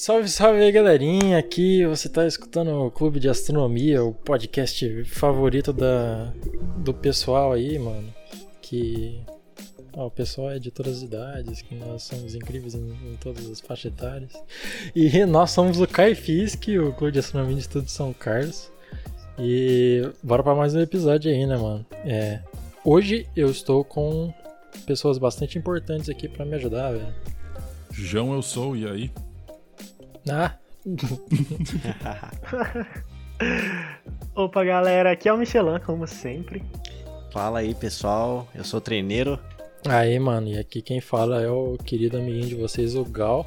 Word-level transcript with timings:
Salve, 0.00 0.28
salve 0.28 0.60
aí, 0.60 0.70
galerinha. 0.70 1.36
Aqui 1.38 1.84
você 1.84 2.08
tá 2.08 2.24
escutando 2.24 2.70
o 2.70 2.88
Clube 2.88 3.18
de 3.18 3.28
Astronomia, 3.28 4.00
o 4.04 4.14
podcast 4.14 5.02
favorito 5.06 5.72
da, 5.72 6.32
do 6.76 6.94
pessoal 6.94 7.52
aí, 7.52 7.76
mano. 7.80 8.14
Que. 8.62 9.20
Ó, 9.92 10.06
o 10.06 10.10
pessoal 10.10 10.52
é 10.52 10.60
de 10.60 10.70
todas 10.70 10.98
as 10.98 11.02
idades, 11.02 11.62
que 11.62 11.74
nós 11.74 12.04
somos 12.04 12.36
incríveis 12.36 12.76
em, 12.76 12.90
em 12.92 13.16
todas 13.20 13.50
as 13.50 13.60
faixas 13.60 13.92
etárias. 13.92 14.32
E 14.94 15.26
nós 15.26 15.50
somos 15.50 15.80
o 15.80 15.86
Caifisc, 15.88 16.68
o 16.78 16.92
Clube 16.92 17.14
de 17.14 17.18
Astronomia 17.18 17.56
de 17.56 17.62
Estudo 17.62 17.86
de 17.86 17.90
São 17.90 18.12
Carlos. 18.12 18.70
E 19.36 20.08
bora 20.22 20.44
pra 20.44 20.54
mais 20.54 20.76
um 20.76 20.80
episódio 20.80 21.28
aí, 21.28 21.44
né, 21.44 21.56
mano? 21.56 21.84
É. 22.04 22.40
Hoje 22.84 23.26
eu 23.34 23.50
estou 23.50 23.82
com 23.82 24.32
pessoas 24.86 25.18
bastante 25.18 25.58
importantes 25.58 26.08
aqui 26.08 26.28
para 26.28 26.44
me 26.44 26.54
ajudar, 26.54 26.92
velho. 26.92 27.12
João, 27.90 28.32
eu 28.32 28.42
sou, 28.42 28.76
e 28.76 28.86
aí? 28.86 29.10
Ah. 30.30 30.54
Opa, 34.34 34.64
galera, 34.64 35.12
aqui 35.12 35.28
é 35.28 35.32
o 35.32 35.38
Michelin, 35.38 35.78
como 35.80 36.06
sempre. 36.06 36.62
Fala 37.32 37.60
aí, 37.60 37.74
pessoal. 37.74 38.48
Eu 38.54 38.64
sou 38.64 38.80
treineiro. 38.80 39.38
Aí, 39.86 40.18
mano, 40.18 40.48
e 40.48 40.58
aqui 40.58 40.82
quem 40.82 41.00
fala 41.00 41.42
é 41.42 41.48
o 41.48 41.76
querido 41.78 42.16
amiguinho 42.16 42.48
de 42.48 42.54
vocês, 42.54 42.94
o 42.94 43.04
Gal. 43.04 43.46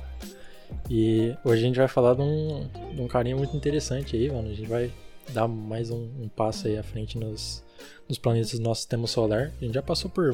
E 0.90 1.36
hoje 1.44 1.64
a 1.64 1.68
gente 1.68 1.78
vai 1.78 1.88
falar 1.88 2.16
de 2.16 2.22
um, 2.22 2.68
de 2.94 3.02
um 3.02 3.08
carinha 3.08 3.36
muito 3.36 3.56
interessante 3.56 4.16
aí, 4.16 4.32
mano. 4.32 4.50
A 4.50 4.54
gente 4.54 4.70
vai 4.70 4.92
dar 5.30 5.48
mais 5.48 5.90
um, 5.90 6.10
um 6.20 6.30
passo 6.30 6.68
aí 6.68 6.78
à 6.78 6.84
frente 6.84 7.18
nos, 7.18 7.64
nos 8.08 8.18
planetas 8.18 8.54
do 8.54 8.62
nosso 8.62 8.82
sistema 8.82 9.08
solar. 9.08 9.52
A 9.60 9.64
gente 9.64 9.74
já 9.74 9.82
passou 9.82 10.10
por. 10.10 10.34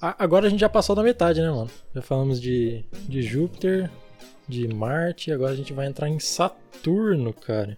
agora 0.00 0.46
a 0.46 0.50
gente 0.50 0.60
já 0.60 0.68
passou 0.68 0.96
da 0.96 1.02
metade, 1.02 1.40
né, 1.40 1.50
mano? 1.50 1.70
Já 1.94 2.02
falamos 2.02 2.40
de, 2.40 2.84
de 3.08 3.22
Júpiter, 3.22 3.90
de 4.48 4.68
Marte 4.68 5.30
e 5.30 5.32
agora 5.32 5.52
a 5.52 5.56
gente 5.56 5.72
vai 5.72 5.86
entrar 5.86 6.08
em 6.08 6.18
Saturno, 6.18 7.32
cara. 7.32 7.76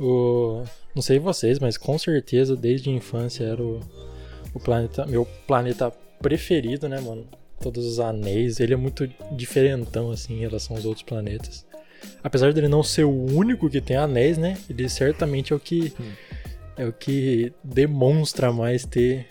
O, 0.00 0.64
não 0.94 1.02
sei 1.02 1.18
vocês, 1.18 1.58
mas 1.58 1.76
com 1.76 1.98
certeza 1.98 2.56
desde 2.56 2.90
a 2.90 2.92
infância 2.92 3.44
era 3.44 3.62
o, 3.62 3.80
o 4.52 4.60
planeta, 4.60 5.06
meu 5.06 5.26
planeta 5.46 5.92
preferido, 6.20 6.88
né, 6.88 7.00
mano? 7.00 7.26
Todos 7.60 7.84
os 7.86 8.00
anéis, 8.00 8.60
ele 8.60 8.74
é 8.74 8.76
muito 8.76 9.08
diferentão 9.32 10.10
assim 10.10 10.34
em 10.34 10.40
relação 10.40 10.76
aos 10.76 10.84
outros 10.84 11.04
planetas. 11.04 11.64
Apesar 12.22 12.52
dele 12.52 12.68
não 12.68 12.82
ser 12.82 13.04
o 13.04 13.10
único 13.10 13.70
que 13.70 13.80
tem 13.80 13.96
anéis, 13.96 14.36
né? 14.36 14.58
Ele 14.68 14.88
certamente 14.88 15.52
é 15.52 15.56
o 15.56 15.60
que 15.60 15.92
hum. 15.98 16.12
é 16.76 16.86
o 16.86 16.92
que 16.92 17.52
demonstra 17.62 18.52
mais 18.52 18.84
ter 18.84 19.26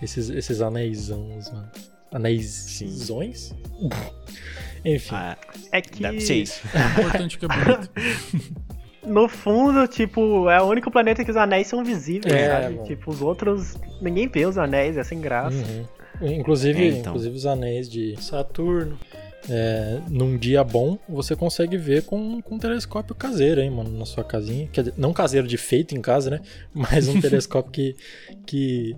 esses 0.00 0.28
esses 0.28 0.60
anéis, 0.60 1.08
mano. 1.08 1.70
Anéisões? 2.12 3.52
Enfim. 4.84 5.14
Ah, 5.14 5.36
é 5.72 5.80
que. 5.80 6.02
Deve 6.02 6.20
ser 6.20 6.36
isso. 6.36 6.62
É 6.74 7.00
importante 7.00 7.38
que 7.38 7.44
é 7.44 7.48
bonito. 7.48 7.90
no 9.06 9.28
fundo, 9.28 9.86
tipo, 9.86 10.50
é 10.50 10.60
o 10.60 10.66
único 10.66 10.90
planeta 10.90 11.24
que 11.24 11.30
os 11.30 11.36
anéis 11.36 11.68
são 11.68 11.84
visíveis, 11.84 12.34
é, 12.34 12.48
sabe? 12.48 12.74
Mano. 12.74 12.86
Tipo, 12.86 13.10
os 13.10 13.22
outros. 13.22 13.76
Ninguém 14.00 14.28
vê 14.28 14.44
os 14.46 14.58
anéis, 14.58 14.96
é 14.96 15.04
sem 15.04 15.20
graça. 15.20 15.56
Uhum. 15.56 15.86
Inclusive, 16.22 16.82
é, 16.82 16.88
então. 16.88 17.12
inclusive 17.12 17.36
os 17.36 17.46
anéis 17.46 17.88
de 17.88 18.16
Saturno. 18.20 18.98
É, 19.48 20.00
num 20.08 20.36
dia 20.36 20.64
bom, 20.64 20.98
você 21.08 21.36
consegue 21.36 21.76
ver 21.76 22.02
com, 22.02 22.42
com 22.42 22.56
um 22.56 22.58
telescópio 22.58 23.14
caseiro, 23.14 23.60
hein, 23.60 23.70
mano, 23.70 23.96
na 23.96 24.04
sua 24.04 24.24
casinha. 24.24 24.68
Quer 24.72 24.82
dizer, 24.82 24.94
não 24.96 25.12
caseiro 25.12 25.46
de 25.46 25.56
feito 25.56 25.94
em 25.96 26.00
casa, 26.00 26.30
né? 26.30 26.40
Mas 26.74 27.06
um 27.06 27.20
telescópio 27.20 27.70
que, 27.70 27.96
que 28.44 28.96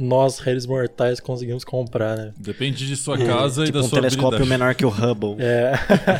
nós, 0.00 0.38
réis 0.38 0.64
mortais, 0.64 1.20
conseguimos 1.20 1.62
comprar, 1.62 2.16
né? 2.16 2.32
Depende 2.38 2.86
de 2.86 2.96
sua 2.96 3.18
casa 3.18 3.62
é, 3.62 3.64
e 3.64 3.66
tipo 3.66 3.78
da 3.78 3.84
um 3.84 3.88
sua 3.88 3.98
telescópio 3.98 4.38
habilidade. 4.38 4.60
menor 4.60 4.74
que 4.74 4.86
o 4.86 4.88
Hubble. 4.88 5.36
É. 5.38 5.74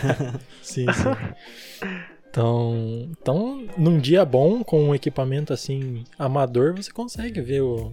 sim, 0.62 0.84
sim. 0.92 1.88
Então, 2.28 3.08
então, 3.10 3.66
num 3.76 3.98
dia 3.98 4.24
bom, 4.24 4.62
com 4.62 4.84
um 4.84 4.94
equipamento 4.94 5.52
assim, 5.52 6.04
amador, 6.18 6.74
você 6.74 6.92
consegue 6.92 7.40
ver 7.40 7.62
o, 7.62 7.90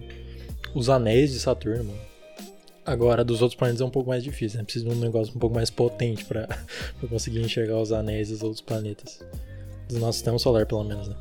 os 0.74 0.90
anéis 0.90 1.32
de 1.32 1.40
Saturno, 1.40 1.84
mano. 1.84 2.08
Agora, 2.84 3.24
dos 3.24 3.42
outros 3.42 3.58
planetas 3.58 3.80
é 3.80 3.84
um 3.84 3.90
pouco 3.90 4.08
mais 4.08 4.22
difícil, 4.22 4.58
né? 4.58 4.64
Precisa 4.64 4.84
de 4.86 4.94
um 4.94 4.98
negócio 4.98 5.34
um 5.34 5.38
pouco 5.38 5.54
mais 5.54 5.70
potente 5.70 6.24
pra, 6.24 6.46
pra 7.00 7.08
conseguir 7.08 7.40
enxergar 7.40 7.78
os 7.78 7.92
anéis 7.92 8.28
dos 8.28 8.42
outros 8.42 8.60
planetas. 8.60 9.20
Do 9.88 9.98
nosso 9.98 10.18
sistema 10.18 10.38
solar, 10.38 10.66
pelo 10.66 10.84
menos, 10.84 11.08
né? 11.08 11.16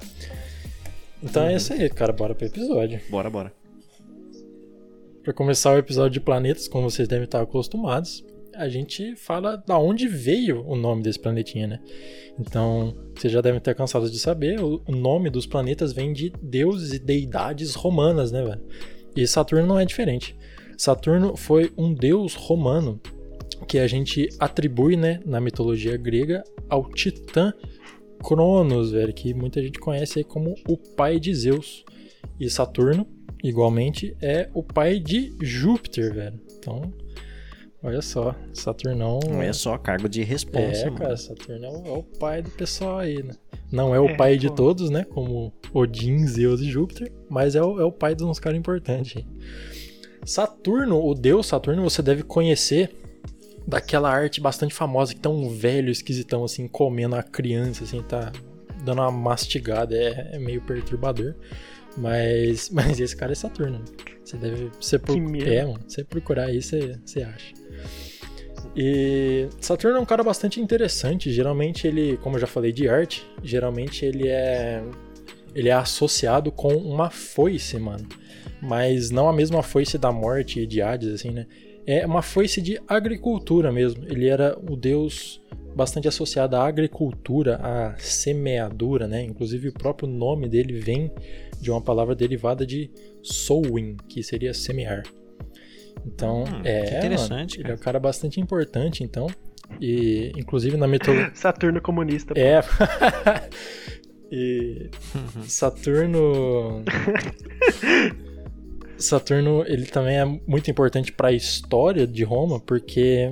Então 1.23 1.43
uhum. 1.43 1.49
é 1.49 1.55
isso 1.55 1.73
aí, 1.73 1.89
cara. 1.89 2.13
Bora 2.13 2.35
pro 2.35 2.45
episódio. 2.45 2.99
Bora, 3.09 3.29
bora. 3.29 3.51
Para 5.27 5.33
começar 5.33 5.73
o 5.73 5.77
episódio 5.77 6.11
de 6.11 6.19
planetas, 6.21 6.69
como 6.69 6.89
vocês 6.89 7.05
devem 7.05 7.25
estar 7.25 7.41
acostumados, 7.41 8.23
a 8.55 8.69
gente 8.69 9.13
fala 9.17 9.57
da 9.57 9.77
onde 9.77 10.07
veio 10.07 10.65
o 10.65 10.73
nome 10.73 11.03
desse 11.03 11.19
planetinha, 11.19 11.67
né? 11.67 11.81
Então, 12.39 12.95
vocês 13.13 13.33
já 13.33 13.41
devem 13.41 13.59
ter 13.59 13.75
cansado 13.75 14.09
de 14.09 14.17
saber, 14.19 14.57
o 14.61 14.81
nome 14.87 15.29
dos 15.29 15.45
planetas 15.45 15.91
vem 15.91 16.13
de 16.13 16.31
deuses 16.41 16.93
e 16.93 16.99
deidades 16.99 17.75
romanas, 17.75 18.31
né, 18.31 18.41
velho? 18.41 18.61
E 19.17 19.27
Saturno 19.27 19.67
não 19.67 19.77
é 19.77 19.83
diferente. 19.83 20.33
Saturno 20.77 21.35
foi 21.35 21.73
um 21.77 21.93
deus 21.93 22.33
romano 22.33 22.97
que 23.67 23.79
a 23.79 23.87
gente 23.87 24.29
atribui, 24.39 24.95
né, 24.95 25.19
na 25.25 25.41
mitologia 25.41 25.97
grega 25.97 26.41
ao 26.69 26.89
titã 26.89 27.53
Cronos, 28.23 28.91
velho, 28.91 29.13
que 29.13 29.33
muita 29.33 29.61
gente 29.61 29.77
conhece 29.77 30.19
aí 30.19 30.23
como 30.23 30.55
o 30.69 30.77
pai 30.77 31.19
de 31.19 31.35
Zeus. 31.35 31.83
E 32.39 32.49
Saturno 32.49 33.16
igualmente, 33.43 34.15
é 34.21 34.49
o 34.53 34.63
pai 34.63 34.99
de 34.99 35.35
Júpiter, 35.41 36.13
velho. 36.13 36.39
Então, 36.57 36.93
olha 37.83 38.01
só, 38.01 38.35
Saturnão. 38.53 39.19
Olha 39.27 39.53
só, 39.53 39.77
cargo 39.77 40.09
de 40.09 40.23
responsa. 40.23 40.81
É, 40.81 40.85
mano. 40.85 40.97
cara, 40.97 41.17
Saturno 41.17 41.65
é 41.65 41.69
o, 41.69 41.85
é 41.85 41.97
o, 41.97 42.03
pai 42.03 42.41
do 42.41 42.49
pessoal 42.49 42.99
aí, 42.99 43.21
né? 43.21 43.33
Não 43.71 43.93
é 43.93 43.99
o 43.99 44.09
é, 44.09 44.15
pai 44.15 44.33
pô. 44.33 44.39
de 44.39 44.55
todos, 44.55 44.89
né? 44.89 45.03
Como 45.03 45.53
Odin, 45.73 46.25
Zeus 46.27 46.61
e 46.61 46.69
Júpiter, 46.69 47.11
mas 47.29 47.55
é 47.55 47.61
o, 47.61 47.79
é 47.79 47.83
o 47.83 47.91
pai 47.91 48.15
de 48.15 48.23
uns 48.23 48.39
caras 48.39 48.57
importantes 48.57 49.17
aí. 49.17 49.25
Saturno, 50.25 51.05
o 51.05 51.13
deus 51.13 51.47
Saturno, 51.47 51.83
você 51.83 52.01
deve 52.01 52.23
conhecer 52.23 52.93
daquela 53.65 54.09
arte 54.09 54.39
bastante 54.39 54.73
famosa 54.73 55.13
que 55.13 55.19
tá 55.19 55.29
um 55.29 55.49
velho 55.49 55.89
esquisitão 55.89 56.43
assim, 56.43 56.67
comendo 56.67 57.15
a 57.15 57.23
criança, 57.23 57.83
assim, 57.83 58.01
tá 58.01 58.31
dando 58.83 59.01
uma 59.01 59.11
mastigada, 59.11 59.95
é, 59.95 60.31
é 60.33 60.39
meio 60.39 60.61
perturbador. 60.61 61.35
Mas, 61.97 62.69
mas 62.71 62.99
esse 62.99 63.15
cara 63.15 63.31
é 63.31 63.35
Saturno. 63.35 63.83
Você 64.23 64.37
deve. 64.37 64.69
Você 64.79 64.99
pro... 64.99 65.15
É, 65.15 65.65
mano. 65.65 65.79
Você 65.87 66.03
procurar 66.03 66.45
aí, 66.45 66.61
você, 66.61 66.99
você 67.05 67.23
acha. 67.23 67.53
E 68.75 69.47
Saturno 69.59 69.97
é 69.97 69.99
um 69.99 70.05
cara 70.05 70.23
bastante 70.23 70.61
interessante. 70.61 71.31
Geralmente 71.31 71.87
ele, 71.87 72.17
como 72.17 72.35
eu 72.35 72.41
já 72.41 72.47
falei 72.47 72.71
de 72.71 72.87
arte, 72.87 73.25
geralmente 73.43 74.05
ele 74.05 74.27
é 74.27 74.83
ele 75.55 75.69
é 75.69 75.73
associado 75.73 76.51
com 76.51 76.75
uma 76.75 77.09
foice, 77.09 77.79
mano. 77.79 78.07
Mas 78.61 79.09
não 79.09 79.27
a 79.27 79.33
mesma 79.33 79.63
foice 79.63 79.97
da 79.97 80.11
morte 80.11 80.59
e 80.59 80.67
de 80.67 80.81
Hades, 80.81 81.09
assim, 81.09 81.31
né? 81.31 81.47
É 81.85 82.05
uma 82.05 82.21
foice 82.21 82.61
de 82.61 82.79
agricultura 82.87 83.71
mesmo. 83.71 84.03
Ele 84.07 84.27
era 84.27 84.55
o 84.69 84.75
deus 84.75 85.41
bastante 85.75 86.07
associado 86.07 86.55
à 86.55 86.67
agricultura, 86.67 87.55
à 87.55 87.95
semeadura, 87.97 89.07
né? 89.07 89.23
Inclusive 89.23 89.69
o 89.69 89.73
próprio 89.73 90.07
nome 90.07 90.47
dele 90.47 90.73
vem 90.73 91.11
de 91.59 91.71
uma 91.71 91.81
palavra 91.81 92.15
derivada 92.15 92.65
de 92.65 92.89
sowing, 93.21 93.97
que 94.07 94.23
seria 94.23 94.53
semear. 94.53 95.03
Então, 96.05 96.43
hum, 96.43 96.61
é, 96.63 96.97
interessante, 96.97 97.57
mano, 97.57 97.67
ele 97.67 97.71
é 97.71 97.75
um 97.75 97.83
cara 97.83 97.99
bastante 97.99 98.39
importante, 98.39 99.03
então. 99.03 99.27
E 99.81 100.31
inclusive 100.37 100.77
na 100.77 100.87
mitologia 100.87 101.31
Saturno 101.35 101.81
comunista. 101.81 102.33
Pô. 102.33 102.39
É. 102.39 102.61
e 104.31 104.89
Saturno 105.45 106.83
Saturno, 108.97 109.63
ele 109.67 109.85
também 109.85 110.17
é 110.17 110.25
muito 110.25 110.71
importante 110.71 111.11
para 111.11 111.27
a 111.29 111.33
história 111.33 112.07
de 112.07 112.23
Roma, 112.23 112.59
porque 112.59 113.31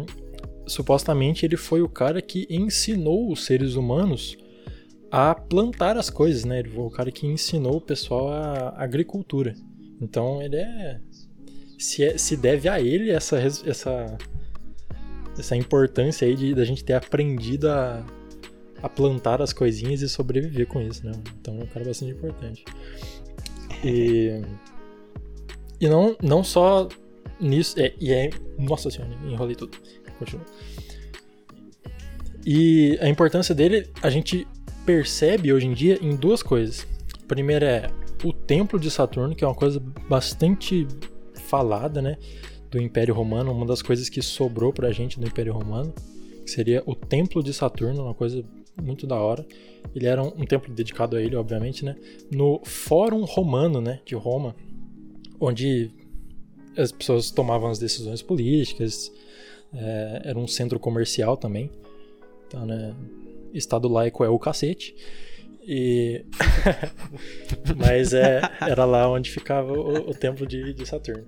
supostamente 0.67 1.45
ele 1.45 1.57
foi 1.57 1.81
o 1.81 1.89
cara 1.89 2.21
que 2.21 2.45
ensinou 2.49 3.31
os 3.31 3.45
seres 3.45 3.75
humanos 3.75 4.37
a 5.15 5.33
plantar 5.33 5.95
as 5.95 6.09
coisas, 6.09 6.43
né? 6.43 6.59
Ele 6.59 6.71
foi 6.71 6.83
o 6.83 6.89
cara 6.89 7.09
que 7.09 7.25
ensinou 7.25 7.77
o 7.77 7.81
pessoal 7.81 8.27
a 8.27 8.73
agricultura. 8.75 9.55
Então 10.01 10.41
ele 10.41 10.57
é 10.57 10.99
se, 11.79 12.03
é, 12.03 12.17
se 12.17 12.35
deve 12.35 12.67
a 12.67 12.81
ele 12.81 13.09
essa 13.11 13.37
essa 13.37 14.17
essa 15.39 15.55
importância 15.55 16.27
aí 16.27 16.35
de 16.35 16.53
da 16.53 16.65
gente 16.65 16.83
ter 16.83 16.95
aprendido 16.95 17.69
a, 17.69 18.05
a 18.83 18.89
plantar 18.89 19.41
as 19.41 19.53
coisinhas 19.53 20.01
e 20.01 20.09
sobreviver 20.09 20.67
com 20.67 20.81
isso, 20.81 21.05
né? 21.05 21.13
Então 21.39 21.61
é 21.61 21.63
um 21.63 21.67
cara 21.67 21.85
bastante 21.85 22.11
importante. 22.11 22.65
E 23.85 24.41
e 25.79 25.87
não 25.87 26.17
não 26.21 26.43
só 26.43 26.89
nisso, 27.39 27.79
é, 27.79 27.93
e 28.01 28.11
é 28.11 28.31
nossa 28.59 28.91
senhora, 28.91 29.13
enrolei 29.25 29.55
tudo. 29.55 29.77
Continua. 30.19 30.45
E 32.45 32.97
a 33.01 33.07
importância 33.07 33.55
dele, 33.55 33.89
a 34.03 34.09
gente 34.09 34.45
percebe 34.85 35.51
hoje 35.51 35.67
em 35.67 35.73
dia 35.73 35.97
em 36.01 36.15
duas 36.15 36.43
coisas. 36.43 36.87
A 37.23 37.27
primeira 37.27 37.65
é 37.65 37.89
o 38.23 38.31
Templo 38.31 38.79
de 38.79 38.91
Saturno, 38.91 39.35
que 39.35 39.43
é 39.43 39.47
uma 39.47 39.55
coisa 39.55 39.79
bastante 40.07 40.87
falada, 41.47 42.01
né? 42.01 42.17
Do 42.69 42.81
Império 42.81 43.13
Romano, 43.13 43.51
uma 43.51 43.65
das 43.65 43.81
coisas 43.81 44.09
que 44.09 44.21
sobrou 44.21 44.71
pra 44.71 44.91
gente 44.91 45.19
do 45.19 45.27
Império 45.27 45.53
Romano, 45.53 45.93
que 46.43 46.51
seria 46.51 46.83
o 46.85 46.95
Templo 46.95 47.43
de 47.43 47.53
Saturno, 47.53 48.03
uma 48.03 48.13
coisa 48.13 48.43
muito 48.81 49.07
da 49.07 49.19
hora. 49.19 49.45
Ele 49.95 50.05
era 50.05 50.21
um, 50.21 50.27
um 50.27 50.45
templo 50.45 50.73
dedicado 50.73 51.15
a 51.15 51.21
ele, 51.21 51.35
obviamente, 51.35 51.85
né? 51.85 51.95
No 52.31 52.61
Fórum 52.63 53.23
Romano, 53.23 53.79
né, 53.79 54.01
de 54.05 54.15
Roma, 54.15 54.55
onde 55.39 55.91
as 56.77 56.91
pessoas 56.91 57.31
tomavam 57.31 57.69
as 57.69 57.79
decisões 57.79 58.21
políticas, 58.21 59.11
é, 59.73 60.21
era 60.25 60.39
um 60.39 60.47
centro 60.47 60.79
comercial 60.79 61.37
também. 61.37 61.71
Então, 62.47 62.65
né, 62.65 62.93
Estado 63.57 63.87
laico 63.87 64.23
é 64.23 64.29
o 64.29 64.39
cacete. 64.39 64.95
E... 65.67 66.23
Mas 67.75 68.13
é, 68.13 68.41
era 68.61 68.85
lá 68.85 69.09
onde 69.09 69.31
ficava 69.31 69.73
o, 69.73 70.09
o 70.09 70.13
templo 70.13 70.45
de, 70.45 70.73
de 70.73 70.85
Saturno. 70.85 71.25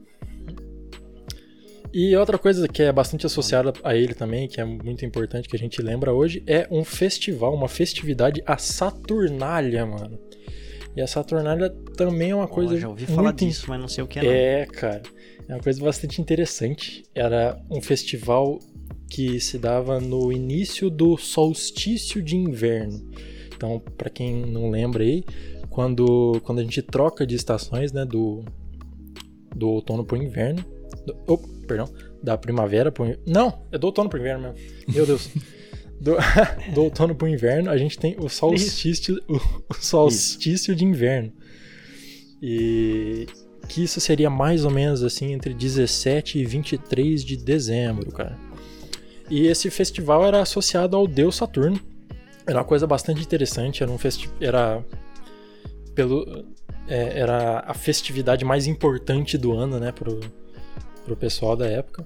E 1.93 2.15
outra 2.15 2.37
coisa 2.37 2.67
que 2.67 2.83
é 2.83 2.91
bastante 2.91 3.25
associada 3.25 3.73
a 3.83 3.95
ele 3.95 4.13
também, 4.13 4.47
que 4.47 4.59
é 4.59 4.65
muito 4.65 5.05
importante 5.05 5.47
que 5.47 5.55
a 5.55 5.59
gente 5.59 5.81
lembra 5.81 6.13
hoje, 6.13 6.43
é 6.45 6.67
um 6.69 6.83
festival, 6.83 7.53
uma 7.53 7.67
festividade, 7.67 8.43
a 8.45 8.57
Saturnália, 8.57 9.85
mano. 9.85 10.19
E 10.95 11.01
a 11.01 11.07
Saturnália 11.07 11.69
também 11.95 12.31
é 12.31 12.35
uma 12.35 12.47
coisa. 12.47 12.73
Oh, 12.73 12.77
já 12.77 12.89
ouvi 12.89 13.05
falar 13.05 13.31
disso, 13.31 13.65
mas 13.67 13.79
não 13.79 13.87
sei 13.87 14.03
o 14.03 14.07
que 14.07 14.19
é. 14.19 14.61
É, 14.61 14.65
cara. 14.65 15.01
É 15.47 15.53
uma 15.53 15.61
coisa 15.61 15.81
bastante 15.81 16.19
interessante. 16.21 17.03
Era 17.15 17.59
um 17.69 17.81
festival 17.81 18.59
que 19.09 19.39
se 19.39 19.57
dava 19.57 19.99
no 19.99 20.31
início 20.31 20.89
do 20.89 21.17
solstício 21.17 22.21
de 22.21 22.35
inverno. 22.35 23.01
Então, 23.55 23.81
para 23.97 24.09
quem 24.09 24.45
não 24.45 24.69
lembra 24.69 25.03
aí, 25.03 25.23
quando, 25.69 26.41
quando 26.43 26.59
a 26.59 26.63
gente 26.63 26.81
troca 26.81 27.25
de 27.25 27.35
estações, 27.35 27.91
né, 27.91 28.05
do, 28.05 28.43
do 29.55 29.69
outono 29.69 30.05
para 30.05 30.17
o 30.17 30.23
inverno, 30.23 30.63
do, 31.05 31.15
oh, 31.27 31.37
perdão, 31.37 31.89
da 32.21 32.37
primavera 32.37 32.91
para 32.91 33.17
não, 33.25 33.65
é 33.71 33.77
do 33.77 33.85
outono 33.85 34.09
para 34.09 34.17
o 34.17 34.19
inverno 34.19 34.53
mesmo. 34.53 34.57
Meu 34.93 35.05
Deus. 35.05 35.29
Do, 35.99 36.11
do 36.75 36.83
outono 36.83 37.15
para 37.15 37.25
o 37.25 37.27
inverno, 37.27 37.71
a 37.71 37.77
gente 37.77 37.97
tem 37.97 38.15
o 38.19 38.29
solstício, 38.29 39.19
o, 39.27 39.37
o 39.67 39.73
solstício 39.73 40.75
de 40.75 40.85
inverno. 40.85 41.33
E 42.39 43.25
que 43.67 43.83
isso 43.83 43.99
seria 43.99 44.29
mais 44.29 44.63
ou 44.63 44.69
menos 44.69 45.03
assim 45.03 45.33
entre 45.33 45.55
17 45.55 46.37
e 46.37 46.45
23 46.45 47.25
de 47.25 47.35
dezembro, 47.35 48.11
cara. 48.11 48.37
E 49.29 49.47
esse 49.47 49.69
festival 49.69 50.25
era 50.25 50.41
associado 50.41 50.95
ao 50.95 51.07
deus 51.07 51.35
Saturno. 51.35 51.79
Era 52.45 52.59
uma 52.59 52.65
coisa 52.65 52.87
bastante 52.87 53.21
interessante, 53.21 53.83
era 53.83 53.91
um 53.91 53.97
era 54.39 54.83
pelo 55.93 56.45
é, 56.87 57.19
era 57.19 57.63
a 57.67 57.73
festividade 57.73 58.45
mais 58.45 58.67
importante 58.67 59.37
do 59.37 59.53
ano, 59.53 59.79
né, 59.79 59.91
pro, 59.91 60.19
pro 61.03 61.17
pessoal 61.17 61.55
da 61.55 61.67
época. 61.67 62.05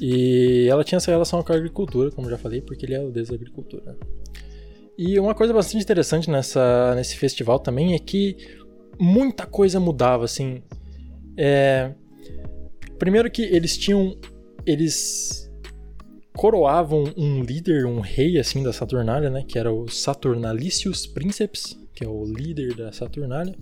E 0.00 0.66
ela 0.68 0.82
tinha 0.82 0.96
essa 0.96 1.10
relação 1.10 1.42
com 1.42 1.52
a 1.52 1.56
agricultura, 1.56 2.10
como 2.10 2.28
já 2.28 2.36
falei, 2.36 2.60
porque 2.60 2.84
ele 2.84 2.94
é 2.94 3.00
o 3.00 3.10
deus 3.10 3.28
da 3.28 3.36
agricultura. 3.36 3.96
E 4.98 5.18
uma 5.18 5.34
coisa 5.34 5.52
bastante 5.52 5.82
interessante 5.82 6.28
nessa, 6.30 6.94
nesse 6.96 7.16
festival 7.16 7.60
também 7.60 7.94
é 7.94 7.98
que 7.98 8.36
muita 8.98 9.46
coisa 9.46 9.78
mudava, 9.78 10.24
assim. 10.24 10.62
É... 11.36 11.92
Primeiro 12.98 13.30
que 13.30 13.42
eles 13.42 13.76
tinham. 13.76 14.16
Eles 14.66 15.43
coroavam 16.36 17.04
um 17.16 17.42
líder, 17.42 17.86
um 17.86 18.00
rei, 18.00 18.38
assim, 18.38 18.62
da 18.62 18.72
Saturnália, 18.72 19.30
né? 19.30 19.44
Que 19.46 19.58
era 19.58 19.72
o 19.72 19.88
Saturnalicius 19.88 21.06
Princeps, 21.06 21.78
que 21.94 22.04
é 22.04 22.08
o 22.08 22.24
líder 22.24 22.74
da 22.74 22.92
Saturnália. 22.92 23.54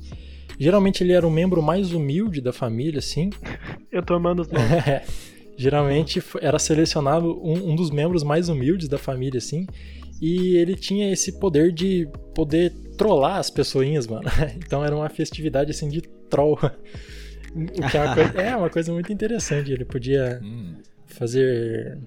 Geralmente 0.58 1.02
ele 1.02 1.12
era 1.12 1.26
o 1.26 1.30
membro 1.30 1.62
mais 1.62 1.92
humilde 1.92 2.40
da 2.40 2.52
família, 2.52 2.98
assim. 2.98 3.30
Eu 3.90 4.02
tô 4.02 4.14
amando 4.14 4.42
os 4.42 4.48
nomes. 4.48 4.69
Geralmente 5.56 6.22
era 6.40 6.58
selecionado 6.58 7.38
um, 7.42 7.72
um 7.72 7.76
dos 7.76 7.90
membros 7.90 8.22
mais 8.22 8.48
humildes 8.48 8.88
da 8.88 8.98
família, 8.98 9.38
assim. 9.38 9.66
E 10.20 10.56
ele 10.56 10.76
tinha 10.76 11.12
esse 11.12 11.32
poder 11.32 11.72
de 11.72 12.08
poder 12.34 12.70
trollar 12.96 13.38
as 13.38 13.50
pessoinhas, 13.50 14.06
mano. 14.06 14.28
Então 14.56 14.84
era 14.84 14.94
uma 14.94 15.08
festividade 15.08 15.72
assim 15.72 15.88
de 15.88 16.00
troll. 16.30 16.58
O 17.54 17.88
que 17.88 17.96
é 17.96 18.02
uma, 18.02 18.14
coisa, 18.14 18.40
é 18.40 18.56
uma 18.56 18.70
coisa 18.70 18.92
muito 18.92 19.12
interessante. 19.12 19.72
Ele 19.72 19.84
podia 19.84 20.40
hum. 20.42 20.76
fazer. 21.06 21.98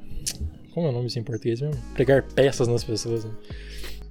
Como 0.76 0.88
é 0.88 0.90
o 0.90 0.94
nome 0.94 1.08
isso 1.08 1.18
em 1.18 1.24
português 1.24 1.62
mesmo? 1.62 1.82
Pregar 1.94 2.22
peças 2.22 2.68
nas 2.68 2.84
pessoas. 2.84 3.24
Né? 3.24 3.32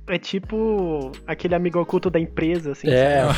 É 0.09 0.19
tipo 0.19 1.13
aquele 1.27 1.55
amigo 1.55 1.79
oculto 1.79 2.09
da 2.09 2.19
empresa, 2.19 2.73
assim. 2.73 2.89
É. 2.89 3.25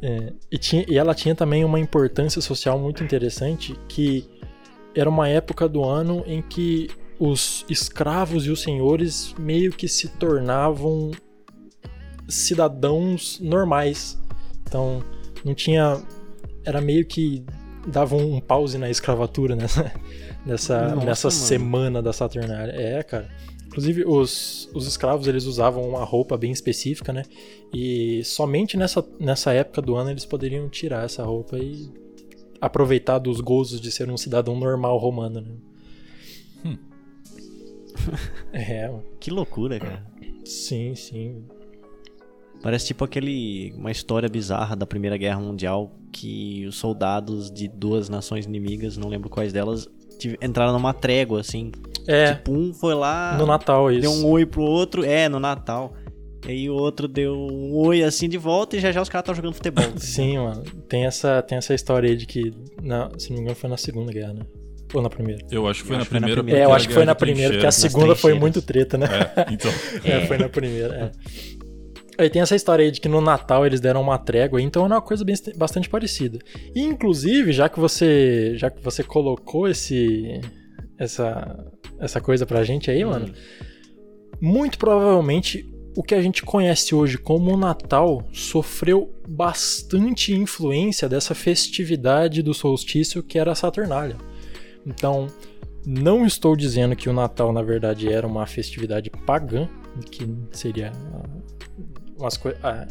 é. 0.00 0.32
E, 0.52 0.56
tinha, 0.56 0.84
e 0.88 0.96
ela 0.96 1.12
tinha 1.12 1.34
também 1.34 1.64
uma 1.64 1.80
importância 1.80 2.40
social 2.40 2.78
muito 2.78 3.02
interessante 3.02 3.76
que 3.88 4.24
era 4.94 5.10
uma 5.10 5.28
época 5.28 5.68
do 5.68 5.84
ano 5.84 6.22
em 6.26 6.40
que 6.40 6.88
os 7.18 7.66
escravos 7.68 8.46
e 8.46 8.50
os 8.50 8.62
senhores 8.62 9.34
meio 9.36 9.72
que 9.72 9.88
se 9.88 10.08
tornavam 10.10 11.10
cidadãos 12.28 13.40
normais. 13.40 14.16
Então, 14.62 15.02
não 15.44 15.56
tinha. 15.56 16.00
Era 16.64 16.80
meio 16.80 17.04
que 17.04 17.44
dava 17.86 18.14
um 18.14 18.40
pause 18.40 18.78
na 18.78 18.90
escravatura 18.90 19.56
nessa, 19.56 19.92
nessa, 20.44 20.94
Nossa, 20.94 21.06
nessa 21.06 21.30
semana 21.30 22.02
da 22.02 22.12
Saturnália. 22.12 22.72
É, 22.72 23.02
cara. 23.02 23.28
Inclusive, 23.66 24.04
os, 24.04 24.68
os 24.74 24.86
escravos 24.86 25.28
eles 25.28 25.44
usavam 25.44 25.88
uma 25.88 26.02
roupa 26.04 26.36
bem 26.36 26.50
específica, 26.50 27.12
né? 27.12 27.22
E 27.72 28.20
somente 28.24 28.76
nessa, 28.76 29.04
nessa 29.18 29.52
época 29.52 29.80
do 29.80 29.94
ano 29.94 30.10
eles 30.10 30.24
poderiam 30.24 30.68
tirar 30.68 31.04
essa 31.04 31.22
roupa 31.22 31.56
e 31.56 31.88
aproveitar 32.60 33.18
dos 33.18 33.40
gozos 33.40 33.80
de 33.80 33.92
ser 33.92 34.10
um 34.10 34.16
cidadão 34.16 34.58
normal 34.58 34.98
romano, 34.98 35.40
né? 35.40 35.54
Hum. 36.64 36.78
é. 38.52 38.92
Que 39.20 39.30
loucura, 39.30 39.78
cara. 39.78 40.04
Sim, 40.44 40.96
sim. 40.96 41.44
Parece 42.60 42.88
tipo 42.88 43.04
aquele 43.04 43.72
uma 43.76 43.90
história 43.90 44.28
bizarra 44.28 44.74
da 44.74 44.86
Primeira 44.86 45.16
Guerra 45.16 45.40
Mundial 45.40 45.92
que 46.12 46.66
os 46.66 46.76
soldados 46.76 47.50
de 47.50 47.68
duas 47.68 48.08
nações 48.08 48.46
inimigas, 48.46 48.96
não 48.96 49.08
lembro 49.08 49.30
quais 49.30 49.52
delas, 49.52 49.88
entraram 50.40 50.72
numa 50.72 50.92
trégua 50.92 51.40
assim. 51.40 51.72
É. 52.06 52.34
Tipo, 52.34 52.52
um 52.52 52.72
foi 52.72 52.94
lá 52.94 53.36
no 53.38 53.46
Natal 53.46 53.90
isso. 53.90 54.00
Deu 54.00 54.12
um 54.12 54.26
oi 54.26 54.46
pro 54.46 54.62
outro, 54.62 55.04
é, 55.04 55.28
no 55.28 55.38
Natal. 55.38 55.94
E 56.46 56.50
aí 56.50 56.70
o 56.70 56.74
outro 56.74 57.06
deu 57.06 57.34
um 57.34 57.76
oi 57.76 58.02
assim 58.02 58.28
de 58.28 58.38
volta 58.38 58.76
e 58.76 58.80
já 58.80 58.90
já 58.90 59.02
os 59.02 59.08
caras 59.08 59.24
estavam 59.24 59.36
jogando 59.36 59.54
futebol. 59.54 59.84
Sim, 59.98 60.38
mano. 60.38 60.62
Tem 60.88 61.04
essa, 61.04 61.42
tem 61.42 61.58
essa 61.58 61.74
história 61.74 62.08
aí 62.08 62.16
de 62.16 62.26
que, 62.26 62.52
na, 62.82 63.10
se 63.18 63.28
não 63.30 63.36
me 63.36 63.42
engano, 63.42 63.56
foi 63.56 63.68
na 63.68 63.76
Segunda 63.76 64.12
Guerra, 64.12 64.32
né? 64.32 64.42
Ou 64.92 65.02
na 65.02 65.10
primeira? 65.10 65.46
Eu 65.50 65.68
acho 65.68 65.82
que 65.82 65.88
foi, 65.88 65.98
na, 65.98 66.04
primeira, 66.04 66.34
foi 66.34 66.36
na 66.36 66.42
primeira. 66.42 66.60
É, 66.60 66.64
eu 66.64 66.72
acho 66.74 66.88
que 66.88 66.94
foi 66.94 67.04
na 67.04 67.14
primeira, 67.14 67.52
porque 67.52 67.66
a 67.66 67.70
segunda 67.70 68.16
foi 68.16 68.34
muito 68.34 68.60
treta, 68.60 68.98
né? 68.98 69.06
É, 69.36 69.52
então. 69.52 69.70
é, 70.04 70.26
foi 70.26 70.38
na 70.38 70.48
primeira, 70.48 70.94
é. 70.94 71.10
Aí 72.20 72.28
tem 72.28 72.42
essa 72.42 72.54
história 72.54 72.84
aí 72.84 72.90
de 72.90 73.00
que 73.00 73.08
no 73.08 73.20
Natal 73.20 73.64
eles 73.64 73.80
deram 73.80 74.02
uma 74.02 74.18
trégua, 74.18 74.60
então 74.60 74.82
é 74.84 74.86
uma 74.86 75.00
coisa 75.00 75.24
bem, 75.24 75.34
bastante 75.56 75.88
parecida. 75.88 76.38
E, 76.74 76.82
inclusive, 76.82 77.50
já 77.50 77.66
que 77.66 77.80
você 77.80 78.52
já 78.56 78.70
que 78.70 78.82
você 78.82 79.02
colocou 79.02 79.66
esse 79.66 80.38
essa 80.98 81.66
essa 81.98 82.20
coisa 82.20 82.44
pra 82.44 82.62
gente 82.62 82.90
aí, 82.90 83.04
hum. 83.04 83.10
mano, 83.10 83.32
muito 84.38 84.76
provavelmente 84.78 85.66
o 85.96 86.02
que 86.02 86.14
a 86.14 86.20
gente 86.20 86.42
conhece 86.42 86.94
hoje 86.94 87.16
como 87.16 87.52
o 87.52 87.56
Natal 87.56 88.22
sofreu 88.32 89.14
bastante 89.26 90.34
influência 90.34 91.08
dessa 91.08 91.34
festividade 91.34 92.42
do 92.42 92.52
solstício 92.52 93.22
que 93.22 93.38
era 93.38 93.52
a 93.52 93.54
Saturnália. 93.54 94.16
Então, 94.86 95.26
não 95.86 96.26
estou 96.26 96.54
dizendo 96.54 96.94
que 96.94 97.08
o 97.08 97.12
Natal 97.14 97.50
na 97.50 97.62
verdade 97.62 98.12
era 98.12 98.26
uma 98.26 98.46
festividade 98.46 99.10
pagã, 99.26 99.66
que 100.10 100.28
seria 100.52 100.92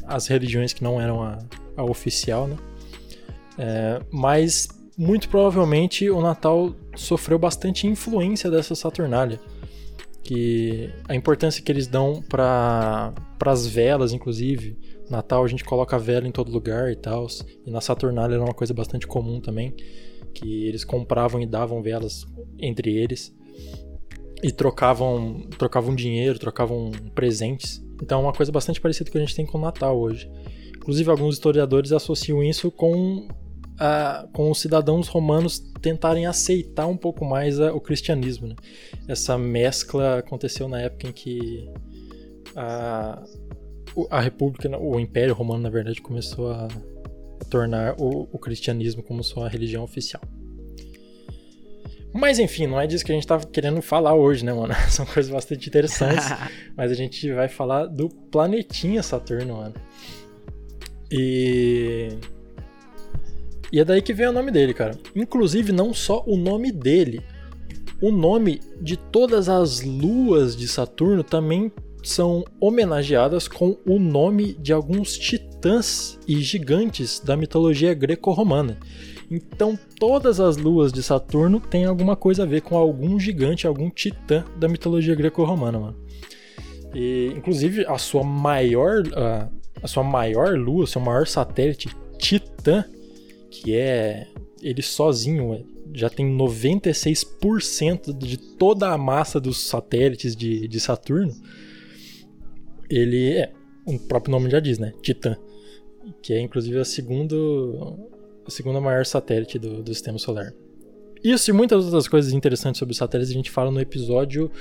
as, 0.06 0.28
religiões 0.28 0.74
que 0.74 0.84
não 0.84 1.00
eram 1.00 1.22
a, 1.22 1.38
a 1.78 1.84
oficial, 1.84 2.48
né? 2.48 2.58
É, 3.58 4.02
mas 4.12 4.68
muito 4.98 5.30
provavelmente 5.30 6.10
o 6.10 6.22
Natal 6.22 6.74
sofreu 6.96 7.38
bastante 7.38 7.88
influência 7.88 8.50
dessa 8.50 8.76
Saturnália. 8.76 9.40
Que 10.24 10.90
a 11.08 11.16
importância 11.16 11.64
que 11.64 11.72
eles 11.72 11.88
dão 11.88 12.22
para 12.22 13.14
as 13.46 13.66
velas, 13.66 14.14
inclusive. 14.14 14.78
Natal 15.10 15.44
a 15.44 15.48
gente 15.48 15.64
coloca 15.64 15.98
vela 15.98 16.28
em 16.28 16.32
todo 16.32 16.52
lugar 16.52 16.92
e 16.92 16.96
tal. 16.96 17.28
E 17.66 17.72
na 17.72 17.82
Saturnália 17.82 18.36
era 18.36 18.44
uma 18.44 18.54
coisa 18.54 18.74
bastante 18.74 19.08
comum 19.08 19.40
também. 19.40 19.74
Que 20.34 20.68
eles 20.68 20.86
compravam 20.86 21.42
e 21.42 21.46
davam 21.46 21.82
velas 21.82 22.26
entre 22.60 22.96
eles. 22.96 23.36
E 24.44 24.52
trocavam, 24.52 25.48
trocavam 25.58 25.96
dinheiro, 25.96 26.38
trocavam 26.38 26.92
presentes 27.16 27.82
então 28.02 28.20
é 28.20 28.24
uma 28.24 28.34
coisa 28.34 28.52
bastante 28.52 28.80
parecida 28.80 29.10
com 29.12 29.18
a 29.18 29.22
gente 29.22 29.36
tem 29.36 29.46
com 29.46 29.58
o 29.58 29.62
Natal 29.62 30.00
hoje. 30.00 30.30
Inclusive, 30.76 31.10
alguns 31.10 31.36
historiadores 31.36 31.92
associam 31.92 32.44
isso 32.44 32.72
com, 32.72 33.28
com 34.34 34.50
os 34.50 34.60
cidadãos 34.60 35.08
romanos 35.08 35.60
tentarem 35.82 36.26
aceitar 36.26 36.88
um 36.88 36.98
pouco 36.98 37.26
mais 37.26 37.60
o 37.60 37.80
cristianismo. 37.80 38.48
Né? 38.48 38.56
Essa 39.08 39.38
mescla 39.38 40.20
aconteceu 40.20 40.68
na 40.68 40.82
época 40.82 41.08
em 41.08 41.12
que 41.12 41.70
a, 42.56 43.22
a 44.10 44.22
República, 44.22 44.70
o 44.80 45.00
Império 45.00 45.34
Romano, 45.34 45.62
na 45.62 45.70
verdade, 45.70 46.02
começou 46.02 46.52
a, 46.52 46.68
a 47.40 47.46
tornar 47.46 47.96
o, 48.00 48.28
o 48.32 48.40
cristianismo 48.40 49.04
como 49.04 49.24
sua 49.24 49.48
religião 49.50 49.84
oficial. 49.84 50.22
Mas 52.14 52.40
enfim, 52.40 52.66
não 52.66 52.80
é 52.80 52.88
disso 52.88 53.06
que 53.06 53.12
a 53.12 53.16
gente 53.16 53.28
tá 53.28 53.40
querendo 53.40 53.82
falar 53.82 54.16
hoje, 54.16 54.44
né, 54.44 54.54
mano? 54.54 54.74
São 54.90 55.06
coisas 55.06 55.32
bastante 55.32 55.68
interessantes. 55.68 56.26
mas 56.76 56.92
a 56.92 56.96
gente 56.96 57.32
vai 57.32 57.48
falar 57.48 57.86
do 57.86 58.10
planetinha 58.10 59.04
Saturno, 59.04 59.58
mano. 59.58 59.76
E. 61.12 62.10
E 63.72 63.80
é 63.80 63.86
daí 63.86 64.02
que 64.02 64.14
vem 64.14 64.28
o 64.28 64.32
nome 64.32 64.52
dele, 64.52 64.74
cara. 64.74 64.98
Inclusive, 65.16 65.72
não 65.72 65.94
só 65.94 66.24
o 66.26 66.36
nome 66.36 66.72
dele, 66.72 67.22
o 68.02 68.12
nome 68.12 68.62
de 68.82 68.98
todas 68.98 69.48
as 69.48 69.82
luas 69.82 70.56
de 70.56 70.68
Saturno 70.68 71.24
também 71.24 71.72
são 72.02 72.44
homenageadas 72.60 73.48
com 73.48 73.78
o 73.86 74.00
nome 74.00 74.54
de 74.54 74.74
alguns 74.74 75.18
titãs 75.18 76.18
e 76.28 76.40
gigantes 76.42 77.20
da 77.20 77.38
mitologia 77.38 77.94
greco-romana. 77.94 78.80
Então, 79.30 79.78
todas 80.00 80.40
as 80.40 80.58
luas 80.58 80.92
de 80.92 81.04
Saturno 81.04 81.60
têm 81.60 81.86
alguma 81.86 82.16
coisa 82.16 82.44
a 82.44 82.46
ver 82.46 82.62
com 82.62 82.76
algum 82.76 83.20
gigante, 83.20 83.68
algum 83.68 83.90
titã 83.90 84.44
da 84.58 84.68
mitologia 84.68 85.14
greco-romana, 85.14 85.80
mano. 85.80 85.98
E, 86.96 87.32
inclusive, 87.36 87.86
a 87.86 87.98
sua 87.98 88.24
maior, 88.24 89.04
a, 89.16 89.50
a 89.84 89.88
sua 89.88 90.04
maior 90.04 90.58
lua, 90.58 90.88
seu 90.88 91.00
maior 91.00 91.28
satélite, 91.28 91.90
Titã, 92.20 92.84
que 93.50 93.76
é 93.76 94.28
ele 94.62 94.82
sozinho, 94.82 95.66
já 95.94 96.10
tem 96.10 96.38
96% 96.38 98.16
de 98.16 98.38
toda 98.38 98.90
a 98.90 98.98
massa 98.98 99.40
dos 99.40 99.66
satélites 99.68 100.36
de, 100.36 100.68
de 100.68 100.80
Saturno. 100.80 101.34
Ele 102.90 103.32
é, 103.32 103.54
o 103.86 103.98
próprio 103.98 104.32
nome 104.32 104.50
já 104.50 104.60
diz, 104.60 104.78
né? 104.78 104.94
Titã. 105.02 105.38
Que 106.22 106.34
é 106.34 106.42
inclusive 106.42 106.78
a 106.78 106.86
segunda, 106.86 107.36
a 108.50 108.52
segunda 108.52 108.82
maior 108.82 109.06
satélite 109.06 109.58
do, 109.58 109.82
do 109.82 109.94
sistema 109.94 110.18
solar. 110.18 110.54
Isso 111.24 111.50
e 111.50 111.54
muitas 111.54 111.86
outras 111.86 112.08
coisas 112.08 112.34
interessantes 112.34 112.80
sobre 112.80 112.92
os 112.92 112.98
satélites 112.98 113.32
a 113.32 113.36
gente 113.36 113.52
fala 113.52 113.72
no 113.72 113.80
episódio 113.80 114.52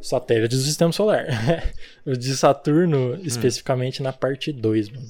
Satélites 0.00 0.58
do 0.58 0.64
Sistema 0.64 0.92
Solar. 0.92 1.26
o 2.04 2.12
de 2.16 2.36
Saturno, 2.36 3.14
hum. 3.14 3.20
especificamente 3.24 4.02
na 4.02 4.12
parte 4.12 4.52
2, 4.52 4.90
mano. 4.90 5.06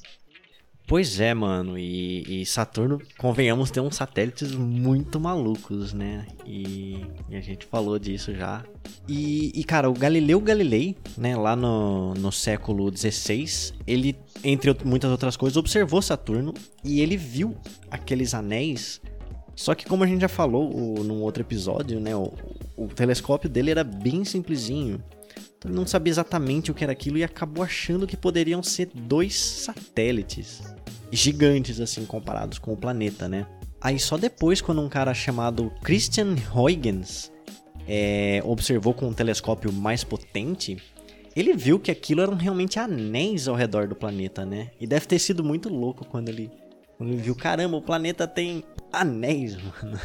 Pois 0.87 1.19
é, 1.19 1.35
mano, 1.35 1.77
e, 1.77 2.43
e, 2.43 2.47
Saturno, 2.47 3.03
convenhamos, 3.19 3.73
tem 3.73 3.83
uns 3.83 3.97
satélites 3.97 4.53
muito 4.53 5.19
malucos, 5.19 5.93
né? 5.93 6.25
E, 6.47 7.05
e 7.29 7.35
a 7.35 7.41
gente 7.41 7.67
falou 7.67 7.99
disso 7.99 8.33
já. 8.33 8.65
E, 9.09 9.51
e, 9.53 9.65
cara, 9.65 9.91
o 9.91 9.93
Galileu 9.93 10.41
Galilei, 10.41 10.97
né, 11.19 11.37
lá 11.37 11.57
no, 11.57 12.15
no 12.15 12.31
século 12.31 12.89
XVI, 12.97 13.75
ele, 13.85 14.17
entre 14.45 14.77
muitas 14.85 15.11
outras 15.11 15.37
coisas, 15.37 15.57
observou 15.57 16.01
Saturno 16.01 16.55
e 16.85 17.01
ele 17.01 17.17
viu 17.17 17.57
aqueles 17.91 18.33
anéis. 18.33 19.01
Só 19.57 19.75
que, 19.75 19.87
como 19.87 20.05
a 20.05 20.07
gente 20.07 20.21
já 20.21 20.29
falou 20.29 20.73
o, 20.73 21.03
num 21.03 21.21
outro 21.21 21.43
episódio, 21.43 21.99
né, 21.99 22.15
o, 22.15 22.33
o 22.77 22.87
telescópio 22.87 23.51
dele 23.51 23.73
era 23.73 23.83
bem 23.83 24.25
simplesinho. 24.25 25.03
Então 25.59 25.69
ele 25.69 25.77
não 25.77 25.87
sabia 25.87 26.13
exatamente 26.13 26.71
o 26.71 26.75
que 26.75 26.85
era 26.85 26.93
aquilo 26.93 27.19
e 27.19 27.25
acabou 27.25 27.65
achando 27.65 28.07
que 28.07 28.17
poderiam 28.17 28.63
ser 28.63 28.89
dois 28.95 29.35
satélites 29.37 30.76
gigantes 31.19 31.81
assim 31.81 32.05
comparados 32.05 32.59
com 32.59 32.73
o 32.73 32.77
planeta, 32.77 33.29
né? 33.29 33.47
Aí 33.81 33.99
só 33.99 34.17
depois 34.17 34.61
quando 34.61 34.83
um 34.83 34.89
cara 34.89 35.15
chamado 35.15 35.73
Christian 35.83 36.37
Huygens 36.55 37.33
é, 37.87 38.41
observou 38.45 38.95
com 38.95 39.09
um 39.09 39.13
telescópio 39.13 39.73
mais 39.73 40.03
potente, 40.03 40.77
ele 41.35 41.55
viu 41.55 41.79
que 41.79 41.91
aquilo 41.91 42.23
eram 42.23 42.35
realmente 42.35 42.79
anéis 42.79 43.47
ao 43.47 43.55
redor 43.55 43.87
do 43.87 43.95
planeta, 43.95 44.45
né? 44.45 44.71
E 44.81 44.87
deve 44.87 45.07
ter 45.07 45.19
sido 45.19 45.45
muito 45.45 45.69
louco 45.69 46.05
quando 46.05 46.29
ele, 46.31 46.51
quando 46.97 47.13
ele 47.13 47.21
viu, 47.21 47.35
caramba, 47.35 47.77
o 47.77 47.83
planeta 47.83 48.27
tem 48.27 48.65
anéis, 48.93 49.57
mano. 49.61 49.99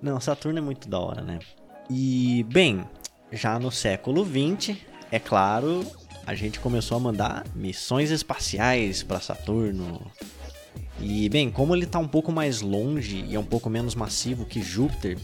Não, 0.00 0.20
Saturno 0.20 0.58
é 0.58 0.62
muito 0.62 0.88
da 0.88 0.98
hora, 0.98 1.22
né? 1.22 1.38
E, 1.90 2.44
bem, 2.44 2.84
já 3.32 3.58
no 3.58 3.72
século 3.72 4.22
20, 4.22 4.86
é 5.10 5.18
claro, 5.18 5.84
a 6.28 6.34
gente 6.34 6.60
começou 6.60 6.94
a 6.94 7.00
mandar 7.00 7.46
missões 7.54 8.10
espaciais 8.10 9.02
para 9.02 9.18
Saturno. 9.18 9.98
E, 11.00 11.26
bem, 11.30 11.50
como 11.50 11.74
ele 11.74 11.86
está 11.86 11.98
um 11.98 12.06
pouco 12.06 12.30
mais 12.30 12.60
longe 12.60 13.24
e 13.26 13.34
é 13.34 13.40
um 13.40 13.44
pouco 13.44 13.70
menos 13.70 13.94
massivo 13.94 14.44
que 14.44 14.60
Júpiter, 14.60 15.16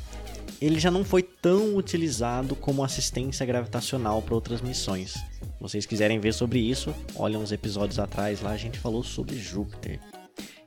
ele 0.63 0.81
já 0.81 0.91
não 0.91 1.05
foi 1.05 1.23
tão 1.23 1.77
utilizado 1.77 2.57
como 2.57 2.83
assistência 2.83 3.45
gravitacional 3.45 4.23
para 4.23 4.35
outras 4.35 4.63
missões. 4.63 5.13
Se 5.13 5.61
vocês 5.61 5.85
quiserem 5.85 6.19
ver 6.19 6.33
sobre 6.33 6.59
isso, 6.59 6.95
olhem 7.17 7.37
uns 7.37 7.53
episódios 7.53 7.99
atrás 7.99 8.41
lá, 8.41 8.53
a 8.53 8.57
gente 8.57 8.79
falou 8.79 9.05
sobre 9.05 9.37
Júpiter. 9.37 10.01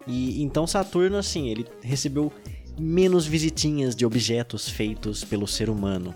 E 0.05 0.43
então 0.43 0.67
Saturno, 0.67 1.17
assim, 1.17 1.49
ele 1.49 1.65
recebeu 1.81 2.31
menos 2.77 3.25
visitinhas 3.25 3.95
de 3.95 4.05
objetos 4.05 4.69
feitos 4.69 5.23
pelo 5.23 5.47
ser 5.47 5.67
humano. 5.67 6.13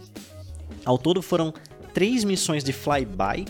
Ao 0.86 1.00
todo 1.00 1.24
foram 1.24 1.51
três 1.92 2.24
missões 2.24 2.63
de 2.63 2.72
flyby, 2.72 3.46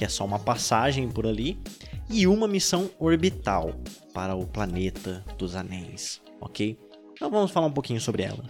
que 0.00 0.04
é 0.06 0.08
só 0.08 0.24
uma 0.24 0.38
passagem 0.38 1.10
por 1.10 1.26
ali, 1.26 1.60
e 2.08 2.26
uma 2.26 2.48
missão 2.48 2.90
orbital 2.98 3.74
para 4.14 4.34
o 4.34 4.46
planeta 4.46 5.22
dos 5.36 5.54
anéis, 5.54 6.22
ok? 6.40 6.78
Então 7.12 7.30
vamos 7.30 7.50
falar 7.50 7.66
um 7.66 7.70
pouquinho 7.70 8.00
sobre 8.00 8.22
elas. 8.22 8.46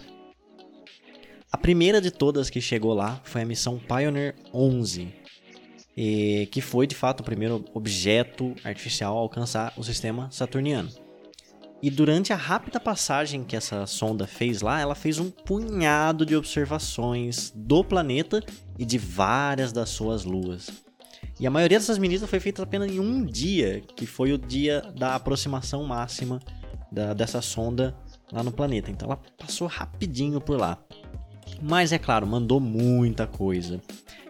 A 1.51 1.59
primeira 1.59 2.01
de 2.01 2.13
todas 2.13 2.49
que 2.49 2.61
chegou 2.61 2.95
lá 2.95 3.21
foi 3.25 3.43
a 3.43 3.45
missão 3.45 3.81
Pioneer 3.81 4.37
11, 4.55 5.13
que 6.53 6.61
foi 6.61 6.87
de 6.87 6.95
fato 6.95 7.19
o 7.19 7.25
primeiro 7.25 7.65
objeto 7.75 8.55
artificial 8.63 9.19
a 9.19 9.21
alcançar 9.21 9.73
o 9.77 9.83
sistema 9.83 10.31
saturniano. 10.31 10.89
E 11.83 11.91
durante 11.91 12.33
a 12.33 12.37
rápida 12.37 12.79
passagem 12.79 13.43
que 13.43 13.57
essa 13.57 13.89
sonda 13.89 14.25
fez 14.25 14.63
lá, 14.63 14.81
ela 14.81 14.95
fez 14.95 15.19
um 15.19 15.33
punhado 15.33 16.25
de 16.25 16.37
observações 16.37 17.53
do 17.57 17.83
planeta 17.83 18.41
e 18.79 18.85
de 18.85 18.99
várias 18.99 19.73
das 19.73 19.89
suas 19.89 20.25
luas. 20.25 20.89
E 21.41 21.47
a 21.47 21.51
maioria 21.51 21.79
dessas 21.79 21.97
medidas 21.97 22.29
foi 22.29 22.39
feita 22.39 22.63
apenas 22.63 22.91
em 22.91 23.01
um 23.01 23.25
dia, 23.25 23.81
que 23.97 24.05
foi 24.05 24.31
o 24.31 24.37
dia 24.37 24.83
da 24.95 25.15
aproximação 25.15 25.83
máxima 25.85 26.39
da, 26.93 27.15
dessa 27.15 27.41
sonda 27.41 27.97
lá 28.31 28.43
no 28.43 28.53
planeta. 28.53 28.91
Então 28.91 29.09
ela 29.09 29.19
passou 29.39 29.67
rapidinho 29.67 30.39
por 30.39 30.61
lá. 30.61 30.77
Mas 31.63 31.93
é 31.93 31.99
claro, 31.99 32.27
mandou 32.27 32.61
muita 32.61 33.27
coisa. 33.27 33.81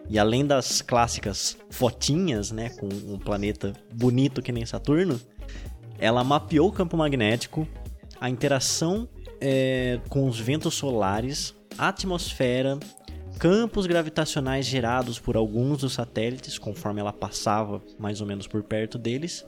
E 0.09 0.17
além 0.17 0.45
das 0.45 0.81
clássicas 0.81 1.57
fotinhas, 1.69 2.49
né, 2.49 2.69
com 2.69 2.87
um 2.87 3.19
planeta 3.19 3.73
bonito 3.93 4.41
que 4.41 4.53
nem 4.53 4.65
Saturno, 4.65 5.19
ela 5.99 6.23
mapeou 6.23 6.69
o 6.69 6.71
campo 6.71 6.95
magnético, 6.95 7.67
a 8.21 8.29
interação 8.29 9.07
é, 9.41 9.99
com 10.07 10.29
os 10.29 10.39
ventos 10.39 10.75
solares, 10.75 11.53
a 11.77 11.89
atmosfera, 11.89 12.79
campos 13.41 13.87
gravitacionais 13.87 14.67
gerados 14.67 15.17
por 15.17 15.35
alguns 15.35 15.79
dos 15.79 15.93
satélites, 15.93 16.59
conforme 16.59 17.01
ela 17.01 17.11
passava 17.11 17.81
mais 17.97 18.21
ou 18.21 18.27
menos 18.27 18.45
por 18.45 18.61
perto 18.61 18.99
deles, 18.99 19.43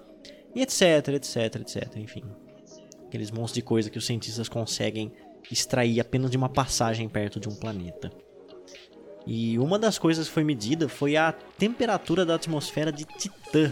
e 0.56 0.64
etc, 0.64 1.10
etc, 1.10 1.58
etc, 1.58 1.98
enfim. 1.98 2.24
Aqueles 3.06 3.30
monstros 3.30 3.54
de 3.54 3.62
coisa 3.62 3.92
que 3.92 4.00
os 4.00 4.06
cientistas 4.08 4.50
conseguem 4.50 5.12
extrair 5.52 6.00
apenas 6.00 6.32
de 6.32 6.38
uma 6.38 6.50
passagem 6.50 7.08
perto 7.08 7.40
de 7.40 7.48
um 7.48 7.54
planeta. 7.54 8.12
E 9.28 9.60
uma 9.60 9.78
das 9.78 10.00
coisas 10.00 10.28
que 10.28 10.34
foi 10.34 10.44
medida 10.44 10.90
foi 10.90 11.16
a 11.16 11.32
temperatura 11.32 12.26
da 12.26 12.34
atmosfera 12.34 12.92
de 12.92 13.06
Titã, 13.06 13.72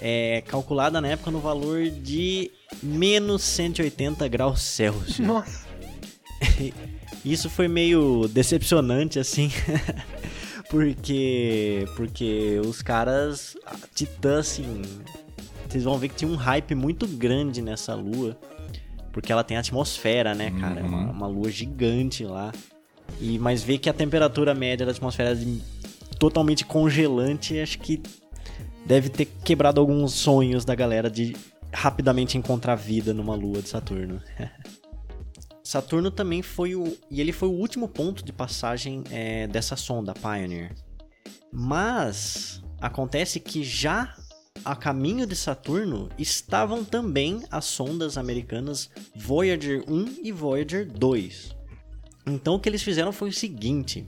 é, 0.00 0.40
calculada 0.46 1.00
na 1.00 1.08
época 1.08 1.32
no 1.32 1.40
valor 1.40 1.90
de 1.90 2.48
menos 2.80 3.42
180 3.42 4.28
graus 4.28 4.62
Celsius. 4.62 5.18
Nossa! 5.18 5.68
Isso 7.24 7.50
foi 7.50 7.68
meio 7.68 8.28
decepcionante, 8.28 9.18
assim, 9.18 9.50
porque, 10.70 11.84
porque 11.96 12.60
os 12.64 12.80
caras, 12.80 13.56
Titã, 13.94 14.40
assim, 14.40 14.82
vocês 15.68 15.84
vão 15.84 15.98
ver 15.98 16.08
que 16.08 16.16
tinha 16.16 16.30
um 16.30 16.36
hype 16.36 16.74
muito 16.74 17.06
grande 17.06 17.60
nessa 17.60 17.94
lua, 17.94 18.38
porque 19.12 19.30
ela 19.30 19.44
tem 19.44 19.56
atmosfera, 19.56 20.34
né, 20.34 20.50
cara? 20.58 20.80
Uhum. 20.80 20.86
É 20.86 20.88
uma, 20.88 20.98
uhum. 20.98 21.10
uma, 21.10 21.26
lua 21.26 21.50
gigante 21.50 22.24
lá. 22.24 22.52
E, 23.20 23.38
mas 23.38 23.62
ver 23.62 23.78
que 23.78 23.90
a 23.90 23.92
temperatura 23.92 24.54
média 24.54 24.86
da 24.86 24.92
atmosfera 24.92 25.32
é 25.32 26.16
totalmente 26.18 26.64
congelante, 26.64 27.58
acho 27.58 27.78
que 27.80 28.02
deve 28.86 29.08
ter 29.08 29.26
quebrado 29.44 29.80
alguns 29.80 30.12
sonhos 30.12 30.64
da 30.64 30.74
galera 30.74 31.10
de 31.10 31.36
rapidamente 31.72 32.38
encontrar 32.38 32.74
vida 32.76 33.12
numa 33.12 33.34
lua 33.34 33.60
de 33.60 33.68
Saturno. 33.68 34.20
Saturno 35.70 36.10
também 36.10 36.42
foi 36.42 36.74
o. 36.74 36.98
E 37.08 37.20
ele 37.20 37.30
foi 37.30 37.48
o 37.48 37.52
último 37.52 37.86
ponto 37.86 38.24
de 38.24 38.32
passagem 38.32 39.04
é, 39.08 39.46
dessa 39.46 39.76
sonda, 39.76 40.12
Pioneer. 40.12 40.74
Mas 41.52 42.60
acontece 42.80 43.38
que 43.38 43.62
já 43.62 44.16
a 44.64 44.74
caminho 44.74 45.24
de 45.28 45.36
Saturno 45.36 46.08
estavam 46.18 46.84
também 46.84 47.44
as 47.52 47.66
sondas 47.66 48.18
americanas 48.18 48.90
Voyager 49.14 49.84
1 49.86 50.16
e 50.24 50.32
Voyager 50.32 50.90
2. 50.90 51.54
Então 52.26 52.56
o 52.56 52.58
que 52.58 52.68
eles 52.68 52.82
fizeram 52.82 53.12
foi 53.12 53.28
o 53.28 53.32
seguinte: 53.32 54.04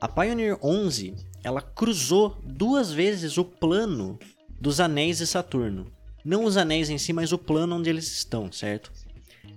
a 0.00 0.08
Pioneer 0.08 0.58
11 0.62 1.16
ela 1.42 1.60
cruzou 1.60 2.38
duas 2.42 2.90
vezes 2.90 3.36
o 3.36 3.44
plano 3.44 4.18
dos 4.58 4.80
anéis 4.80 5.18
de 5.18 5.26
Saturno. 5.26 5.92
Não 6.24 6.46
os 6.46 6.56
anéis 6.56 6.88
em 6.88 6.96
si, 6.96 7.12
mas 7.12 7.30
o 7.30 7.36
plano 7.36 7.76
onde 7.76 7.90
eles 7.90 8.10
estão, 8.10 8.50
certo? 8.50 8.90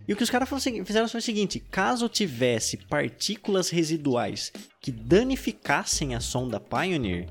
E 0.07 0.13
o 0.13 0.15
que 0.15 0.23
os 0.23 0.29
caras 0.29 0.47
fizeram 0.85 1.07
foi 1.09 1.19
o 1.19 1.23
seguinte: 1.23 1.59
caso 1.59 2.07
tivesse 2.07 2.77
partículas 2.77 3.69
residuais 3.69 4.51
que 4.79 4.91
danificassem 4.91 6.15
a 6.15 6.19
sonda 6.19 6.59
Pioneer, 6.59 7.27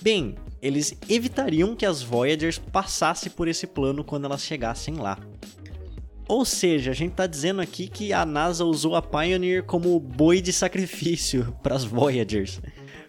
bem, 0.00 0.36
eles 0.62 0.94
evitariam 1.08 1.74
que 1.74 1.84
as 1.84 2.02
Voyagers 2.02 2.58
passassem 2.58 3.32
por 3.32 3.48
esse 3.48 3.66
plano 3.66 4.04
quando 4.04 4.26
elas 4.26 4.42
chegassem 4.42 4.94
lá. 4.96 5.18
Ou 6.26 6.44
seja, 6.44 6.90
a 6.90 6.94
gente 6.94 7.10
está 7.10 7.26
dizendo 7.26 7.60
aqui 7.60 7.86
que 7.86 8.12
a 8.12 8.24
NASA 8.24 8.64
usou 8.64 8.96
a 8.96 9.02
Pioneer 9.02 9.62
como 9.64 9.98
boi 10.00 10.40
de 10.40 10.52
sacrifício 10.52 11.54
para 11.62 11.74
as 11.74 11.84
Voyagers. 11.84 12.60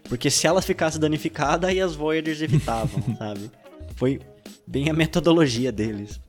Porque 0.04 0.30
se 0.30 0.46
elas 0.46 0.66
ficassem 0.66 1.00
danificadas, 1.00 1.70
aí 1.70 1.80
as 1.80 1.94
Voyagers 1.94 2.42
evitavam, 2.42 3.02
sabe? 3.16 3.50
Foi 3.96 4.20
bem 4.66 4.90
a 4.90 4.92
metodologia 4.92 5.72
deles. 5.72 6.20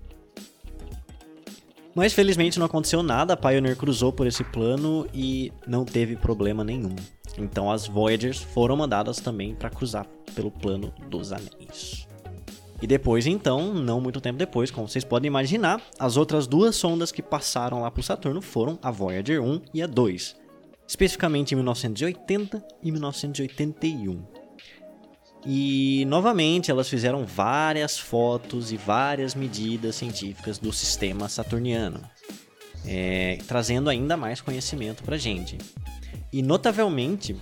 Mas 1.98 2.14
felizmente 2.14 2.60
não 2.60 2.68
aconteceu 2.68 3.02
nada, 3.02 3.34
a 3.34 3.36
Pioneer 3.36 3.76
cruzou 3.76 4.14
por 4.14 4.28
esse 4.28 4.44
plano 4.44 5.08
e 5.12 5.52
não 5.66 5.84
teve 5.84 6.16
problema 6.16 6.64
nenhum. 6.64 6.96
Então 7.40 7.72
as 7.72 7.88
Voyagers 7.88 8.38
foram 8.38 8.78
mandadas 8.78 9.18
também 9.18 9.56
para 9.56 9.72
cruzar 9.72 10.06
pelo 10.36 10.52
plano 10.52 10.94
dos 11.10 11.34
anéis. 11.34 12.08
E 12.80 12.86
depois, 12.86 13.26
então, 13.26 13.74
não 13.74 14.00
muito 14.00 14.22
tempo 14.22 14.38
depois, 14.38 14.70
como 14.70 14.88
vocês 14.88 15.04
podem 15.04 15.28
imaginar, 15.28 15.82
as 15.98 16.18
outras 16.18 16.46
duas 16.46 16.76
sondas 16.76 17.12
que 17.12 17.24
passaram 17.24 17.82
lá 17.82 17.90
para 17.90 18.02
o 18.02 18.04
Saturno 18.04 18.44
foram 18.44 18.78
a 18.84 18.92
Voyager 18.92 19.42
1 19.42 19.62
e 19.74 19.82
a 19.82 19.88
2, 19.88 20.36
especificamente 20.88 21.54
em 21.54 21.56
1980 21.56 22.64
e 22.84 22.92
1981. 22.92 24.37
E 25.50 26.04
novamente 26.08 26.70
elas 26.70 26.90
fizeram 26.90 27.26
várias 27.26 27.98
fotos 27.98 28.74
e 28.74 28.76
várias 28.76 29.34
medidas 29.34 29.96
científicas 29.96 30.58
do 30.58 30.74
sistema 30.74 31.30
saturniano, 31.30 32.02
é, 32.86 33.38
trazendo 33.48 33.90
ainda 33.90 34.18
mais 34.18 34.42
conhecimento 34.42 35.04
para 35.04 35.16
gente. 35.16 35.58
E 36.34 36.42
notavelmente, 36.42 37.34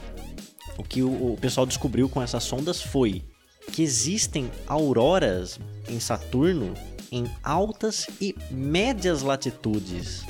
o 0.78 0.84
que 0.84 1.02
o, 1.02 1.34
o 1.34 1.38
pessoal 1.38 1.66
descobriu 1.66 2.08
com 2.08 2.22
essas 2.22 2.44
sondas 2.44 2.80
foi 2.80 3.24
que 3.72 3.82
existem 3.82 4.52
auroras 4.68 5.60
em 5.90 6.00
Saturno 6.00 6.76
em 7.12 7.26
altas 7.42 8.08
e 8.22 8.36
médias 8.52 9.24
latitudes, 9.24 10.24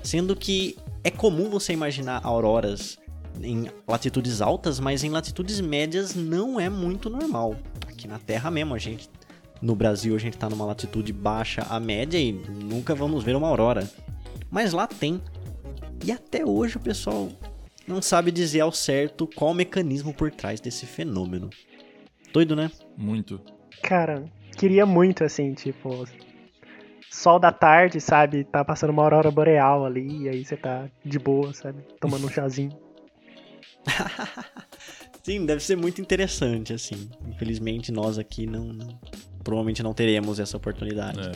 sendo 0.00 0.36
que 0.36 0.76
é 1.02 1.10
comum 1.10 1.50
você 1.50 1.72
imaginar 1.72 2.20
auroras 2.22 2.96
em 3.42 3.68
latitudes 3.86 4.40
altas, 4.40 4.80
mas 4.80 5.04
em 5.04 5.10
latitudes 5.10 5.60
médias 5.60 6.14
não 6.14 6.58
é 6.58 6.68
muito 6.68 7.10
normal. 7.10 7.56
Aqui 7.86 8.08
na 8.08 8.18
Terra 8.18 8.50
mesmo, 8.50 8.74
a 8.74 8.78
gente 8.78 9.08
no 9.60 9.74
Brasil 9.74 10.14
a 10.14 10.18
gente 10.18 10.36
tá 10.36 10.48
numa 10.48 10.64
latitude 10.64 11.12
baixa 11.12 11.62
a 11.68 11.80
média 11.80 12.18
e 12.18 12.32
nunca 12.32 12.94
vamos 12.94 13.24
ver 13.24 13.34
uma 13.36 13.48
aurora. 13.48 13.88
Mas 14.50 14.72
lá 14.72 14.86
tem. 14.86 15.20
E 16.04 16.12
até 16.12 16.44
hoje 16.44 16.76
o 16.76 16.80
pessoal 16.80 17.28
não 17.86 18.02
sabe 18.02 18.30
dizer 18.30 18.60
ao 18.60 18.72
certo 18.72 19.26
qual 19.34 19.52
o 19.52 19.54
mecanismo 19.54 20.12
por 20.12 20.30
trás 20.30 20.60
desse 20.60 20.86
fenômeno. 20.86 21.50
Doido, 22.32 22.54
né? 22.54 22.70
Muito. 22.96 23.40
Cara, 23.82 24.24
queria 24.56 24.84
muito 24.84 25.24
assim, 25.24 25.54
tipo, 25.54 26.04
sol 27.10 27.38
da 27.38 27.50
tarde, 27.50 28.00
sabe? 28.00 28.44
Tá 28.44 28.64
passando 28.64 28.90
uma 28.90 29.02
aurora 29.02 29.30
boreal 29.30 29.86
ali, 29.86 30.24
e 30.24 30.28
aí 30.28 30.44
você 30.44 30.56
tá 30.56 30.88
de 31.04 31.18
boa, 31.18 31.52
sabe? 31.54 31.82
Tomando 32.00 32.26
um 32.26 32.30
chazinho. 32.30 32.85
Sim, 35.22 35.44
deve 35.44 35.62
ser 35.62 35.76
muito 35.76 36.00
interessante, 36.00 36.72
assim. 36.72 37.10
Infelizmente, 37.26 37.90
nós 37.90 38.18
aqui 38.18 38.46
não, 38.46 38.72
não 38.72 38.98
provavelmente 39.42 39.82
não 39.82 39.94
teremos 39.94 40.38
essa 40.40 40.56
oportunidade. 40.56 41.20
É. 41.20 41.32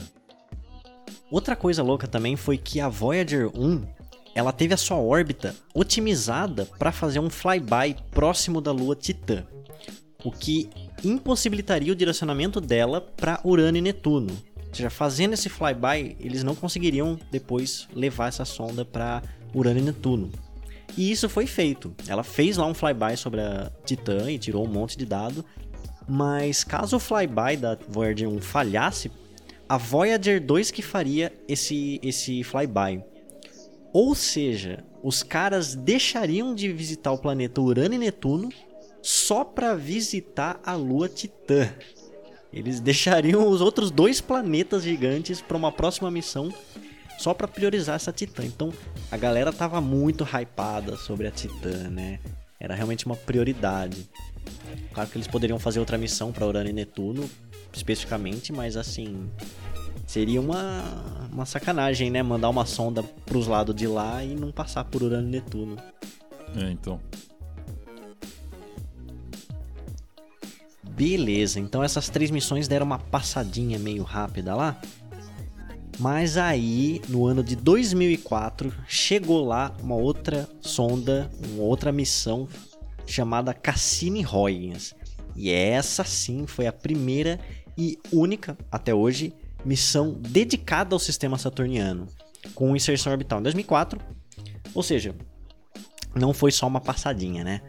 Outra 1.31 1.55
coisa 1.55 1.83
louca 1.83 2.09
também 2.09 2.37
foi 2.37 2.59
que 2.59 2.81
a 2.81 2.89
Voyager 2.89 3.49
1, 3.57 3.83
ela 4.35 4.53
teve 4.53 4.75
a 4.75 4.77
sua 4.77 4.97
órbita 4.97 5.55
otimizada 5.73 6.67
para 6.79 6.91
fazer 6.91 7.21
um 7.21 7.31
flyby 7.31 7.97
próximo 8.11 8.61
da 8.61 8.73
lua 8.73 8.97
Titã, 8.97 9.45
o 10.25 10.31
que 10.33 10.69
impossibilitaria 11.05 11.93
o 11.93 11.97
direcionamento 11.97 12.61
dela 12.61 13.01
para 13.01 13.41
Urano 13.45 13.79
e 13.79 13.81
Netuno. 13.81 14.37
Ou 14.69 14.75
seja, 14.75 14.91
fazendo 14.91 15.35
esse 15.35 15.49
flyby, 15.49 16.17
eles 16.21 16.43
não 16.43 16.55
conseguiriam 16.55 17.19
depois 17.31 17.89
levar 17.95 18.29
essa 18.29 18.45
sonda 18.45 18.85
para 18.85 19.23
Urano 19.55 19.79
e 19.79 19.83
Netuno. 19.83 20.31
E 20.97 21.11
isso 21.11 21.29
foi 21.29 21.47
feito. 21.47 21.95
Ela 22.07 22.23
fez 22.23 22.57
lá 22.57 22.67
um 22.67 22.75
flyby 22.75 23.17
sobre 23.17 23.41
a 23.41 23.71
Titã 23.85 24.31
e 24.31 24.39
tirou 24.39 24.65
um 24.65 24.69
monte 24.69 24.97
de 24.97 25.07
dado. 25.07 25.45
Mas 26.09 26.65
caso 26.65 26.97
o 26.97 27.01
flyby 27.01 27.57
da 27.57 27.79
Voyager 27.89 28.29
1 28.29 28.41
falhasse, 28.41 29.11
a 29.69 29.77
Voyager 29.77 30.45
2 30.45 30.71
que 30.71 30.83
faria 30.83 31.33
esse, 31.47 32.01
esse 32.03 32.43
flyby. 32.43 33.03
Ou 33.93 34.15
seja, 34.15 34.85
os 35.03 35.23
caras 35.23 35.75
deixariam 35.75 36.55
de 36.55 36.73
visitar 36.73 37.13
o 37.13 37.19
planeta 37.19 37.61
Urano 37.61 37.95
e 37.95 37.99
Netuno 37.99 38.49
só 39.03 39.45
para 39.45 39.75
visitar 39.75 40.61
a 40.65 40.75
Lua 40.75 41.09
Titã. 41.09 41.73
Eles 42.53 42.79
deixariam 42.81 43.49
os 43.49 43.61
outros 43.61 43.91
dois 43.91 44.21
planetas 44.21 44.83
gigantes 44.83 45.41
para 45.41 45.57
uma 45.57 45.73
próxima 45.73 46.11
missão 46.11 46.53
só 47.21 47.35
para 47.35 47.47
priorizar 47.47 47.97
essa 47.97 48.11
Titã. 48.11 48.43
Então 48.43 48.73
a 49.11 49.17
galera 49.17 49.53
tava 49.53 49.79
muito 49.79 50.25
hypada 50.25 50.97
sobre 50.97 51.27
a 51.27 51.31
Titã, 51.31 51.91
né? 51.91 52.19
Era 52.59 52.75
realmente 52.75 53.05
uma 53.05 53.15
prioridade. 53.15 54.09
Claro 54.95 55.11
que 55.11 55.19
eles 55.19 55.29
poderiam 55.29 55.59
fazer 55.59 55.81
outra 55.81 55.99
missão 55.99 56.33
para 56.33 56.47
Urano 56.47 56.71
e 56.71 56.73
Netuno, 56.73 57.29
especificamente, 57.73 58.53
mas 58.53 58.77
assim. 58.77 59.31
Seria 60.07 60.41
uma, 60.41 61.29
uma 61.31 61.47
sacanagem, 61.47 62.11
né? 62.11 62.23
Mandar 62.23 62.49
uma 62.49 62.65
sonda 62.65 63.03
pros 63.03 63.47
lados 63.47 63.77
de 63.77 63.87
lá 63.87 64.25
e 64.25 64.35
não 64.35 64.51
passar 64.51 64.85
por 64.85 65.03
Urano 65.03 65.29
e 65.29 65.31
Netuno. 65.31 65.77
É, 66.57 66.71
então. 66.71 66.99
Beleza, 70.83 71.61
então 71.61 71.83
essas 71.85 72.09
três 72.09 72.31
missões 72.31 72.67
deram 72.67 72.85
uma 72.85 72.99
passadinha 72.99 73.79
meio 73.79 74.03
rápida 74.03 74.55
lá. 74.55 74.81
Mas 76.01 76.39
aí, 76.39 77.03
no 77.11 77.27
ano 77.27 77.45
de 77.45 77.55
2004, 77.55 78.73
chegou 78.89 79.45
lá 79.45 79.77
uma 79.83 79.95
outra 79.95 80.49
sonda, 80.63 81.31
uma 81.53 81.63
outra 81.63 81.93
missão 81.93 82.49
chamada 83.07 83.53
Cassini-Huygens. 83.53 84.95
E 85.37 85.51
essa 85.51 86.03
sim 86.03 86.47
foi 86.47 86.67
a 86.67 86.73
primeira 86.73 87.39
e 87.77 87.99
única, 88.11 88.57
até 88.73 88.95
hoje, 88.95 89.35
missão 89.63 90.15
dedicada 90.19 90.95
ao 90.95 90.99
sistema 90.99 91.37
saturniano, 91.37 92.07
com 92.55 92.75
inserção 92.75 93.13
orbital 93.13 93.41
em 93.41 93.43
2004. 93.43 94.01
Ou 94.75 94.83
seja, 94.83 95.15
não 96.15 96.33
foi 96.33 96.51
só 96.51 96.67
uma 96.67 96.81
passadinha, 96.81 97.45
né? 97.45 97.61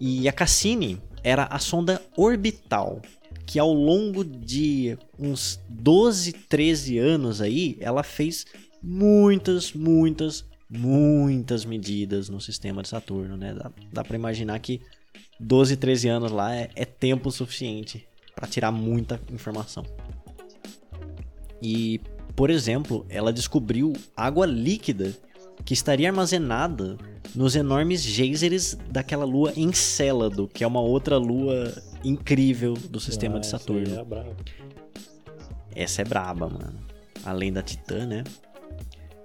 E 0.00 0.28
a 0.28 0.32
Cassini 0.32 1.00
era 1.22 1.44
a 1.44 1.60
sonda 1.60 2.02
orbital 2.16 3.00
que 3.48 3.58
ao 3.58 3.72
longo 3.72 4.22
de 4.22 4.98
uns 5.18 5.58
12, 5.70 6.34
13 6.34 6.98
anos 6.98 7.40
aí, 7.40 7.78
ela 7.80 8.02
fez 8.02 8.44
muitas, 8.82 9.72
muitas, 9.72 10.44
muitas 10.68 11.64
medidas 11.64 12.28
no 12.28 12.42
sistema 12.42 12.82
de 12.82 12.88
Saturno, 12.88 13.38
né? 13.38 13.54
Dá, 13.54 13.72
dá 13.90 14.04
para 14.04 14.16
imaginar 14.18 14.58
que 14.58 14.82
12, 15.40 15.78
13 15.78 16.08
anos 16.08 16.30
lá 16.30 16.54
é, 16.54 16.68
é 16.76 16.84
tempo 16.84 17.30
suficiente 17.30 18.06
para 18.36 18.46
tirar 18.46 18.70
muita 18.70 19.18
informação. 19.32 19.82
E, 21.62 22.02
por 22.36 22.50
exemplo, 22.50 23.06
ela 23.08 23.32
descobriu 23.32 23.94
água 24.14 24.44
líquida 24.44 25.16
que 25.64 25.72
estaria 25.72 26.10
armazenada 26.10 26.98
nos 27.34 27.56
enormes 27.56 28.02
geysers 28.02 28.76
daquela 28.90 29.24
lua 29.24 29.54
Encélado, 29.56 30.46
que 30.48 30.62
é 30.62 30.66
uma 30.66 30.82
outra 30.82 31.16
lua 31.16 31.72
incrível 32.04 32.74
do 32.74 33.00
sistema 33.00 33.36
ah, 33.36 33.40
de 33.40 33.46
Saturno. 33.46 33.82
Essa, 33.86 34.26
é 35.74 35.82
essa 35.82 36.02
é 36.02 36.04
braba, 36.04 36.48
mano. 36.48 36.86
Além 37.24 37.52
da 37.52 37.62
Titã, 37.62 38.06
né? 38.06 38.24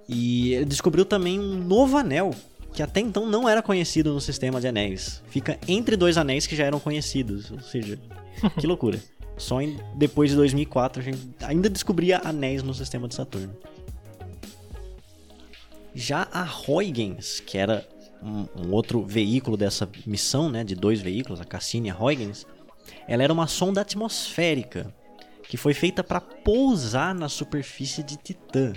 E 0.08 0.52
ele 0.54 0.66
descobriu 0.66 1.04
também 1.04 1.38
um 1.38 1.62
novo 1.62 1.96
anel, 1.96 2.30
que 2.72 2.82
até 2.82 3.00
então 3.00 3.26
não 3.26 3.48
era 3.48 3.62
conhecido 3.62 4.12
no 4.12 4.20
sistema 4.20 4.60
de 4.60 4.68
anéis. 4.68 5.22
Fica 5.28 5.58
entre 5.66 5.96
dois 5.96 6.18
anéis 6.18 6.46
que 6.46 6.56
já 6.56 6.64
eram 6.64 6.80
conhecidos. 6.80 7.50
Ou 7.50 7.60
seja, 7.60 7.98
que 8.60 8.66
loucura. 8.66 9.00
Só 9.36 9.60
em, 9.60 9.78
depois 9.96 10.30
de 10.30 10.36
2004 10.36 11.00
a 11.00 11.04
gente 11.04 11.28
ainda 11.42 11.68
descobria 11.68 12.20
anéis 12.24 12.62
no 12.62 12.74
sistema 12.74 13.08
de 13.08 13.14
Saturno. 13.14 13.54
Já 15.94 16.28
a 16.32 16.44
Huygens, 16.44 17.40
que 17.40 17.56
era 17.56 17.86
um, 18.22 18.46
um, 18.60 18.72
outro 18.72 19.04
veículo 19.04 19.56
dessa 19.56 19.88
missão, 20.06 20.48
né, 20.48 20.64
de 20.64 20.74
dois 20.74 21.00
veículos, 21.00 21.40
a 21.40 21.44
Cassini 21.44 21.88
e 21.88 21.90
a 21.90 21.96
Huygens, 21.96 22.46
ela 23.06 23.22
era 23.22 23.32
uma 23.32 23.46
sonda 23.46 23.80
atmosférica 23.80 24.92
que 25.48 25.56
foi 25.56 25.74
feita 25.74 26.02
para 26.02 26.20
pousar 26.20 27.14
na 27.14 27.28
superfície 27.28 28.02
de 28.02 28.16
Titã, 28.16 28.72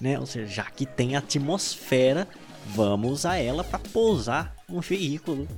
né? 0.00 0.18
Ou 0.18 0.26
seja, 0.26 0.46
já 0.46 0.64
que 0.64 0.86
tem 0.86 1.16
atmosfera, 1.16 2.26
vamos 2.66 3.10
usar 3.10 3.36
ela 3.36 3.64
para 3.64 3.78
pousar 3.78 4.54
um 4.68 4.80
veículo. 4.80 5.48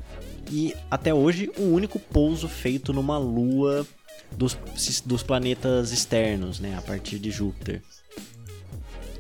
E 0.51 0.75
até 0.91 1.13
hoje 1.13 1.51
o 1.59 1.63
único 1.63 1.99
pouso 1.99 2.49
feito 2.49 2.93
numa 2.93 3.19
lua 3.19 3.87
dos, 4.33 4.57
dos 5.05 5.23
planetas 5.23 5.93
externos, 5.93 6.59
né, 6.59 6.77
a 6.77 6.83
partir 6.83 7.19
de 7.19 7.31
Júpiter. 7.31 7.83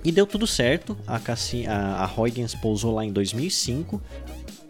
E 0.04 0.12
deu 0.12 0.26
tudo 0.26 0.46
certo, 0.46 0.96
a, 1.06 1.18
Cassi 1.18 1.66
a, 1.66 2.04
a 2.04 2.20
Huygens 2.20 2.54
pousou 2.54 2.94
lá 2.94 3.04
em 3.04 3.12
2005 3.12 4.00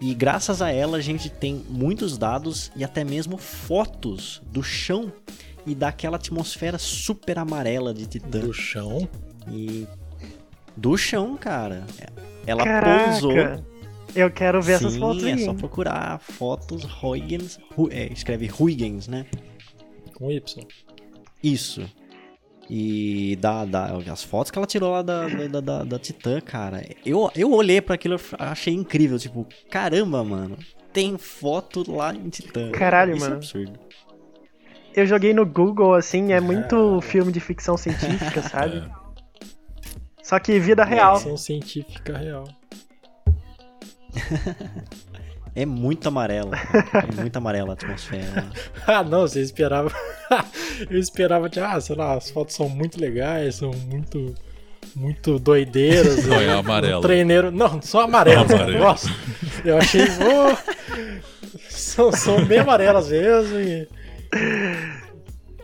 e 0.00 0.14
graças 0.14 0.60
a 0.62 0.70
ela 0.70 0.98
a 0.98 1.00
gente 1.00 1.28
tem 1.30 1.64
muitos 1.68 2.16
dados 2.18 2.70
e 2.76 2.84
até 2.84 3.02
mesmo 3.04 3.36
fotos 3.38 4.42
do 4.50 4.62
chão 4.62 5.12
e 5.66 5.74
daquela 5.74 6.16
atmosfera 6.16 6.78
super 6.78 7.38
amarela 7.38 7.92
de 7.94 8.06
Titã. 8.06 8.40
Do 8.40 8.52
chão. 8.52 9.08
E 9.50 9.86
do 10.76 10.96
chão, 10.96 11.36
cara. 11.36 11.84
Ela 12.46 12.62
Caraca. 12.64 13.10
pousou. 13.10 13.32
Eu 14.14 14.30
quero 14.30 14.62
ver 14.62 14.78
Sim, 14.78 14.86
essas 14.86 14.96
fotos 14.98 15.24
é 15.24 15.32
aí. 15.32 15.44
só 15.44 15.52
procurar 15.54 16.18
fotos 16.20 16.84
Huygens. 17.02 17.58
Hu- 17.76 17.88
é, 17.90 18.06
escreve 18.12 18.50
Huygens, 18.58 19.08
né? 19.08 19.26
Com 20.14 20.30
Y. 20.30 20.66
Isso. 21.42 21.90
E 22.68 23.36
da, 23.40 23.64
da- 23.64 23.96
as 24.12 24.22
fotos 24.24 24.50
que 24.50 24.58
ela 24.58 24.66
tirou 24.66 24.90
lá 24.92 25.02
da, 25.02 25.28
da, 25.28 25.60
da, 25.60 25.84
da 25.84 25.98
Titã, 25.98 26.40
cara. 26.40 26.84
Eu, 27.04 27.30
eu 27.36 27.52
olhei 27.52 27.80
pra 27.80 27.94
aquilo 27.94 28.16
e 28.16 28.20
achei 28.38 28.74
incrível. 28.74 29.18
Tipo, 29.18 29.46
caramba, 29.70 30.24
mano. 30.24 30.56
Tem 30.92 31.16
foto 31.16 31.84
lá 31.90 32.14
em 32.14 32.28
Titã. 32.28 32.70
Caralho, 32.72 33.12
Isso 33.12 33.20
mano. 33.20 33.34
É 33.34 33.36
absurdo. 33.36 33.78
Eu 34.94 35.06
joguei 35.06 35.34
no 35.34 35.44
Google, 35.44 35.94
assim, 35.94 36.32
é 36.32 36.40
muito 36.40 37.00
filme 37.02 37.30
de 37.30 37.38
ficção 37.38 37.76
científica, 37.76 38.40
sabe? 38.48 38.82
Só 40.22 40.38
que 40.40 40.58
vida 40.58 40.84
real. 40.84 41.16
Ação 41.16 41.36
científica 41.36 42.16
real. 42.18 42.44
É 45.58 45.64
muito 45.64 46.06
amarela. 46.06 46.54
É 46.92 47.18
muito 47.18 47.34
amarela 47.38 47.70
a 47.70 47.72
atmosfera. 47.72 48.44
Ah, 48.86 49.02
não, 49.02 49.22
você 49.22 49.40
esperava. 49.40 49.90
Eu 50.90 50.98
esperava 50.98 51.48
de, 51.48 51.60
ah, 51.60 51.80
sei 51.80 51.96
lá, 51.96 52.14
as 52.14 52.30
fotos 52.30 52.54
são 52.54 52.68
muito 52.68 53.00
legais, 53.00 53.56
são 53.56 53.70
muito. 53.70 54.34
Muito 54.94 55.38
doideiras. 55.38 56.24
Não, 56.26 56.40
é 56.40 56.46
Eu- 56.46 56.58
amarelo. 56.58 56.98
Um 56.98 57.02
treineiro. 57.02 57.50
Não, 57.50 57.82
são 57.82 58.00
amarelas. 58.00 58.50
Amarelo. 58.50 58.78
Nossa, 58.78 59.10
eu 59.64 59.76
achei. 59.76 60.02
ô, 60.02 60.56
são, 61.68 62.12
são 62.12 62.44
bem 62.46 62.60
amarelas 62.60 63.08
mesmo. 63.10 63.58
E... 63.58 63.88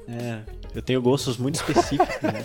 É, 0.09 0.38
eu 0.75 0.83
tenho 0.83 1.01
gostos 1.01 1.37
muito 1.38 1.55
específicos, 1.55 2.09
né? 2.20 2.44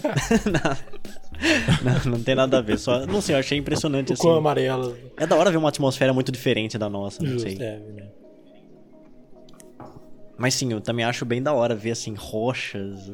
não, 2.06 2.12
não, 2.12 2.24
tem 2.24 2.36
nada 2.36 2.60
a 2.60 2.62
ver, 2.62 2.78
só. 2.78 3.06
Não 3.06 3.22
sei, 3.22 3.36
eu 3.36 3.40
achei 3.40 3.58
impressionante 3.58 4.12
O 4.12 4.14
assim. 4.14 4.22
quão 4.22 4.36
amarelas. 4.36 4.94
É 5.18 5.26
da 5.28 5.36
hora 5.36 5.52
ver 5.52 5.58
uma 5.58 5.70
atmosfera 5.70 6.14
muito 6.14 6.32
diferente 6.32 6.78
da 6.78 6.88
nossa, 6.90 7.22
não 7.24 7.32
Justo, 7.32 7.50
sei. 7.50 7.58
é, 7.60 7.80
né? 7.80 8.04
Mas 10.38 10.54
sim, 10.54 10.72
eu 10.72 10.80
também 10.82 11.04
acho 11.06 11.26
bem 11.26 11.42
da 11.42 11.54
hora 11.54 11.76
ver 11.76 11.92
assim 11.92 12.14
rochas 12.14 13.12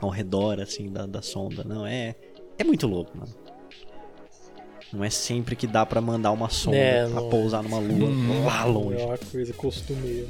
ao 0.00 0.10
redor 0.10 0.60
assim 0.60 0.90
da, 0.90 1.06
da 1.06 1.22
sonda. 1.22 1.64
Não 1.64 1.86
é 1.86 2.14
é 2.58 2.64
muito 2.64 2.86
louco, 2.86 3.16
mano. 3.16 3.32
Não 4.92 5.02
é 5.02 5.08
sempre 5.08 5.56
que 5.56 5.66
dá 5.66 5.86
pra 5.86 6.00
mandar 6.02 6.30
uma 6.32 6.50
sonda 6.50 6.76
É, 6.76 7.06
pra 7.08 7.20
não- 7.22 7.30
pousar 7.30 7.62
numa 7.62 7.78
lua 7.78 8.10
lá 8.44 8.64
longe. 8.66 9.00
É 9.00 9.06
uma 9.06 9.16
coisa 9.18 9.52
costumeira. 9.54 10.28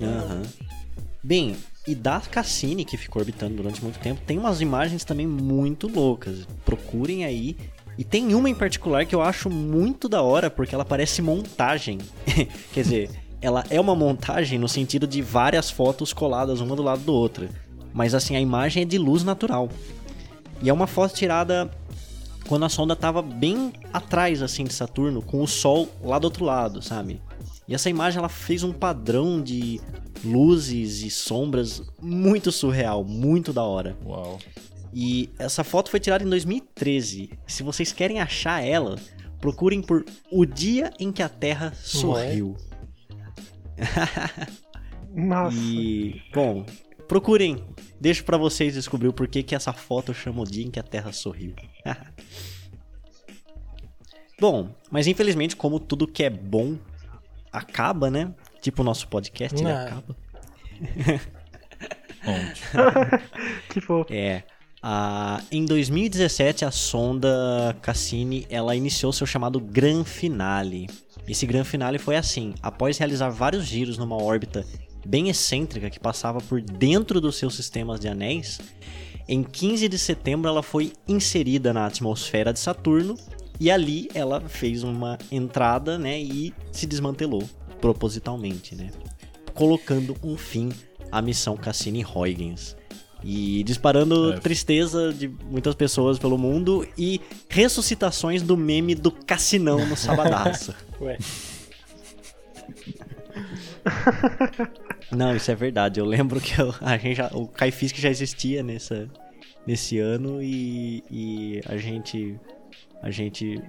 Aham. 0.00 0.42
Bem, 1.22 1.56
e 1.88 1.94
da 1.94 2.20
Cassini, 2.20 2.84
que 2.84 2.98
ficou 2.98 3.20
orbitando 3.20 3.54
durante 3.56 3.82
muito 3.82 3.98
tempo, 3.98 4.20
tem 4.26 4.38
umas 4.38 4.60
imagens 4.60 5.04
também 5.04 5.26
muito 5.26 5.88
loucas. 5.88 6.46
Procurem 6.64 7.24
aí. 7.24 7.56
E 7.96 8.04
tem 8.04 8.34
uma 8.34 8.50
em 8.50 8.54
particular 8.54 9.06
que 9.06 9.14
eu 9.14 9.22
acho 9.22 9.48
muito 9.48 10.08
da 10.08 10.20
hora, 10.20 10.50
porque 10.50 10.74
ela 10.74 10.84
parece 10.84 11.22
montagem. 11.22 11.98
Quer 12.74 12.82
dizer, 12.82 13.10
ela 13.44 13.62
é 13.68 13.78
uma 13.78 13.94
montagem 13.94 14.58
no 14.58 14.66
sentido 14.66 15.06
de 15.06 15.20
várias 15.20 15.70
fotos 15.70 16.14
coladas 16.14 16.62
uma 16.62 16.74
do 16.74 16.82
lado 16.82 17.02
do 17.02 17.12
outra. 17.12 17.50
Mas 17.92 18.14
assim, 18.14 18.34
a 18.36 18.40
imagem 18.40 18.84
é 18.84 18.86
de 18.86 18.96
luz 18.96 19.22
natural. 19.22 19.68
E 20.62 20.70
é 20.70 20.72
uma 20.72 20.86
foto 20.86 21.14
tirada 21.14 21.70
quando 22.48 22.64
a 22.64 22.70
sonda 22.70 22.96
tava 22.96 23.20
bem 23.20 23.70
atrás 23.92 24.42
assim 24.42 24.64
de 24.64 24.72
Saturno, 24.72 25.20
com 25.20 25.42
o 25.42 25.46
Sol 25.46 25.90
lá 26.02 26.18
do 26.18 26.24
outro 26.24 26.42
lado, 26.42 26.80
sabe? 26.80 27.20
E 27.68 27.74
essa 27.74 27.90
imagem 27.90 28.18
ela 28.18 28.30
fez 28.30 28.62
um 28.62 28.72
padrão 28.72 29.42
de 29.42 29.78
luzes 30.24 31.02
e 31.02 31.10
sombras 31.10 31.82
muito 32.00 32.50
surreal, 32.50 33.04
muito 33.04 33.52
da 33.52 33.62
hora. 33.62 33.94
Uau. 34.06 34.38
E 34.90 35.28
essa 35.38 35.62
foto 35.62 35.90
foi 35.90 36.00
tirada 36.00 36.24
em 36.24 36.30
2013. 36.30 37.28
Se 37.46 37.62
vocês 37.62 37.92
querem 37.92 38.20
achar 38.20 38.64
ela, 38.64 38.96
procurem 39.38 39.82
por 39.82 40.02
O 40.30 40.46
Dia 40.46 40.90
em 40.98 41.12
que 41.12 41.22
a 41.22 41.28
Terra 41.28 41.74
Sorriu. 41.76 42.56
Nossa. 45.14 45.56
E, 45.56 46.20
bom, 46.32 46.64
procurem. 47.08 47.64
Deixo 48.00 48.24
pra 48.24 48.36
vocês 48.36 48.74
descobrir 48.74 49.08
o 49.08 49.12
porquê 49.12 49.42
que 49.42 49.54
essa 49.54 49.72
foto 49.72 50.12
chama 50.12 50.42
o 50.42 50.44
dia 50.44 50.64
em 50.64 50.70
que 50.70 50.80
a 50.80 50.82
Terra 50.82 51.12
sorriu. 51.12 51.54
bom, 54.40 54.74
mas 54.90 55.06
infelizmente, 55.06 55.56
como 55.56 55.78
tudo 55.80 56.06
que 56.06 56.22
é 56.24 56.30
bom 56.30 56.76
acaba, 57.52 58.10
né? 58.10 58.34
Tipo 58.60 58.82
o 58.82 58.84
nosso 58.84 59.06
podcast, 59.08 59.56
ele 59.58 59.72
Não. 59.72 59.86
acaba. 59.86 60.16
Onde? 62.26 62.60
Que 63.68 63.80
fofo. 63.80 64.12
É. 64.12 64.42
a- 64.82 65.40
em 65.52 65.64
2017, 65.64 66.64
a 66.64 66.70
sonda 66.70 67.76
Cassini 67.80 68.46
ela 68.50 68.74
iniciou 68.74 69.12
seu 69.12 69.26
chamado 69.26 69.60
Gran 69.60 70.04
Finale. 70.04 70.88
Esse 71.26 71.46
Gran 71.46 71.64
Finale 71.64 71.98
foi 71.98 72.16
assim: 72.16 72.54
após 72.62 72.98
realizar 72.98 73.30
vários 73.30 73.64
giros 73.64 73.98
numa 73.98 74.20
órbita 74.20 74.64
bem 75.06 75.28
excêntrica 75.28 75.90
que 75.90 76.00
passava 76.00 76.40
por 76.40 76.60
dentro 76.60 77.20
dos 77.20 77.36
seus 77.36 77.54
sistemas 77.54 78.00
de 78.00 78.08
anéis, 78.08 78.60
em 79.28 79.42
15 79.42 79.88
de 79.88 79.98
setembro 79.98 80.48
ela 80.48 80.62
foi 80.62 80.92
inserida 81.08 81.72
na 81.72 81.86
atmosfera 81.86 82.52
de 82.52 82.58
Saturno 82.58 83.14
e 83.58 83.70
ali 83.70 84.08
ela 84.14 84.40
fez 84.40 84.82
uma 84.82 85.18
entrada, 85.30 85.98
né, 85.98 86.20
e 86.20 86.52
se 86.72 86.86
desmantelou 86.86 87.48
propositalmente, 87.80 88.74
né, 88.74 88.90
colocando 89.54 90.16
um 90.22 90.36
fim 90.36 90.70
à 91.12 91.22
missão 91.22 91.56
Cassini-Huygens 91.56 92.76
e 93.24 93.62
disparando 93.64 94.34
É. 94.34 94.38
tristeza 94.38 95.12
de 95.12 95.28
muitas 95.28 95.74
pessoas 95.74 96.18
pelo 96.18 96.36
mundo 96.36 96.86
e 96.96 97.20
ressuscitações 97.48 98.42
do 98.42 98.56
meme 98.56 98.94
do 98.94 99.10
Cassinão 99.10 99.84
no 99.86 99.96
sabadaço. 99.96 100.74
Ué, 101.00 101.16
Não, 105.10 105.34
isso 105.36 105.50
é 105.50 105.54
verdade. 105.54 106.00
Eu 106.00 106.06
lembro 106.06 106.40
que 106.40 106.60
eu- 106.60 106.74
a 106.80 106.96
gente 106.96 107.16
já, 107.16 107.28
o 107.32 107.46
Caifisk 107.46 107.96
já 107.96 108.08
existia 108.10 108.62
nessa, 108.62 109.08
nesse 109.66 109.98
ano 109.98 110.42
e, 110.42 111.02
e 111.10 111.60
a 111.66 111.76
gente 111.76 112.38
a 113.02 113.10
gente 113.10 113.60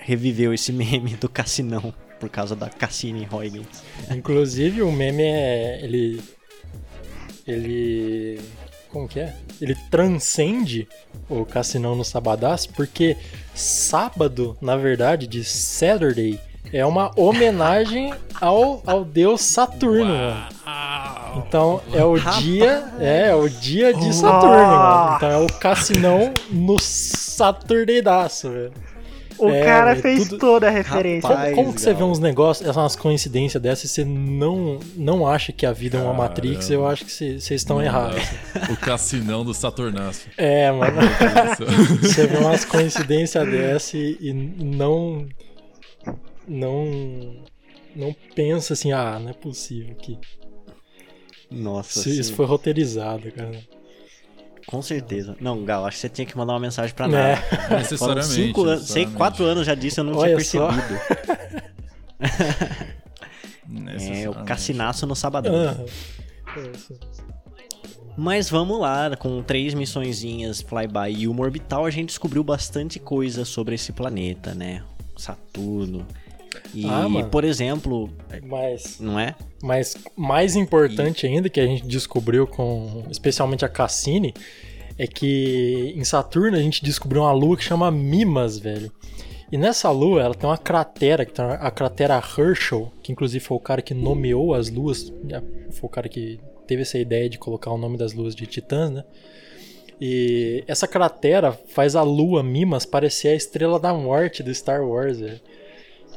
reviveu 0.00 0.54
esse 0.54 0.72
meme 0.72 1.14
do 1.16 1.28
Cassinão 1.28 1.92
por 2.18 2.30
causa 2.30 2.56
da 2.56 2.68
Cassini 2.70 3.28
Huygens. 3.30 3.82
inclusive 4.10 4.80
o 4.82 4.90
meme 4.90 5.22
é. 5.22 5.80
Ele. 5.84 6.20
Ele. 7.46 8.40
Como 8.92 9.06
que 9.06 9.20
é? 9.20 9.34
Ele 9.60 9.76
transcende 9.90 10.88
o 11.28 11.44
Cassinão 11.44 11.94
no 11.94 12.04
Sabadás, 12.04 12.66
porque 12.66 13.16
sábado, 13.54 14.56
na 14.60 14.76
verdade, 14.76 15.26
de 15.26 15.44
Saturday, 15.44 16.40
é 16.72 16.84
uma 16.84 17.10
homenagem 17.16 18.12
ao, 18.40 18.82
ao 18.86 19.04
deus 19.04 19.42
Saturno, 19.42 20.06
mano. 20.06 20.48
Então 21.36 21.80
é 21.92 22.04
o 22.04 22.18
dia, 22.18 22.84
é, 22.98 23.28
é 23.28 23.34
o 23.34 23.48
dia 23.48 23.94
de 23.94 24.14
Saturno, 24.14 24.56
mano. 24.56 25.16
Então 25.16 25.30
é 25.30 25.38
o 25.38 25.46
Cassinão 25.46 26.32
no 26.50 26.78
Saturdaydaço, 26.78 28.50
velho. 28.50 28.72
O 29.40 29.48
É, 29.50 29.64
cara 29.64 29.90
velho, 29.94 30.02
fez 30.02 30.28
tudo- 30.28 30.38
toda 30.38 30.68
a 30.68 30.70
referência. 30.70 31.22
Como, 31.22 31.34
Rapaz, 31.34 31.54
como 31.54 31.72
que 31.74 31.80
você 31.80 31.94
vê 31.94 32.02
uns 32.02 32.18
negócios, 32.18 32.64
essas 32.68 32.76
umas 32.76 32.96
coincidências 32.96 33.62
dessas 33.62 33.84
e 33.84 33.88
você 33.88 34.04
não, 34.04 34.78
não 34.96 35.26
acha 35.26 35.52
que 35.52 35.64
a 35.64 35.72
vida 35.72 35.96
é 35.96 36.00
uma 36.00 36.10
Caramba. 36.12 36.28
Matrix? 36.28 36.70
Eu 36.70 36.86
acho 36.86 37.04
que 37.04 37.12
você- 37.12 37.40
vocês 37.40 37.60
estão 37.62 37.76
Não 37.78 37.84
errados. 37.84 38.22
dá. 38.54 38.72
O 38.72 38.76
cassinão 38.76 39.44
do 39.44 39.54
Saturnaço. 39.54 40.26
É, 40.36 40.70
mano. 40.70 40.98
Você 42.02 42.26
vê 42.26 42.36
umas 42.38 42.64
coincidências 42.64 43.48
dessas 43.48 43.94
e, 43.94 44.18
e 44.20 44.32
não. 44.32 45.26
Não. 46.46 47.36
Não 47.94 48.14
pensa 48.34 48.72
assim, 48.74 48.92
ah, 48.92 49.18
não 49.20 49.30
é 49.30 49.32
possível 49.32 49.94
que 49.96 50.16
Nossa, 51.50 51.98
isso, 52.08 52.20
isso 52.20 52.34
foi 52.34 52.46
roteirizado, 52.46 53.30
cara. 53.32 53.58
Com 54.70 54.80
certeza. 54.80 55.36
Não, 55.40 55.64
Gal, 55.64 55.84
acho 55.86 55.96
que 55.96 56.00
você 56.02 56.08
tinha 56.08 56.26
que 56.26 56.36
mandar 56.36 56.52
uma 56.52 56.60
mensagem 56.60 56.94
pra 56.94 57.08
Né? 57.08 57.34
nada. 57.34 57.42
Foram 57.58 57.76
Necessariamente. 57.78 58.26
cinco 58.28 58.64
anos, 58.64 58.86
sei, 58.86 59.06
quatro 59.06 59.44
anos 59.44 59.66
já 59.66 59.74
disse, 59.74 59.98
eu 60.00 60.04
não 60.04 60.16
Olha 60.16 60.36
tinha 60.36 60.36
percebido. 60.36 61.00
É, 64.00 64.28
o. 64.28 64.34
Cassinaço 64.44 65.06
no 65.06 65.14
sabadão. 65.14 65.86
Isso. 66.74 66.98
Mas 68.16 68.50
vamos 68.50 68.80
lá, 68.80 69.16
com 69.16 69.42
três 69.42 69.72
missõezinhas 69.74 70.60
flyby 70.60 71.20
e 71.20 71.28
uma 71.28 71.42
orbital, 71.42 71.86
a 71.86 71.90
gente 71.90 72.08
descobriu 72.08 72.42
bastante 72.42 72.98
coisa 72.98 73.44
sobre 73.44 73.76
esse 73.76 73.92
planeta, 73.92 74.54
né? 74.54 74.82
Saturno. 75.16 76.04
E, 76.74 76.84
Ah, 76.86 77.06
por 77.30 77.44
exemplo, 77.44 78.10
Mas. 78.42 78.98
não 79.00 79.18
é? 79.18 79.34
Mas 79.62 79.96
mais 80.16 80.56
importante 80.56 81.26
ainda 81.26 81.48
que 81.48 81.60
a 81.60 81.66
gente 81.66 81.86
descobriu 81.86 82.46
com 82.46 83.04
especialmente 83.10 83.64
a 83.64 83.68
Cassini 83.68 84.34
é 84.98 85.06
que 85.06 85.94
em 85.96 86.04
Saturno 86.04 86.56
a 86.56 86.60
gente 86.60 86.84
descobriu 86.84 87.22
uma 87.22 87.32
lua 87.32 87.56
que 87.56 87.64
chama 87.64 87.90
Mimas, 87.90 88.58
velho. 88.58 88.90
E 89.50 89.56
nessa 89.58 89.90
lua 89.90 90.22
ela 90.22 90.34
tem 90.34 90.48
uma 90.48 90.58
cratera, 90.58 91.24
que 91.24 91.32
tem 91.32 91.44
a 91.44 91.70
cratera 91.70 92.14
Herschel, 92.16 92.92
que 93.02 93.10
inclusive 93.10 93.44
foi 93.44 93.56
o 93.56 93.60
cara 93.60 93.82
que 93.82 93.94
nomeou 93.94 94.54
as 94.54 94.70
luas, 94.70 95.12
foi 95.72 95.86
o 95.86 95.88
cara 95.88 96.08
que 96.08 96.38
teve 96.66 96.82
essa 96.82 96.98
ideia 96.98 97.28
de 97.28 97.36
colocar 97.38 97.70
o 97.72 97.78
nome 97.78 97.96
das 97.96 98.12
luas 98.12 98.34
de 98.34 98.46
Titãs, 98.46 98.90
né? 98.90 99.04
E 100.00 100.64
essa 100.66 100.86
cratera 100.86 101.52
faz 101.52 101.96
a 101.96 102.02
lua 102.02 102.42
Mimas 102.42 102.86
parecer 102.86 103.28
a 103.28 103.34
estrela 103.34 103.78
da 103.78 103.92
morte 103.92 104.42
do 104.42 104.54
Star 104.54 104.82
Wars, 104.86 105.18
velho. 105.20 105.40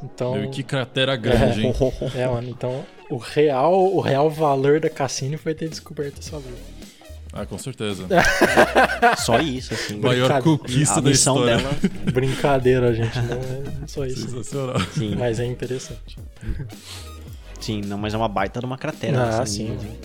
Então, 0.02 0.34
Meu, 0.34 0.50
que 0.50 0.62
cratera 0.62 1.16
grande, 1.16 1.60
é, 1.60 1.66
hein? 1.66 1.74
É, 2.14 2.26
mano, 2.26 2.48
então 2.48 2.84
o 3.10 3.16
real, 3.16 3.72
o 3.94 4.00
real 4.00 4.28
valor 4.30 4.80
da 4.80 4.90
Cassini 4.90 5.36
foi 5.36 5.54
ter 5.54 5.68
descoberto 5.68 6.18
essa 6.18 6.36
lua. 6.36 6.74
Ah, 7.32 7.44
com 7.44 7.58
certeza. 7.58 8.06
Só 9.18 9.40
isso, 9.40 9.74
assim. 9.74 9.98
Maior 9.98 10.40
conquista 10.40 11.00
da 11.02 11.10
missão 11.10 11.34
história. 11.36 11.56
dela. 11.56 11.76
Brincadeira, 12.12 12.94
gente, 12.94 13.18
não 13.22 13.36
é 13.82 13.86
só 13.88 14.06
isso. 14.06 14.28
Sensacional. 14.28 14.78
Sim, 14.92 15.16
Mas 15.16 15.40
é 15.40 15.44
interessante. 15.44 16.16
sim, 17.60 17.80
não, 17.80 17.98
mas 17.98 18.14
é 18.14 18.16
uma 18.16 18.28
baita 18.28 18.60
de 18.60 18.66
uma 18.66 18.78
cratera. 18.78 19.20
Ah, 19.20 19.42
assim, 19.42 19.76
sim. 19.80 19.86
né? 19.86 19.96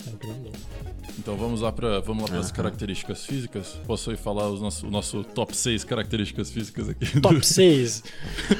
Então 1.20 1.36
vamos 1.36 1.60
lá 1.60 1.70
para 1.70 2.00
vamos 2.00 2.22
lá 2.22 2.28
para 2.30 2.38
as 2.38 2.46
Aham. 2.46 2.54
características 2.56 3.26
físicas. 3.26 3.78
Posso 3.86 4.10
aí 4.10 4.16
falar 4.16 4.48
os 4.48 4.62
nosso, 4.62 4.86
o 4.86 4.90
nosso 4.90 5.22
top 5.22 5.54
6 5.54 5.84
características 5.84 6.50
físicas 6.50 6.88
aqui? 6.88 7.20
Top 7.20 7.46
6. 7.46 8.02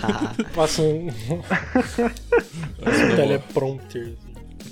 Ah, 0.02 0.34
Passa 0.54 0.82
um 0.82 1.08
é 2.82 3.16
teleprompter. 3.16 4.12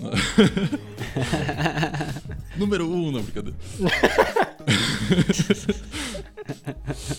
Número 2.57 2.89
1, 2.89 2.95
um, 2.95 3.11
não, 3.11 3.23
brincadeira. 3.23 3.57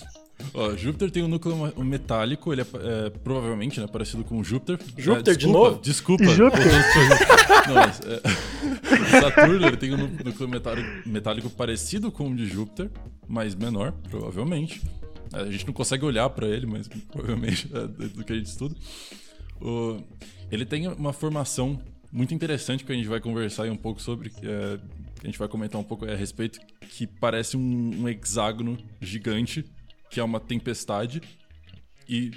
Ó, 0.54 0.76
Júpiter 0.76 1.12
tem 1.12 1.22
um 1.24 1.28
núcleo 1.28 1.56
metálico, 1.84 2.52
ele 2.52 2.62
é, 2.62 2.66
é, 3.06 3.10
provavelmente 3.10 3.80
né, 3.80 3.88
parecido 3.88 4.24
com 4.24 4.44
Júpiter. 4.44 4.80
Júpiter 4.98 5.34
É, 5.34 5.38
de 5.38 5.46
desculpa, 5.46 5.70
novo? 5.70 5.82
Desculpa. 5.82 6.26
Júpiter? 6.26 6.66
Não, 7.68 7.76
mas, 7.76 8.02
é, 8.02 9.20
Saturno 9.22 9.68
ele 9.68 9.78
tem 9.78 9.94
um 9.94 9.98
nú- 9.98 10.12
núcleo 10.26 10.50
metálico, 10.50 10.90
metálico 11.10 11.50
parecido 11.50 12.12
com 12.12 12.32
o 12.32 12.36
de 12.36 12.46
Júpiter, 12.48 12.90
mas 13.28 13.54
menor, 13.56 13.92
provavelmente. 14.10 14.82
É, 15.34 15.42
A 15.42 15.52
gente 15.52 15.68
não 15.68 15.74
consegue 15.74 16.04
olhar 16.04 16.28
pra 16.32 16.48
ele, 16.48 16.66
mas 16.66 16.88
provavelmente 17.12 17.70
é 17.74 18.08
do 18.08 18.24
que 18.24 18.34
a 18.34 18.36
gente 18.36 18.48
estuda. 18.48 18.76
O- 19.62 20.02
ele 20.52 20.66
tem 20.66 20.88
uma 20.88 21.14
formação 21.14 21.80
muito 22.12 22.34
interessante 22.34 22.84
que 22.84 22.92
a 22.92 22.96
gente 22.96 23.08
vai 23.08 23.20
conversar 23.20 23.64
aí 23.64 23.70
um 23.70 23.78
pouco 23.78 24.02
sobre, 24.02 24.30
que 24.32 24.48
é- 24.48 24.80
que 25.20 25.28
a 25.28 25.30
gente 25.30 25.38
vai 25.38 25.48
comentar 25.48 25.80
um 25.80 25.84
pouco 25.84 26.06
a 26.10 26.16
respeito, 26.16 26.60
que 26.90 27.06
parece 27.06 27.56
um, 27.58 28.02
um 28.02 28.10
hexágono 28.10 28.78
gigante, 29.02 29.64
que 30.10 30.20
é 30.20 30.24
uma 30.24 30.40
tempestade. 30.40 31.22
E 32.08 32.32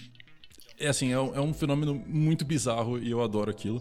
é 0.78 0.88
assim, 0.88 1.12
é, 1.12 1.18
um- 1.20 1.34
é 1.34 1.40
um 1.40 1.52
fenômeno 1.54 1.94
muito 2.06 2.44
bizarro 2.44 2.98
e 2.98 3.10
eu 3.10 3.22
adoro 3.22 3.50
aquilo. 3.50 3.80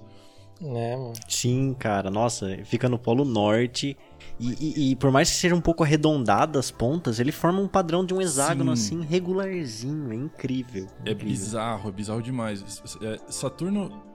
Né, 0.62 0.96
mano? 0.96 1.14
Sim, 1.28 1.76
cara, 1.78 2.12
nossa, 2.12 2.56
fica 2.66 2.88
no 2.88 3.00
Polo 3.00 3.26
Norte. 3.26 3.98
E, 4.40 4.50
e- 4.60 4.92
e 4.92 4.96
por 4.96 5.12
mais 5.12 5.30
que 5.30 5.36
seja 5.36 5.56
um 5.56 5.62
pouco 5.62 5.84
arredondado 5.84 6.60
as 6.60 6.70
pontas, 6.70 7.20
ele 7.20 7.32
forma 7.32 7.60
um 7.60 7.68
padrão 7.68 8.06
de 8.06 8.14
um 8.14 8.22
hexágono 8.22 8.76
Sim. 8.78 9.00
assim, 9.02 9.08
regularzinho. 9.08 10.12
É 10.12 10.16
incrível. 10.16 10.86
É 11.06 11.12
incrível. 11.12 11.26
bizarro, 11.26 11.90
é 11.90 11.92
bizarro 11.92 12.22
demais. 12.22 12.64
É, 13.02 13.20
Saturno. 13.32 14.11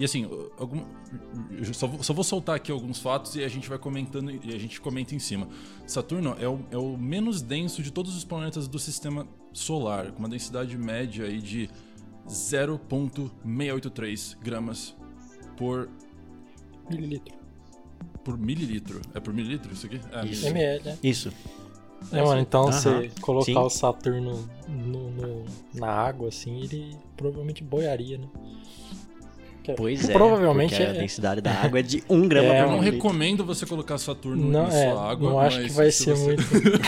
E 0.00 0.04
assim, 0.04 0.26
algum, 0.58 0.82
eu 1.50 1.74
só, 1.74 1.86
vou, 1.86 2.02
só 2.02 2.14
vou 2.14 2.24
soltar 2.24 2.56
aqui 2.56 2.72
alguns 2.72 2.98
fatos 3.00 3.36
e 3.36 3.44
a 3.44 3.48
gente 3.48 3.68
vai 3.68 3.78
comentando 3.78 4.30
e 4.30 4.54
a 4.54 4.58
gente 4.58 4.80
comenta 4.80 5.14
em 5.14 5.18
cima. 5.18 5.46
Saturno 5.86 6.34
é 6.40 6.48
o, 6.48 6.60
é 6.70 6.78
o 6.78 6.96
menos 6.96 7.42
denso 7.42 7.82
de 7.82 7.90
todos 7.92 8.16
os 8.16 8.24
planetas 8.24 8.66
do 8.66 8.78
sistema 8.78 9.28
solar, 9.52 10.10
com 10.12 10.20
uma 10.20 10.28
densidade 10.28 10.78
média 10.78 11.26
aí 11.26 11.38
de 11.42 11.68
0,683 12.26 14.38
gramas 14.42 14.96
por, 15.56 15.90
Mililitro. 16.88 17.34
por 18.24 18.38
mililitro. 18.38 19.00
É 19.14 19.20
por 19.20 19.34
mililitro 19.34 19.70
isso 19.72 19.84
aqui? 19.86 20.00
É, 20.12 20.24
Isso. 20.26 20.44
mililitro. 20.46 20.48
ml, 20.48 20.84
né? 20.84 20.98
Isso. 21.02 21.30
É, 22.10 22.22
mano, 22.22 22.40
então 22.40 22.62
Aham, 22.62 22.72
você 22.72 23.10
colocar 23.20 23.44
sim. 23.44 23.58
o 23.58 23.68
Saturno 23.68 24.48
no, 24.66 25.10
no- 25.10 25.44
na 25.74 25.88
água, 25.88 26.28
assim, 26.28 26.58
ele 26.62 26.96
provavelmente 27.18 27.62
boiaria, 27.62 28.16
né? 28.16 28.26
Pois 29.76 30.08
é. 30.08 30.12
Provavelmente 30.12 30.70
porque 30.70 30.82
é- 30.82 30.90
a 30.90 30.92
densidade 30.92 31.40
da 31.40 31.50
água 31.52 31.78
é 31.78 31.82
de 31.82 32.02
1 32.08 32.26
grama 32.28 32.48
É, 32.48 32.62
por 32.62 32.70
Eu 32.70 32.76
não 32.76 32.80
recomendo 32.80 33.44
você 33.44 33.64
colocar 33.66 33.98
Saturno 33.98 34.48
Não, 34.50 34.64
em 34.64 34.74
é, 34.74 34.90
sua 34.92 35.10
água, 35.10 35.30
não 35.30 35.38
acho 35.40 35.56
mas 35.58 35.66
que 35.66 35.72
vai 35.76 35.90
se 35.90 36.04
ser 36.04 36.14
você- 36.14 36.24
muito. 36.26 36.42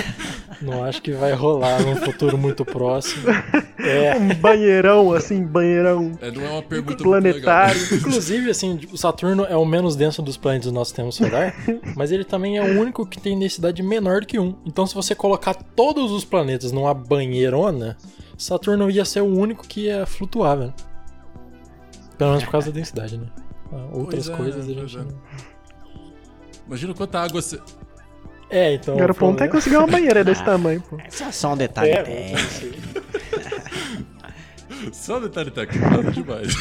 não 0.63 0.85
acho 0.85 1.03
que 1.03 1.13
vai 1.13 1.33
rolar 1.33 1.83
num 1.83 1.97
futuro 1.97 2.39
muito 2.39 2.65
próximo. 2.65 3.25
É. 3.79 4.17
Um 4.17 4.35
banheirão, 4.35 5.13
assim, 5.13 5.43
banheirão 5.45 6.13
É, 6.21 6.31
não 6.31 6.45
é 6.45 6.49
uma 6.51 6.63
pergunta 6.63 7.03
planetário. 7.03 7.77
muito 7.79 7.91
legal. 7.95 7.99
Inclusive, 8.09 8.51
assim, 8.51 8.79
o 8.93 8.97
Saturno 8.97 9.45
é 9.45 9.57
o 9.57 9.65
menos 9.65 9.97
denso 9.97 10.23
dos 10.23 10.37
planetas 10.37 10.67
do 10.67 10.73
nosso 10.75 10.91
sistema 10.91 11.11
solar, 11.11 11.55
mas 11.97 12.13
ele 12.13 12.25
também 12.25 12.59
é 12.59 12.63
o 12.63 12.81
único 12.81 13.05
que 13.05 13.21
tem 13.21 13.39
densidade 13.39 13.83
menor 13.83 14.21
do 14.21 14.27
que 14.27 14.39
um. 14.39 14.55
Então, 14.65 14.87
se 14.87 14.95
você 14.95 15.15
colocar 15.15 15.55
todos 15.55 16.11
os 16.13 16.25
planetas 16.25 16.71
numa 16.73 16.95
banheirona, 16.95 17.97
Saturno 18.39 18.91
ia 18.91 19.05
ser 19.05 19.21
o 19.21 19.27
único 19.27 19.67
que 19.67 19.83
ia 19.87 20.07
flutuar, 20.07 20.57
velho. 20.59 20.75
Pelo 22.19 22.31
menos 22.31 22.45
por 22.45 22.51
causa 22.53 22.67
da 22.71 22.75
densidade, 22.75 23.19
né? 23.19 23.27
Ah, 23.73 23.89
Outras 23.93 24.27
Pois 24.27 24.29
é, 24.29 24.37
coisas 24.37 24.69
a 24.69 24.73
gente 24.73 24.97
é. 24.97 25.01
não. 25.01 25.23
Imagina 26.67 26.95
quanta 26.95 27.21
água 27.21 27.41
você. 27.43 27.61
É, 28.51 28.75
então. 28.75 28.95
Agora 28.95 29.13
o 29.13 29.15
ponto 29.15 29.43
é 29.43 29.49
conseguir 29.49 29.77
uma 29.79 29.87
banheira 29.87 30.23
desse 30.25 30.45
tamanho, 30.45 30.81
pô. 30.83 30.99
É 30.99 31.11
só- 31.33 31.53
um 31.53 31.57
detalhe 31.57 31.91
É, 31.91 32.03
técnico. 32.03 32.93
Só 34.93 35.19
um 35.19 35.21
detalhe 35.23 35.51
técnico, 35.51 35.89
nada 35.89 36.11
demais. 36.11 36.53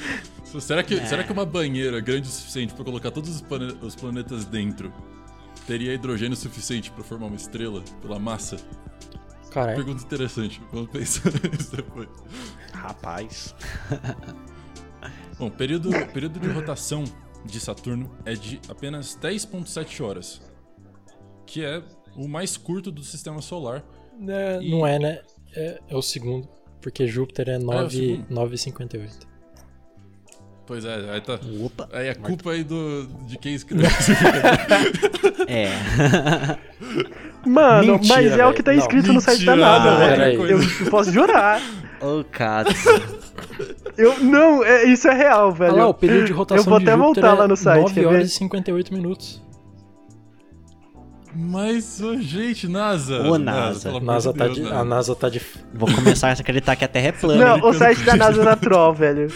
será, 0.60 0.82
que, 0.82 0.96
será 1.06 1.22
que 1.22 1.30
uma 1.32 1.44
banheira 1.44 2.00
grande 2.00 2.26
o 2.26 2.30
suficiente 2.30 2.72
pra 2.74 2.82
colocar 2.84 3.10
todos 3.10 3.28
os, 3.28 3.42
plane- 3.42 3.76
os 3.82 3.94
planetas 3.94 4.46
dentro 4.46 4.90
teria 5.66 5.92
hidrogênio 5.92 6.36
suficiente 6.36 6.90
pra 6.90 7.04
formar 7.04 7.26
uma 7.26 7.36
estrela 7.36 7.82
pela 8.00 8.18
massa? 8.18 8.56
Caralho. 9.50 9.76
Pergunta 9.76 10.02
interessante. 10.02 10.60
Vamos 10.72 10.88
pensar 10.90 11.30
nisso 11.52 11.76
depois. 11.76 12.08
Rapaz. 12.72 13.54
Bom, 15.38 15.50
período, 15.50 15.90
período 16.12 16.40
de 16.40 16.48
rotação 16.48 17.04
de 17.44 17.60
Saturno 17.60 18.10
é 18.24 18.32
de 18.34 18.60
apenas 18.68 19.16
10,7 19.20 20.02
horas, 20.04 20.40
que 21.46 21.64
é 21.64 21.82
o 22.16 22.26
mais 22.26 22.56
curto 22.56 22.90
do 22.90 23.02
sistema 23.02 23.40
solar. 23.42 23.84
É, 24.26 24.58
E- 24.62 24.70
Não 24.70 24.86
é, 24.86 24.98
né? 24.98 25.20
É, 25.54 25.78
é 25.88 25.94
o 25.96 26.02
segundo. 26.02 26.48
Porque 26.80 27.06
Júpiter 27.06 27.48
é 27.48 27.58
o 27.58 27.62
9 27.62 27.96
segundo? 27.96 28.34
9,58. 28.34 29.26
Pois 30.66 30.84
é, 30.84 31.10
aí 31.12 31.20
tá. 31.20 31.38
Opa. 31.64 31.88
Aí 31.92 32.08
a 32.08 32.14
culpa 32.14 32.50
aí 32.50 32.64
do, 32.64 33.06
de 33.26 33.38
quem 33.38 33.54
escreveu. 33.54 33.88
É. 35.48 35.68
Mano, 37.48 37.92
Mentira, 37.92 38.14
mas 38.16 38.26
é 38.26 38.34
o 38.34 38.36
velho. 38.38 38.54
que 38.54 38.62
tá 38.64 38.72
Não, 38.72 38.78
escrito 38.80 39.12
no 39.12 39.20
site 39.20 39.44
da 39.44 39.52
mentira, 39.54 39.78
NASA, 39.78 39.90
não, 39.92 39.98
velho. 39.98 40.16
peraí. 40.16 40.34
Eu, 40.50 40.60
eu 40.60 40.90
posso 40.90 41.12
jurar. 41.12 41.60
Ô, 42.00 42.24
Cato. 42.24 42.72
Eu, 43.96 44.20
não, 44.22 44.62
é, 44.64 44.84
isso 44.84 45.08
é 45.08 45.14
real, 45.14 45.52
velho. 45.52 45.72
Olha 45.72 45.82
lá, 45.84 45.88
o 45.88 45.94
período 45.94 46.26
de 46.26 46.32
rotação 46.32 46.64
eu 46.64 46.70
vou 46.70 46.78
de 46.78 46.84
até 46.84 46.92
Júpiter 46.96 47.22
voltar 47.22 47.36
é 47.36 47.40
lá 47.40 47.48
no 47.48 47.56
site, 47.56 47.82
9 47.82 47.94
quer 47.94 48.06
horas 48.06 48.28
e 48.30 48.34
58 48.34 48.94
minutos. 48.94 49.42
Mas, 51.34 52.00
ô, 52.00 52.16
gente, 52.16 52.66
NASA. 52.66 53.20
Ô, 53.28 53.38
NASA. 53.38 54.00
NASA, 54.00 54.32
de 54.32 54.38
tá 54.38 54.44
Deus, 54.46 54.56
de, 54.56 54.62
NASA. 54.62 54.76
a 54.76 54.84
NASA 54.84 55.14
tá 55.14 55.28
de. 55.28 55.42
Vou 55.74 55.92
começar 55.92 56.28
a 56.28 56.32
acreditar 56.32 56.76
que 56.76 56.84
a 56.84 56.88
Terra 56.88 57.08
é 57.08 57.12
plana. 57.12 57.56
Não, 57.58 57.68
o 57.68 57.72
site 57.74 58.02
da 58.04 58.16
NASA 58.16 58.42
na 58.42 58.56
troll, 58.56 58.94
velho. 58.94 59.30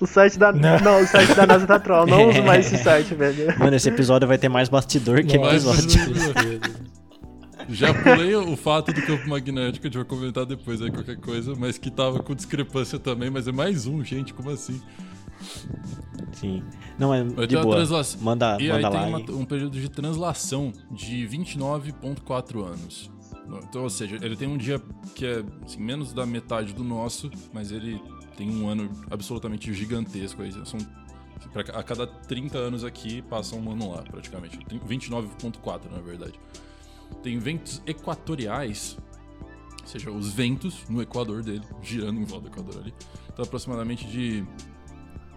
O 0.00 0.06
site 0.06 0.38
da. 0.38 0.52
Não. 0.52 0.78
Não, 0.80 1.02
o 1.02 1.06
site 1.06 1.32
da 1.34 1.46
NASA 1.46 1.66
tá 1.66 1.78
troll. 1.78 2.06
Não 2.06 2.28
uso 2.28 2.42
mais 2.42 2.66
esse 2.70 2.82
site, 2.82 3.14
velho. 3.14 3.58
Mano, 3.58 3.74
esse 3.74 3.88
episódio 3.88 4.28
vai 4.28 4.36
ter 4.36 4.50
mais 4.50 4.68
bastidor 4.68 5.24
que 5.24 5.38
Mas- 5.38 5.64
episódio. 5.64 6.60
Já 7.68 7.92
pulei 7.94 8.34
o 8.34 8.56
fato 8.56 8.92
do 8.92 9.02
campo 9.02 9.28
magnético, 9.28 9.86
a 9.86 9.88
gente 9.88 9.96
vai 9.96 10.04
comentar 10.04 10.44
depois 10.46 10.80
aí 10.82 10.90
qualquer 10.90 11.16
coisa, 11.18 11.54
mas 11.56 11.78
que 11.78 11.90
tava 11.90 12.22
com 12.22 12.34
discrepância 12.34 12.98
também, 12.98 13.30
mas 13.30 13.46
é 13.48 13.52
mais 13.52 13.86
um, 13.86 14.04
gente, 14.04 14.32
como 14.34 14.50
assim? 14.50 14.80
Sim. 16.32 16.62
Não, 16.98 17.12
é 17.12 17.22
Vai 17.24 17.46
de 17.46 17.56
uma 17.56 17.62
boa. 17.62 17.76
translação. 17.76 18.20
Manda, 18.20 18.56
E 18.60 18.70
aí 18.70 18.82
manda 18.82 18.90
tem 18.90 19.00
lá. 19.00 19.06
uma- 19.06 19.20
e- 19.20 19.30
um 19.30 19.44
período 19.44 19.80
de 19.80 19.88
translação 19.88 20.72
de 20.90 21.26
29,4 21.26 22.64
anos. 22.64 23.10
Então, 23.68 23.82
ou 23.82 23.90
seja, 23.90 24.16
ele 24.22 24.36
tem 24.36 24.48
um 24.48 24.56
dia 24.56 24.80
que 25.14 25.26
é 25.26 25.44
assim, 25.64 25.80
menos 25.80 26.12
da 26.12 26.24
metade 26.24 26.72
do 26.72 26.82
nosso, 26.82 27.30
mas 27.52 27.70
ele 27.70 28.00
tem 28.36 28.48
um 28.50 28.68
ano 28.68 28.90
absolutamente 29.10 29.72
gigantesco. 29.74 30.42
Aí. 30.42 30.50
São, 30.64 30.78
a 31.74 31.82
cada 31.82 32.06
30 32.06 32.56
anos 32.58 32.84
aqui 32.84 33.20
passa 33.22 33.54
um 33.54 33.70
ano 33.70 33.90
lá, 33.92 34.02
praticamente. 34.02 34.58
Tem 34.66 34.78
29,4 34.78 35.90
na 35.92 36.00
verdade. 36.00 36.34
Tem 37.22 37.38
ventos 37.38 37.82
equatoriais, 37.86 38.98
ou 39.80 39.86
seja, 39.88 40.10
os 40.10 40.32
ventos 40.32 40.84
no 40.88 41.00
equador 41.02 41.42
dele, 41.42 41.62
girando 41.82 42.20
em 42.20 42.24
volta 42.24 42.48
do 42.48 42.52
equador 42.54 42.80
ali. 42.82 42.94
Então, 43.32 43.44
aproximadamente 43.44 44.06
de, 44.06 44.44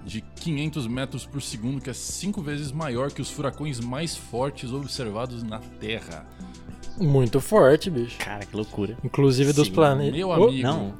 de 0.05 0.21
500 0.21 0.87
metros 0.87 1.25
por 1.25 1.41
segundo, 1.41 1.81
que 1.81 1.89
é 1.89 1.93
cinco 1.93 2.41
vezes 2.41 2.71
maior 2.71 3.11
que 3.11 3.21
os 3.21 3.29
furacões 3.29 3.79
mais 3.79 4.15
fortes 4.15 4.71
observados 4.71 5.43
na 5.43 5.59
Terra. 5.59 6.27
Muito 6.99 7.39
forte, 7.39 7.89
bicho. 7.89 8.17
Cara, 8.19 8.45
que 8.45 8.55
loucura. 8.55 8.97
Inclusive 9.03 9.53
dos 9.53 9.67
Sim, 9.67 9.73
planetas. 9.73 10.13
Meu 10.15 10.29
Oh, 10.29 10.33
amigo. 10.47 10.63
Não, 10.63 10.93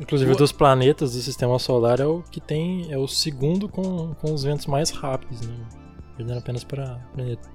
inclusive 0.00 0.30
Pô. 0.32 0.38
dos 0.38 0.52
planetas 0.52 1.12
do 1.14 1.20
sistema 1.20 1.58
solar 1.58 1.98
é 2.00 2.06
o 2.06 2.22
que 2.22 2.40
tem. 2.40 2.90
É 2.92 2.96
o 2.96 3.08
segundo 3.08 3.68
com, 3.68 4.14
com 4.14 4.32
os 4.32 4.42
ventos 4.44 4.66
mais 4.66 4.90
rápidos, 4.90 5.40
né? 5.40 5.54
Perdendo 6.16 6.38
apenas 6.38 6.62
para 6.64 7.00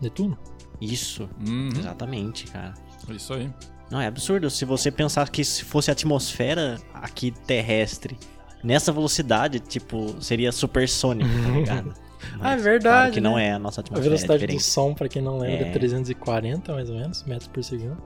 Netuno. 0.02 0.38
Isso. 0.84 1.30
Uhum, 1.46 1.70
Exatamente, 1.78 2.46
cara. 2.48 2.74
é 3.10 3.14
isso 3.14 3.34
aí. 3.34 3.50
Não, 3.92 4.00
é 4.02 4.08
absurdo. 4.08 4.50
Se 4.50 4.66
você 4.66 4.90
pensar 4.92 5.30
que 5.30 5.44
se 5.44 5.64
fosse 5.64 5.92
a 5.92 5.94
atmosfera 5.94 6.80
aqui 6.94 7.32
terrestre, 7.46 8.18
nessa 8.64 8.92
velocidade, 8.92 9.60
tipo, 9.60 10.16
seria 10.22 10.52
supersônico, 10.52 11.30
tá 11.44 11.50
ligado? 11.52 11.94
Ah, 12.40 12.54
é 12.54 12.56
verdade, 12.56 12.82
Claro 12.96 13.12
que 13.12 13.20
não 13.22 13.36
né? 13.36 13.48
é 13.50 13.52
a 13.52 13.60
nossa 13.60 13.82
A 13.82 13.84
atmosfera. 13.84 14.10
velocidade 14.10 14.44
é 14.46 14.48
do 14.48 14.60
som, 14.62 14.94
pra 14.94 15.10
quem 15.10 15.22
não 15.22 15.38
lembra, 15.40 15.66
é. 15.66 15.70
É. 15.70 15.74
340 15.74 16.72
mais 16.74 16.90
ou 16.90 16.96
menos 16.96 17.22
metros 17.26 17.50
por 17.50 17.62
segundo. 17.62 18.02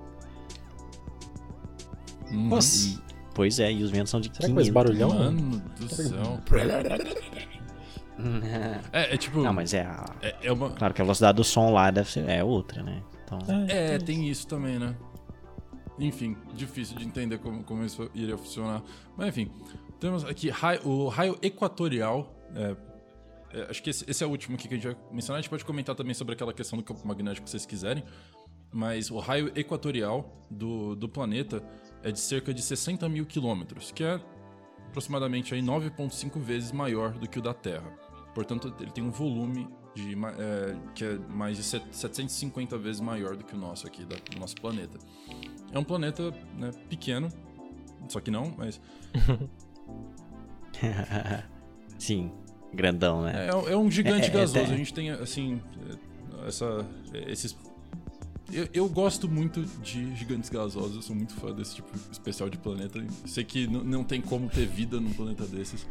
Uhum. 2.31 2.49
Nossa, 2.49 2.87
E- 2.87 2.97
pois 3.35 3.59
é, 3.59 3.71
e 3.71 3.83
os 3.83 3.91
ventos 3.91 4.09
são 4.09 4.19
de 4.19 4.27
será 4.27 4.39
que 4.39 4.45
500. 4.47 4.55
faz 4.55 4.69
barulhão? 4.73 5.09
mano? 5.09 5.39
Mano 5.41 5.63
do 5.79 5.87
céu. 5.93 6.39
É, 8.91 9.13
é 9.13 9.17
tipo. 9.17 9.41
Não, 9.41 9.53
mas 9.53 9.73
é, 9.73 9.81
a- 9.81 10.05
é, 10.21 10.35
é 10.43 10.51
uma. 10.51 10.69
claro 10.71 10.93
que 10.93 11.01
a 11.01 11.05
velocidade 11.05 11.35
do 11.35 11.43
som 11.43 11.71
lá 11.71 11.91
deve 11.91 12.09
ser 12.11 12.27
é 12.29 12.43
outra, 12.43 12.81
né? 12.83 13.01
Então, 13.23 13.39
É, 13.67 13.97
tem 13.97 14.27
isso 14.29 14.47
também, 14.47 14.79
né? 14.79 14.95
Enfim, 15.99 16.37
difícil 16.53 16.95
de 16.97 17.05
entender 17.05 17.39
como, 17.39 17.63
como 17.63 17.83
isso 17.83 18.09
iria 18.13 18.37
funcionar. 18.37 18.83
Mas 19.15 19.29
enfim, 19.29 19.51
temos 19.99 20.23
aqui 20.23 20.49
raio- 20.49 20.87
o 20.87 21.07
raio 21.07 21.37
equatorial. 21.41 22.33
é, 22.55 22.75
é, 23.51 23.67
acho 23.69 23.81
que 23.81 23.89
esse, 23.89 24.05
esse 24.09 24.23
é 24.23 24.27
o 24.27 24.29
último 24.29 24.55
aqui 24.55 24.67
que 24.67 24.75
a 24.75 24.77
gente 24.77 24.87
vai 24.87 24.95
mencionar. 25.11 25.39
A 25.39 25.41
gente 25.41 25.49
pode 25.49 25.65
comentar 25.65 25.95
também 25.95 26.13
sobre 26.13 26.33
aquela 26.35 26.53
questão 26.53 26.77
do 26.77 26.83
campo 26.83 27.05
magnético 27.07 27.45
que 27.45 27.49
vocês 27.49 27.65
quiserem. 27.65 28.03
Mas 28.71 29.09
o 29.09 29.17
raio 29.17 29.51
equatorial 29.55 30.43
do, 30.51 30.95
do 30.95 31.07
planeta 31.09 31.63
é 32.03 32.11
de 32.11 32.19
cerca 32.19 32.53
de 32.53 32.61
60 32.61 33.07
mil 33.09 33.25
quilômetros, 33.25 33.91
que 33.91 34.03
é 34.03 34.19
aproximadamente 34.89 35.53
aí 35.55 35.61
9,5 35.61 36.39
vezes 36.39 36.71
maior 36.71 37.11
do 37.13 37.27
que 37.27 37.39
o 37.39 37.41
da 37.41 37.53
Terra. 37.53 37.91
Portanto, 38.37 38.71
ele 38.79 38.91
tem 38.91 39.03
um 39.03 39.09
volume 39.09 39.67
de, 39.95 40.13
é, 40.13 40.75
que 40.93 41.03
é 41.03 41.17
mais 41.27 41.57
de 41.57 41.63
set- 41.63 41.83
750 41.91 42.77
vezes 42.77 43.01
maior 43.01 43.35
do 43.35 43.43
que 43.43 43.55
o 43.55 43.57
nosso 43.57 43.87
aqui, 43.87 44.05
da- 44.05 44.15
do 44.15 44.39
nosso 44.39 44.53
planeta. 44.57 44.99
É 45.71 45.79
um 45.79 45.83
planeta 45.83 46.31
né, 46.55 46.69
pequeno, 46.87 47.29
só 48.07 48.19
que 48.19 48.29
não, 48.29 48.53
mas 48.55 48.79
sim, 51.97 52.31
grandão, 52.71 53.23
né? 53.23 53.47
é, 53.47 53.73
é 53.73 53.75
um 53.75 53.89
gigante 53.89 54.25
É, 54.25 54.27
é, 54.27 54.29
gasoso. 54.29 54.59
é. 54.59 54.73
A 54.73 54.77
gente 54.77 54.93
tem, 54.93 55.09
assim, 55.09 55.59
essa, 56.47 56.85
esses... 57.27 57.57
Eu, 58.53 58.69
eu 58.71 58.87
gosto 58.87 59.27
muito 59.27 59.63
de 59.81 60.15
gigantes 60.15 60.51
gasosos, 60.51 60.95
eu 60.95 61.01
sou 61.01 61.15
muito 61.15 61.33
fã 61.33 61.51
desse 61.55 61.73
tipo 61.75 61.89
especial 62.11 62.51
de 62.51 62.57
planeta. 62.59 63.03
Sei 63.25 63.43
que 63.43 63.65
não 63.65 64.03
tem 64.03 64.21
como 64.21 64.47
ter 64.47 64.67
vida 64.67 65.01
num 65.01 65.11
planeta 65.11 65.47
desses, 65.47 65.87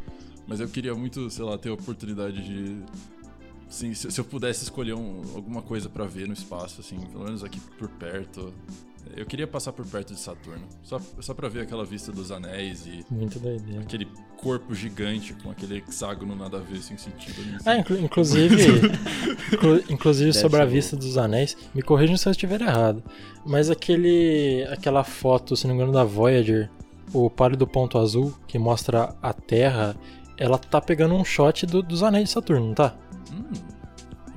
mas 0.47 0.59
eu 0.59 0.67
queria 0.67 0.93
muito, 0.95 1.29
sei 1.29 1.43
lá, 1.45 1.57
ter 1.57 1.69
a 1.69 1.73
oportunidade 1.73 2.41
de... 2.43 2.77
Assim, 3.69 3.93
se, 3.93 4.09
se 4.09 4.19
eu 4.21 4.23
pudesse 4.23 4.63
escolher 4.63 4.93
um- 4.93 5.21
alguma 5.35 5.61
coisa 5.61 5.89
pra 5.89 6.05
ver 6.05 6.25
no 6.27 6.33
espaço, 6.33 6.79
assim, 6.79 6.97
pelo 7.11 7.25
menos 7.25 7.43
aqui 7.43 7.59
por 7.77 7.89
perto... 7.89 8.53
Eu 9.15 9.25
queria 9.25 9.47
passar 9.47 9.71
por 9.71 9.85
perto 9.85 10.13
de 10.13 10.19
Saturno, 10.19 10.67
só, 10.83 10.99
só 11.21 11.33
pra 11.33 11.47
ver 11.47 11.61
aquela 11.61 11.85
vista 11.85 12.11
dos 12.11 12.29
anéis 12.29 12.85
e 12.85 13.05
Muito 13.09 13.39
doideira. 13.39 13.79
aquele 13.79 14.05
corpo 14.35 14.75
gigante 14.75 15.33
com 15.33 15.49
aquele 15.49 15.77
hexágono 15.77 16.35
nada 16.35 16.57
a 16.57 16.59
ver 16.59 16.81
sem 16.81 16.97
sentido. 16.97 17.41
nenhum. 17.41 17.57
Ah, 17.65 17.77
inclu- 17.77 17.97
inclusive, 17.99 18.55
inclu- 19.53 19.83
inclusive 19.89 20.31
Deve 20.31 20.39
sobre 20.41 20.61
a 20.61 20.65
bom. 20.65 20.71
vista 20.71 20.97
dos 20.97 21.17
anéis, 21.17 21.55
me 21.73 21.81
corrijam 21.81 22.17
se 22.17 22.27
eu 22.27 22.31
estiver 22.31 22.59
errado, 22.61 23.01
mas 23.45 23.69
aquele, 23.69 24.65
aquela 24.69 25.05
foto, 25.05 25.55
se 25.55 25.65
não 25.67 25.73
me 25.73 25.79
engano, 25.81 25.93
da 25.93 26.03
Voyager, 26.03 26.69
o 27.13 27.29
pálido 27.29 27.65
ponto 27.65 27.97
azul, 27.97 28.33
que 28.45 28.59
mostra 28.59 29.15
a 29.21 29.31
Terra, 29.31 29.95
ela 30.37 30.57
tá 30.57 30.79
pegando 30.81 31.15
um 31.15 31.23
shot 31.25 31.65
do- 31.65 31.81
dos 31.81 32.03
anéis 32.03 32.25
de 32.29 32.31
Saturno, 32.33 32.67
não 32.67 32.73
tá? 32.73 32.93
Hum, 33.33 33.43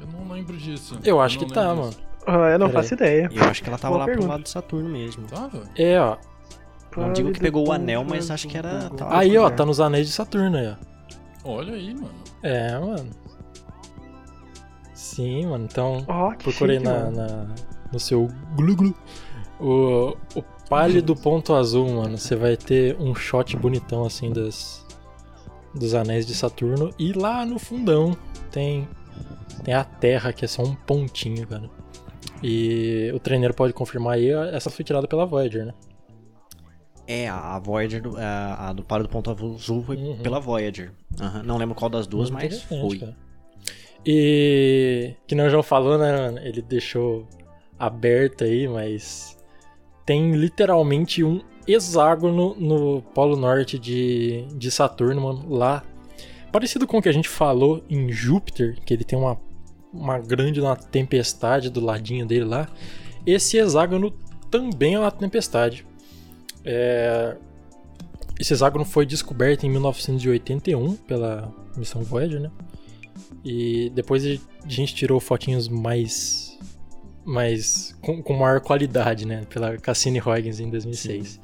eu 0.01 0.07
não 0.07 0.33
lembro 0.35 0.57
disso. 0.57 0.99
Eu 1.05 1.21
acho 1.21 1.39
não 1.41 1.47
que 1.47 1.53
tá, 1.55 1.61
lembro 1.63 1.77
mano. 1.77 1.91
disso. 1.91 2.03
Ah, 2.27 2.33
eu 2.51 2.59
não 2.59 2.67
Pera 2.69 2.83
faço 2.83 2.95
ideia. 2.95 3.31
Eu 3.33 3.45
acho 3.45 3.63
que 3.63 3.69
ela 3.69 3.79
tava 3.79 3.95
Boa 3.95 3.99
lá 4.01 4.05
pro 4.05 4.13
pergunta. 4.15 4.33
lado 4.35 4.43
de 4.45 4.51
Saturno 4.51 4.89
mesmo. 4.91 5.27
Tava? 5.27 5.63
É, 5.77 5.99
ó. 6.01 6.17
Não 6.97 7.13
digo 7.13 7.33
que 7.33 7.41
pegou 7.41 7.69
o 7.69 7.73
anel, 7.73 8.05
mas 8.05 8.31
acho 8.31 8.47
que 8.49 8.57
era- 8.59 8.91
Aí, 9.11 9.37
ó, 9.39 9.49
tá 9.49 9.65
nos 9.65 9.81
anéis 9.81 10.07
de 10.09 10.13
Saturno 10.13 10.57
aí, 10.57 10.69
ó. 10.69 10.77
Olha 11.51 11.75
aí, 11.75 11.95
mano. 11.95 12.11
É, 12.43 12.79
mano. 12.79 13.11
Sim, 14.95 15.47
mano. 15.47 15.67
Então, 15.71 16.05
que 16.39 16.45
procurei 16.45 16.77
chique, 16.79 16.89
na, 16.89 17.05
mano. 17.05 17.17
na- 17.17 17.47
no 17.93 17.99
seu 17.99 18.29
glu 18.57 18.77
glu 18.77 18.95
o, 19.59 20.17
o 20.37 20.43
pálido 20.69 21.17
ponto 21.17 21.55
azul, 21.55 21.89
mano. 21.89 22.17
Você 22.19 22.37
vai 22.37 22.57
ter 22.57 22.97
um 23.01 23.15
shot 23.15 23.57
bonitão 23.57 24.05
assim 24.05 24.31
das 24.33 24.85
dos 25.75 25.95
anéis 25.95 26.27
de 26.27 26.35
Saturno 26.35 26.93
e 26.99 27.13
lá 27.13 27.45
no 27.47 27.59
fundão 27.59 28.17
tem 28.51 28.89
tem 29.65 29.75
a 29.75 29.85
Terra 29.85 30.33
que 30.33 30.45
é 30.45 30.49
só 30.49 30.63
um 30.63 30.75
pontinho, 30.75 31.47
cara. 31.47 31.69
E 32.43 33.11
o 33.15 33.19
treineiro 33.19 33.53
pode 33.55 33.73
confirmar 33.75 34.15
aí, 34.15 34.31
essa 34.31 34.71
foi 34.71 34.85
tirada 34.85 35.07
pela 35.07 35.27
Voyager, 35.27 35.67
né? 35.67 35.75
É, 37.07 37.29
a 37.29 37.59
Voyager, 37.59 38.03
a, 38.17 38.69
a 38.69 38.73
do 38.73 38.83
Paro 38.85 39.03
do 39.03 39.09
Ponto 39.09 39.31
Azul 39.31 39.83
foi 39.83 39.97
Uhum. 39.97 40.17
pela 40.23 40.41
Voyager. 40.41 40.93
Aham, 41.21 41.43
Não 41.43 41.59
lembro 41.59 41.75
qual 41.75 41.91
das 41.91 42.07
duas, 42.07 42.31
Muito 42.31 42.43
mas 42.43 42.63
foi. 42.63 42.99
cara. 42.99 43.17
E 44.07 45.15
que 45.27 45.35
não 45.35 45.47
o 45.47 45.51
João 45.51 45.63
falou, 45.63 45.99
né? 45.99 46.35
Ele 46.43 46.63
deixou 46.63 47.27
aberto 47.79 48.45
aí, 48.45 48.67
mas 48.69 49.37
tem 50.07 50.33
literalmente 50.33 51.23
um 51.23 51.41
hexágono 51.66 52.55
no 52.59 53.03
Polo 53.14 53.37
Norte 53.37 53.79
de, 53.79 54.44
de 54.55 54.70
Saturno, 54.70 55.20
mano, 55.20 55.55
lá. 55.55 55.85
Parecido 56.53 56.87
com 56.87 56.99
o 56.99 57.03
que 57.03 57.09
a 57.09 57.12
gente 57.12 57.29
falou 57.29 57.85
em 57.88 58.11
Júpiter, 58.11 58.79
que 58.85 58.92
ele 58.92 59.05
tem 59.05 59.18
uma, 59.18 59.38
uma 59.92 60.18
grande 60.18 60.61
uma 60.61 60.77
tempestade 60.77 61.70
do 61.70 61.81
ladinho 61.81 62.27
dele 62.27 62.44
lá. 62.44 62.68
Esse 63.25 63.57
hexágono 63.59 64.12
também 64.51 64.94
é 64.94 64.99
uma 64.99 65.11
tempestade. 65.11 65.87
É, 66.64 67.37
esse 68.38 68.53
hexágono 68.53 68.85
foi 68.85 69.05
descoberto 69.07 69.64
em 69.64 69.70
1981 69.70 70.96
pela 70.96 71.53
missão 71.77 72.03
Voyager, 72.03 72.40
né? 72.40 72.51
E 73.44 73.90
depois 73.94 74.25
a 74.25 74.68
gente 74.68 74.94
tirou 74.94 75.20
fotinhos 75.20 75.68
mais. 75.68 76.50
Mais. 77.25 77.97
com, 78.01 78.23
com 78.23 78.35
maior 78.37 78.61
qualidade, 78.61 79.27
né? 79.27 79.45
Pela 79.49 79.77
Cassini 79.79 80.21
Huygens 80.21 80.61
em 80.61 80.69
2006. 80.71 81.41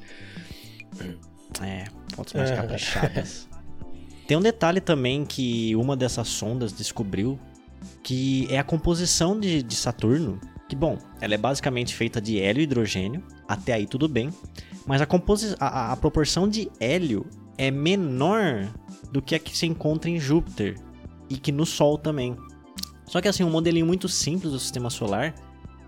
É, 1.61 1.85
fotos 2.15 2.33
mais 2.33 2.51
É. 2.51 2.55
caprichadas. 2.55 3.47
Tem 4.27 4.35
um 4.35 4.41
detalhe 4.41 4.81
também 4.81 5.25
que 5.25 5.75
uma 5.75 5.95
dessas 5.95 6.27
sondas 6.27 6.73
descobriu, 6.73 7.39
que 8.03 8.47
é 8.49 8.59
a 8.59 8.63
composição 8.63 9.39
de, 9.39 9.63
de 9.63 9.75
Saturno. 9.75 10.39
Que, 10.67 10.75
bom, 10.75 10.97
ela 11.21 11.33
é 11.33 11.37
basicamente 11.37 11.95
feita 11.95 12.19
de 12.19 12.39
hélio 12.41 12.59
e 12.59 12.63
hidrogênio, 12.65 13.23
até 13.47 13.71
aí 13.73 13.85
tudo 13.87 14.07
bem. 14.09 14.29
Mas 14.85 15.01
a, 15.01 15.07
a- 15.59 15.91
a 15.93 15.97
proporção 15.97 16.47
de 16.49 16.69
hélio 16.79 17.25
é 17.57 17.71
menor 17.71 18.67
do 19.11 19.21
que 19.21 19.33
a 19.33 19.39
que 19.39 19.57
se 19.57 19.65
encontra 19.65 20.09
em 20.09 20.19
Júpiter 20.19 20.75
e 21.29 21.37
que 21.37 21.51
no 21.53 21.65
Sol 21.65 21.97
também. 21.97 22.35
Só 23.05 23.21
que 23.21 23.29
assim, 23.29 23.43
um 23.45 23.49
modelinho 23.49 23.85
muito 23.85 24.09
simples 24.09 24.51
do 24.51 24.59
sistema 24.59 24.89
solar 24.89 25.33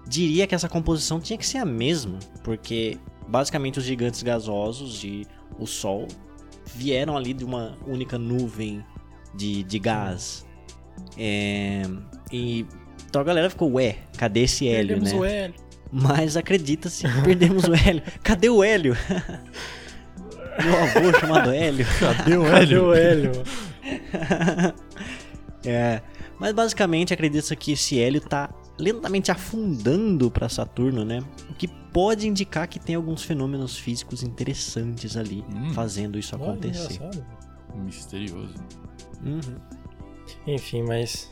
diria 0.09 0.47
que 0.47 0.55
essa 0.55 0.67
composição 0.67 1.19
tinha 1.19 1.37
que 1.37 1.45
ser 1.45 1.59
a 1.59 1.65
mesma, 1.65 2.17
porque 2.43 2.97
basicamente 3.27 3.77
os 3.77 3.85
gigantes 3.85 4.23
gasosos 4.23 4.99
de 4.99 5.25
o 5.57 5.67
Sol 5.67 6.07
vieram 6.75 7.15
ali 7.15 7.31
de 7.33 7.45
uma 7.45 7.77
única 7.85 8.17
nuvem 8.17 8.83
de, 9.35 9.63
de 9.63 9.79
gás. 9.79 10.45
É, 11.15 11.83
e 12.31 12.65
então 13.07 13.21
a 13.21 13.23
galera 13.23 13.49
ficou, 13.49 13.71
ué, 13.73 13.97
cadê 14.17 14.41
esse 14.41 14.67
hélio, 14.67 14.95
Perdemos 14.99 15.13
né? 15.13 15.19
o 15.19 15.25
hélio. 15.25 15.55
Mas 15.91 16.35
acredita-se 16.35 17.07
que 17.07 17.21
perdemos 17.21 17.63
o 17.65 17.73
hélio. 17.73 18.03
Cadê 18.23 18.49
o 18.49 18.63
hélio? 18.63 18.97
Meu 20.61 20.77
avô 20.77 21.19
chamado 21.19 21.51
Hélio. 21.53 21.85
Cadê 21.99 22.35
o 22.37 22.43
Cadê 22.43 22.77
o 22.77 22.93
hélio? 22.93 23.31
É, 25.63 26.01
mas 26.37 26.53
basicamente 26.53 27.13
acredita-se 27.13 27.55
que 27.55 27.71
esse 27.71 27.97
hélio 27.97 28.19
tá 28.19 28.49
lentamente 28.79 29.29
afundando 29.31 30.31
para 30.31 30.47
Saturno, 30.49 31.03
né? 31.03 31.23
O 31.49 31.53
que 31.53 31.67
pode 31.67 32.27
indicar 32.27 32.67
que 32.67 32.79
tem 32.79 32.95
alguns 32.95 33.23
fenômenos 33.23 33.77
físicos 33.77 34.23
interessantes 34.23 35.17
ali 35.17 35.43
Hum. 35.53 35.73
fazendo 35.73 36.17
isso 36.17 36.35
acontecer. 36.35 36.93
engraçado. 36.93 37.25
Misterioso. 37.75 38.53
Uhum. 39.23 39.41
Enfim, 40.47 40.83
mas. 40.83 41.29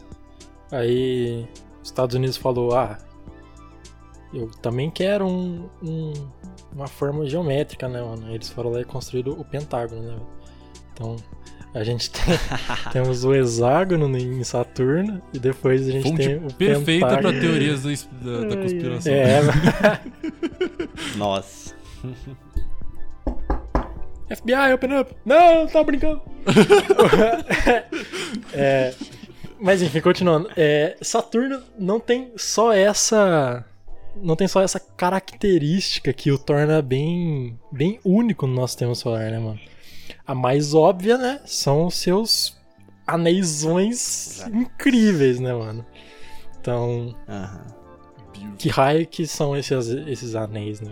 Aí. 0.71 1.47
Os 1.81 1.89
Estados 1.89 2.15
Unidos 2.15 2.37
falou: 2.37 2.75
ah. 2.75 2.97
Eu 4.33 4.49
também 4.61 4.91
quero 4.91 5.25
um, 5.25 5.69
um- 5.81 6.13
uma 6.73 6.87
forma 6.87 7.25
geométrica, 7.25 7.87
né, 7.87 8.01
mano? 8.01 8.29
Eles 8.29 8.49
foram 8.49 8.71
lá 8.71 8.81
e 8.81 8.83
construíram 8.85 9.31
o 9.33 9.43
Pentágono, 9.45 10.01
né? 10.01 10.19
Então. 10.93 11.15
A 11.73 11.83
gente 11.83 12.09
tem, 12.11 12.23
temos 12.91 13.23
o 13.23 13.33
hexágono 13.35 14.17
em 14.17 14.43
Saturno 14.43 15.21
e 15.33 15.39
depois 15.39 15.87
a 15.87 15.91
gente 15.91 16.09
Fonte 16.09 16.27
tem 16.27 16.37
o 16.37 16.53
perfeita 16.53 17.07
pra 17.07 17.17
pentágono. 17.17 17.39
teorias 17.41 17.83
da, 17.83 17.91
da, 18.31 18.47
da 18.47 18.57
conspiração. 18.57 19.13
É, 19.13 19.41
Nossa. 21.17 21.75
FBI, 24.35 24.73
open 24.73 24.99
up! 24.99 25.15
Não, 25.25 25.67
tá 25.67 25.81
brincando! 25.83 26.21
É, 28.53 28.93
mas 29.59 29.81
enfim, 29.81 30.01
continuando. 30.01 30.49
É, 30.55 30.97
Saturno 31.01 31.61
não 31.77 31.99
tem 31.99 32.31
só 32.35 32.73
essa. 32.73 33.65
Não 34.21 34.35
tem 34.35 34.47
só 34.47 34.61
essa 34.61 34.79
característica 34.79 36.11
que 36.11 36.31
o 36.31 36.37
torna 36.37 36.81
bem, 36.81 37.57
bem 37.71 37.99
único 38.03 38.47
no 38.47 38.53
nosso 38.53 38.73
sistema 38.73 38.95
solar, 38.95 39.31
né, 39.31 39.39
mano? 39.39 39.59
A 40.25 40.33
mais 40.35 40.73
óbvia, 40.73 41.17
né? 41.17 41.39
São 41.45 41.87
os 41.87 41.95
seus 41.95 42.57
anéisões 43.05 44.45
incríveis, 44.47 45.39
né, 45.39 45.53
mano? 45.53 45.85
Então, 46.59 47.15
Aham. 47.29 47.65
que 48.57 48.69
raio 48.69 49.07
que 49.07 49.25
são 49.25 49.55
esses, 49.55 49.87
esses 49.89 50.35
anéis, 50.35 50.81
né? 50.81 50.91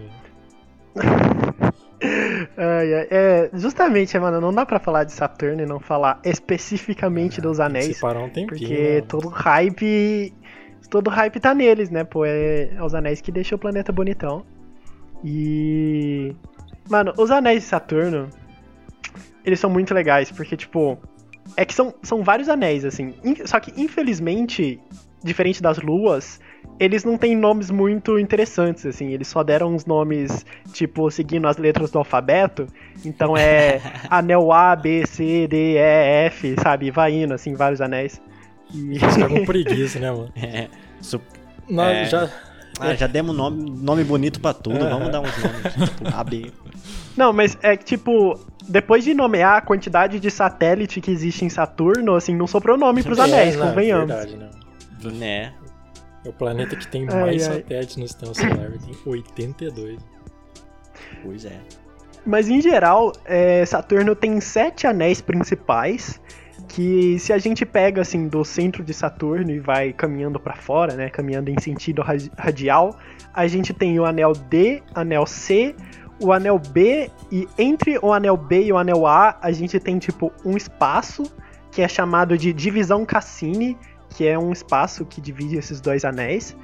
Ai, 2.57 2.93
ai, 2.93 3.07
é, 3.09 3.49
justamente, 3.53 4.18
mano, 4.20 4.39
não 4.39 4.53
dá 4.53 4.66
pra 4.66 4.80
falar 4.80 5.03
de 5.03 5.11
Saturno 5.11 5.61
e 5.61 5.66
não 5.66 5.80
falar 5.80 6.20
especificamente 6.24 7.41
dos 7.41 7.57
Tem 7.57 7.66
que 7.66 7.72
anéis. 7.72 7.95
separar 7.97 8.20
um 8.20 8.30
tempinho. 8.30 8.47
Porque 8.47 8.74
né, 8.74 8.93
mano? 8.95 9.05
todo 9.07 9.28
hype. 9.30 10.34
Todo 10.89 11.09
hype 11.09 11.39
tá 11.39 11.53
neles, 11.53 11.89
né? 11.89 12.03
Pô, 12.03 12.24
é, 12.26 12.70
é 12.76 12.84
os 12.84 12.93
anéis 12.93 13.20
que 13.22 13.32
deixam 13.32 13.55
o 13.55 13.59
planeta 13.59 13.91
bonitão. 13.91 14.45
E. 15.24 16.36
Mano, 16.89 17.13
os 17.18 17.32
anéis 17.32 17.63
de 17.63 17.70
Saturno. 17.70 18.30
Eles 19.45 19.59
são 19.59 19.69
muito 19.69 19.93
legais, 19.93 20.31
porque, 20.31 20.57
tipo. 20.57 20.97
É 21.55 21.63
que 21.63 21.73
são, 21.75 21.93
são 22.01 22.23
vários 22.23 22.49
anéis, 22.49 22.83
assim. 22.83 23.13
Só 23.45 23.59
que, 23.59 23.71
infelizmente, 23.79 24.79
diferente 25.23 25.61
das 25.61 25.77
luas, 25.77 26.39
eles 26.79 27.03
não 27.03 27.17
têm 27.19 27.35
nomes 27.35 27.69
muito 27.69 28.17
interessantes, 28.17 28.83
assim. 28.85 29.11
Eles 29.13 29.27
só 29.27 29.43
deram 29.43 29.73
uns 29.73 29.85
nomes, 29.85 30.43
tipo, 30.73 31.09
seguindo 31.11 31.47
as 31.47 31.57
letras 31.57 31.91
do 31.91 31.99
alfabeto. 31.99 32.65
Então 33.05 33.37
é 33.37 33.79
anel 34.09 34.51
A, 34.51 34.75
B, 34.75 35.05
C, 35.05 35.47
D, 35.47 35.75
E, 35.75 36.25
F, 36.27 36.55
sabe? 36.63 36.89
Vai 36.89 37.13
indo, 37.13 37.33
assim, 37.35 37.53
vários 37.53 37.79
anéis. 37.79 38.19
E... 38.73 38.95
Eles 38.97 39.13
ficam 39.13 39.29
com 39.29 39.45
preguiça, 39.45 39.99
né, 39.99 40.09
mano? 40.11 40.31
É. 40.35 40.67
Su- 40.99 41.21
Nós 41.69 41.95
É. 41.95 42.05
já. 42.05 42.29
Ah, 42.80 42.93
já 42.95 43.07
demos 43.07 43.36
nome, 43.36 43.69
nome 43.69 44.03
bonito 44.03 44.39
pra 44.39 44.53
tudo, 44.53 44.80
vamos 44.80 45.11
dar 45.11 45.21
uns 45.21 45.32
nomes. 45.38 45.89
Tipo, 45.89 46.07
AB. 46.15 46.53
Não, 47.15 47.32
mas 47.32 47.57
é 47.61 47.78
que, 47.78 47.86
tipo, 47.86 48.38
depois 48.67 49.03
de 49.03 49.13
nomear 49.13 49.57
a 49.57 49.61
quantidade 49.61 50.19
de 50.19 50.30
satélite 50.30 50.99
que 50.99 51.09
existe 51.11 51.45
em 51.45 51.49
Saturno, 51.49 52.15
assim, 52.15 52.36
não 52.36 52.47
sobrou 52.47 52.78
nome 52.78 53.03
pros 53.03 53.19
anéis, 53.19 53.55
É, 53.55 53.57
não, 53.57 53.67
convenhamos. 53.69 54.07
Verdade, 54.07 54.36
né? 54.38 54.49
Né? 55.13 55.53
É 56.26 56.30
o 56.30 56.34
planeta 56.34 56.76
que 56.76 56.88
tem 56.88 57.05
Ai, 57.09 57.21
mais 57.21 57.47
ai. 57.47 57.55
satélites 57.57 57.97
no 57.97 58.07
sistema 58.07 58.34
solar. 58.34 58.71
Tem 58.71 58.97
82. 59.05 59.99
Pois 61.23 61.45
é. 61.45 61.59
Mas 62.26 62.49
em 62.49 62.59
geral, 62.59 63.13
é, 63.23 63.63
Saturno 63.65 64.15
tem 64.15 64.41
sete 64.41 64.88
anéis 64.88 65.21
principais. 65.21 66.19
Que 66.76 67.17
se 67.19 67.32
a 67.32 67.38
gente 67.38 67.65
pega 67.65 68.01
assim 68.01 68.28
do 68.28 68.43
centro 68.43 68.84
de 68.84 68.93
Saturno 68.93 69.49
e 69.49 69.59
vai 69.59 69.93
caminhando 69.93 70.38
pra 70.38 70.55
fora, 70.57 70.93
né, 70.93 71.09
caminhando 71.09 71.49
em 71.49 71.57
sentido 71.57 72.01
ra- 72.01 72.17
radial, 72.38 72.97
a 73.34 73.47
gente 73.47 73.73
tem 73.73 73.97
o 73.97 74.03
anel 74.03 74.34
D, 74.34 74.84
anel 74.93 75.26
C, 75.26 75.73
o 76.21 76.34
anel 76.34 76.59
B 76.59 77.09
e 77.32 77.47
entre 77.57 77.97
o 78.01 78.11
anel 78.11 78.36
B 78.36 78.65
e 78.65 78.73
o 78.73 78.78
anel 78.78 79.07
A 79.07 79.38
a 79.41 79.53
gente 79.53 79.80
tem 79.80 79.97
tipo 79.97 80.34
um 80.43 80.57
espaço 80.57 81.23
que 81.71 81.82
é 81.82 81.88
chamado 81.88 82.38
de 82.38 82.51
divisão 82.51 83.05
Cassini, 83.05 83.78
que 84.09 84.28
é 84.28 84.38
um 84.38 84.51
espaço 84.51 85.05
que 85.05 85.21
divide 85.21 85.55
esses 85.55 85.80
dois 85.80 86.03
anéis. 86.03 86.57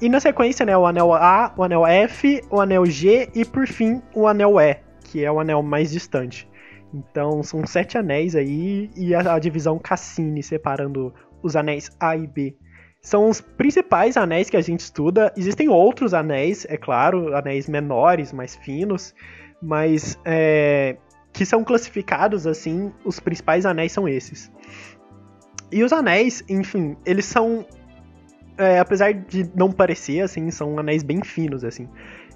E 0.00 0.08
na 0.08 0.20
sequência, 0.20 0.64
né, 0.64 0.74
o 0.74 0.86
anel 0.86 1.12
A, 1.12 1.52
o 1.54 1.62
anel 1.62 1.86
F, 1.86 2.42
o 2.48 2.62
anel 2.62 2.86
G 2.86 3.28
e 3.34 3.44
por 3.44 3.66
fim 3.66 4.00
o 4.14 4.26
anel 4.26 4.58
E, 4.58 4.78
que 5.04 5.22
é 5.22 5.30
o 5.30 5.38
anel 5.38 5.62
mais 5.62 5.90
distante. 5.90 6.48
Então 6.92 7.42
são 7.42 7.66
sete 7.66 7.96
anéis 7.96 8.34
aí 8.34 8.90
e 8.96 9.14
a, 9.14 9.34
a 9.34 9.38
divisão 9.38 9.78
Cassini 9.78 10.42
separando 10.42 11.14
os 11.42 11.56
anéis 11.56 11.90
A 11.98 12.16
e 12.16 12.26
B. 12.26 12.56
São 13.00 13.28
os 13.30 13.40
principais 13.40 14.16
anéis 14.16 14.50
que 14.50 14.56
a 14.56 14.60
gente 14.60 14.80
estuda. 14.80 15.32
Existem 15.36 15.68
outros 15.68 16.12
anéis, 16.12 16.66
é 16.68 16.76
claro, 16.76 17.34
anéis 17.34 17.68
menores, 17.68 18.32
mais 18.32 18.56
finos, 18.56 19.14
mas 19.62 20.18
é, 20.24 20.96
que 21.32 21.46
são 21.46 21.64
classificados 21.64 22.46
assim. 22.46 22.92
Os 23.04 23.18
principais 23.18 23.64
anéis 23.64 23.92
são 23.92 24.06
esses. 24.06 24.52
E 25.72 25.82
os 25.82 25.92
anéis, 25.92 26.44
enfim, 26.48 26.96
eles 27.06 27.24
são 27.24 27.64
é, 28.60 28.78
apesar 28.78 29.14
de 29.14 29.50
não 29.54 29.72
parecer, 29.72 30.20
assim, 30.20 30.50
são 30.50 30.78
anéis 30.78 31.02
bem 31.02 31.22
finos, 31.22 31.64
assim. 31.64 31.88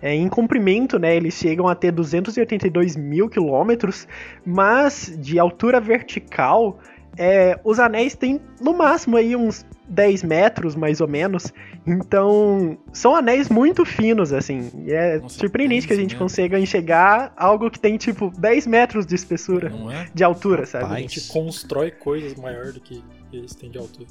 É, 0.05 0.15
em 0.15 0.29
comprimento, 0.29 0.99
né, 0.99 1.17
eles 1.17 1.33
chegam 1.33 1.67
a 1.67 1.75
ter 1.75 1.91
282 1.91 2.95
mil 2.95 3.27
quilômetros, 3.27 4.07
mas 4.45 5.11
de 5.19 5.39
altura 5.39 5.81
vertical, 5.81 6.79
é, 7.17 7.59
os 7.65 7.81
anéis 7.81 8.15
têm 8.15 8.39
no 8.61 8.75
máximo 8.77 9.17
aí 9.17 9.35
uns 9.35 9.65
10 9.89 10.23
metros, 10.25 10.77
mais 10.77 11.01
ou 11.01 11.09
menos. 11.09 11.51
Então, 11.87 12.77
são 12.93 13.17
anéis 13.17 13.49
muito 13.49 13.83
finos, 13.87 14.31
assim. 14.31 14.71
E 14.87 14.93
é 14.93 15.19
Nossa, 15.21 15.39
surpreendente 15.39 15.87
que 15.87 15.95
a 15.95 15.97
10 15.97 16.03
gente 16.03 16.13
metros. 16.17 16.33
consiga 16.33 16.59
enxergar 16.61 17.33
algo 17.35 17.71
que 17.71 17.81
tem, 17.81 17.97
tipo, 17.97 18.31
10 18.39 18.67
metros 18.67 19.07
de 19.07 19.15
espessura, 19.15 19.71
Não 19.71 19.91
é? 19.91 20.07
de 20.13 20.23
altura, 20.23 20.67
sabe? 20.67 20.85
A 20.85 20.89
Rapaz. 20.89 21.13
gente 21.15 21.29
constrói 21.33 21.91
coisas 21.91 22.35
maior 22.35 22.75
do 22.75 22.81
que 22.81 23.03
eles 23.33 23.55
têm 23.55 23.71
de 23.71 23.79
altura. 23.79 24.09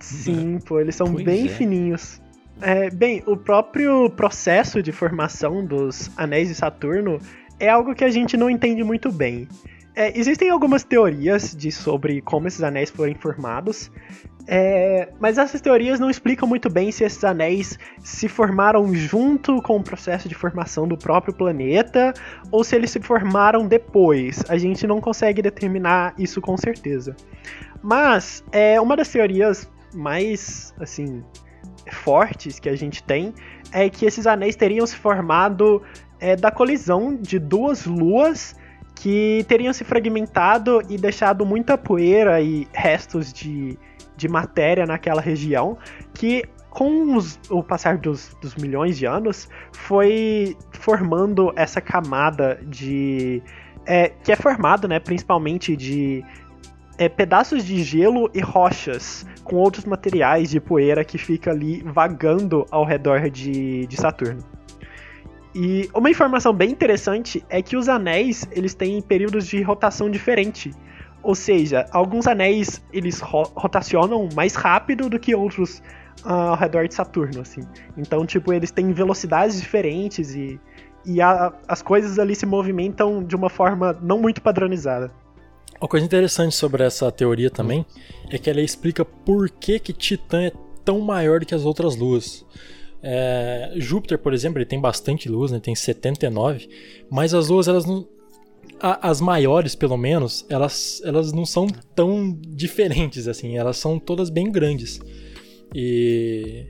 Sim, 0.00 0.58
pô, 0.66 0.80
eles 0.80 0.96
são 0.96 1.12
Pois 1.12 1.24
bem 1.24 1.46
é. 1.46 1.48
fininhos. 1.48 2.20
É, 2.60 2.88
bem, 2.90 3.22
o 3.26 3.36
próprio 3.36 4.08
processo 4.10 4.82
de 4.82 4.90
formação 4.90 5.64
dos 5.64 6.10
anéis 6.16 6.48
de 6.48 6.54
Saturno 6.54 7.18
é 7.60 7.68
algo 7.68 7.94
que 7.94 8.04
a 8.04 8.10
gente 8.10 8.36
não 8.36 8.48
entende 8.48 8.82
muito 8.82 9.12
bem. 9.12 9.46
É, 9.94 10.18
existem 10.18 10.50
algumas 10.50 10.84
teorias 10.84 11.54
de 11.56 11.72
sobre 11.72 12.20
como 12.20 12.46
esses 12.48 12.62
anéis 12.62 12.90
foram 12.90 13.14
formados, 13.14 13.90
é, 14.46 15.08
mas 15.18 15.38
essas 15.38 15.60
teorias 15.60 15.98
não 15.98 16.08
explicam 16.08 16.46
muito 16.46 16.70
bem 16.70 16.92
se 16.92 17.02
esses 17.02 17.24
anéis 17.24 17.78
se 18.00 18.28
formaram 18.28 18.94
junto 18.94 19.60
com 19.62 19.76
o 19.78 19.82
processo 19.82 20.28
de 20.28 20.34
formação 20.34 20.86
do 20.86 20.96
próprio 20.96 21.34
planeta 21.34 22.14
ou 22.50 22.62
se 22.62 22.76
eles 22.76 22.90
se 22.90 23.00
formaram 23.00 23.66
depois. 23.66 24.44
A 24.48 24.56
gente 24.56 24.86
não 24.86 25.00
consegue 25.00 25.42
determinar 25.42 26.14
isso 26.18 26.40
com 26.40 26.56
certeza. 26.56 27.16
Mas 27.82 28.44
é 28.52 28.80
uma 28.80 28.96
das 28.96 29.08
teorias 29.08 29.68
mais 29.94 30.74
assim 30.78 31.22
fortes 31.90 32.58
que 32.58 32.68
a 32.68 32.76
gente 32.76 33.02
tem 33.02 33.32
é 33.72 33.88
que 33.88 34.04
esses 34.06 34.26
anéis 34.26 34.56
teriam 34.56 34.86
se 34.86 34.96
formado 34.96 35.82
é, 36.20 36.34
da 36.36 36.50
colisão 36.50 37.14
de 37.14 37.38
duas 37.38 37.86
luas 37.86 38.56
que 38.94 39.44
teriam 39.48 39.72
se 39.72 39.84
fragmentado 39.84 40.80
e 40.88 40.96
deixado 40.96 41.44
muita 41.44 41.76
poeira 41.76 42.40
e 42.40 42.66
restos 42.72 43.32
de, 43.32 43.78
de 44.16 44.28
matéria 44.28 44.86
naquela 44.86 45.20
região 45.20 45.76
que 46.14 46.44
com 46.70 47.14
os- 47.16 47.38
o 47.50 47.62
passar 47.62 47.98
dos, 47.98 48.34
dos 48.40 48.54
milhões 48.56 48.96
de 48.98 49.06
anos 49.06 49.48
foi 49.72 50.56
formando 50.72 51.52
essa 51.56 51.80
camada 51.80 52.58
de 52.66 53.42
é, 53.86 54.08
que 54.24 54.32
é 54.32 54.36
formado 54.36 54.88
né, 54.88 54.98
principalmente 54.98 55.76
de 55.76 56.24
é, 56.98 57.08
pedaços 57.08 57.64
de 57.64 57.82
gelo 57.82 58.30
e 58.34 58.40
rochas 58.40 59.26
com 59.44 59.56
outros 59.56 59.84
materiais 59.84 60.50
de 60.50 60.60
poeira 60.60 61.04
que 61.04 61.18
fica 61.18 61.50
ali 61.50 61.82
vagando 61.82 62.66
ao 62.70 62.84
redor 62.84 63.28
de, 63.30 63.86
de 63.86 63.96
Saturno. 63.96 64.42
E 65.54 65.88
uma 65.94 66.10
informação 66.10 66.52
bem 66.52 66.70
interessante 66.70 67.42
é 67.48 67.62
que 67.62 67.76
os 67.76 67.88
anéis 67.88 68.46
eles 68.50 68.74
têm 68.74 69.00
períodos 69.00 69.46
de 69.46 69.62
rotação 69.62 70.10
diferente. 70.10 70.70
Ou 71.22 71.34
seja, 71.34 71.86
alguns 71.90 72.26
anéis 72.26 72.82
eles 72.92 73.20
ro- 73.20 73.50
rotacionam 73.54 74.28
mais 74.34 74.54
rápido 74.54 75.08
do 75.08 75.18
que 75.18 75.34
outros 75.34 75.82
ah, 76.24 76.50
ao 76.50 76.56
redor 76.56 76.86
de 76.86 76.94
Saturno, 76.94 77.40
assim. 77.40 77.62
Então, 77.96 78.26
tipo, 78.26 78.52
eles 78.52 78.70
têm 78.70 78.92
velocidades 78.92 79.60
diferentes 79.60 80.34
e, 80.34 80.60
e 81.06 81.22
a- 81.22 81.52
as 81.66 81.80
coisas 81.80 82.18
ali 82.18 82.34
se 82.34 82.44
movimentam 82.44 83.24
de 83.24 83.34
uma 83.34 83.48
forma 83.48 83.96
não 84.02 84.18
muito 84.18 84.42
padronizada. 84.42 85.10
Uma 85.80 85.88
coisa 85.88 86.06
interessante 86.06 86.54
sobre 86.54 86.82
essa 86.84 87.10
teoria 87.12 87.50
também 87.50 87.84
é 88.30 88.38
que 88.38 88.48
ela 88.48 88.60
explica 88.60 89.04
por 89.04 89.50
que, 89.50 89.78
que 89.78 89.92
Titã 89.92 90.42
é 90.42 90.52
tão 90.84 91.00
maior 91.00 91.40
do 91.40 91.46
que 91.46 91.54
as 91.54 91.64
outras 91.64 91.96
luas. 91.96 92.44
É, 93.02 93.72
Júpiter, 93.76 94.18
por 94.18 94.32
exemplo, 94.32 94.58
ele 94.58 94.64
tem 94.66 94.80
bastante 94.80 95.28
luz, 95.28 95.50
né? 95.52 95.60
tem 95.60 95.74
79, 95.74 96.68
mas 97.10 97.34
as 97.34 97.48
luas, 97.48 97.68
elas 97.68 97.84
não. 97.84 98.08
as 98.80 99.20
maiores, 99.20 99.74
pelo 99.74 99.96
menos, 99.96 100.44
elas, 100.48 101.00
elas 101.04 101.32
não 101.32 101.44
são 101.44 101.66
tão 101.94 102.32
diferentes 102.40 103.28
assim, 103.28 103.56
elas 103.56 103.76
são 103.76 103.98
todas 103.98 104.30
bem 104.30 104.50
grandes. 104.50 104.98
E. 105.74 106.66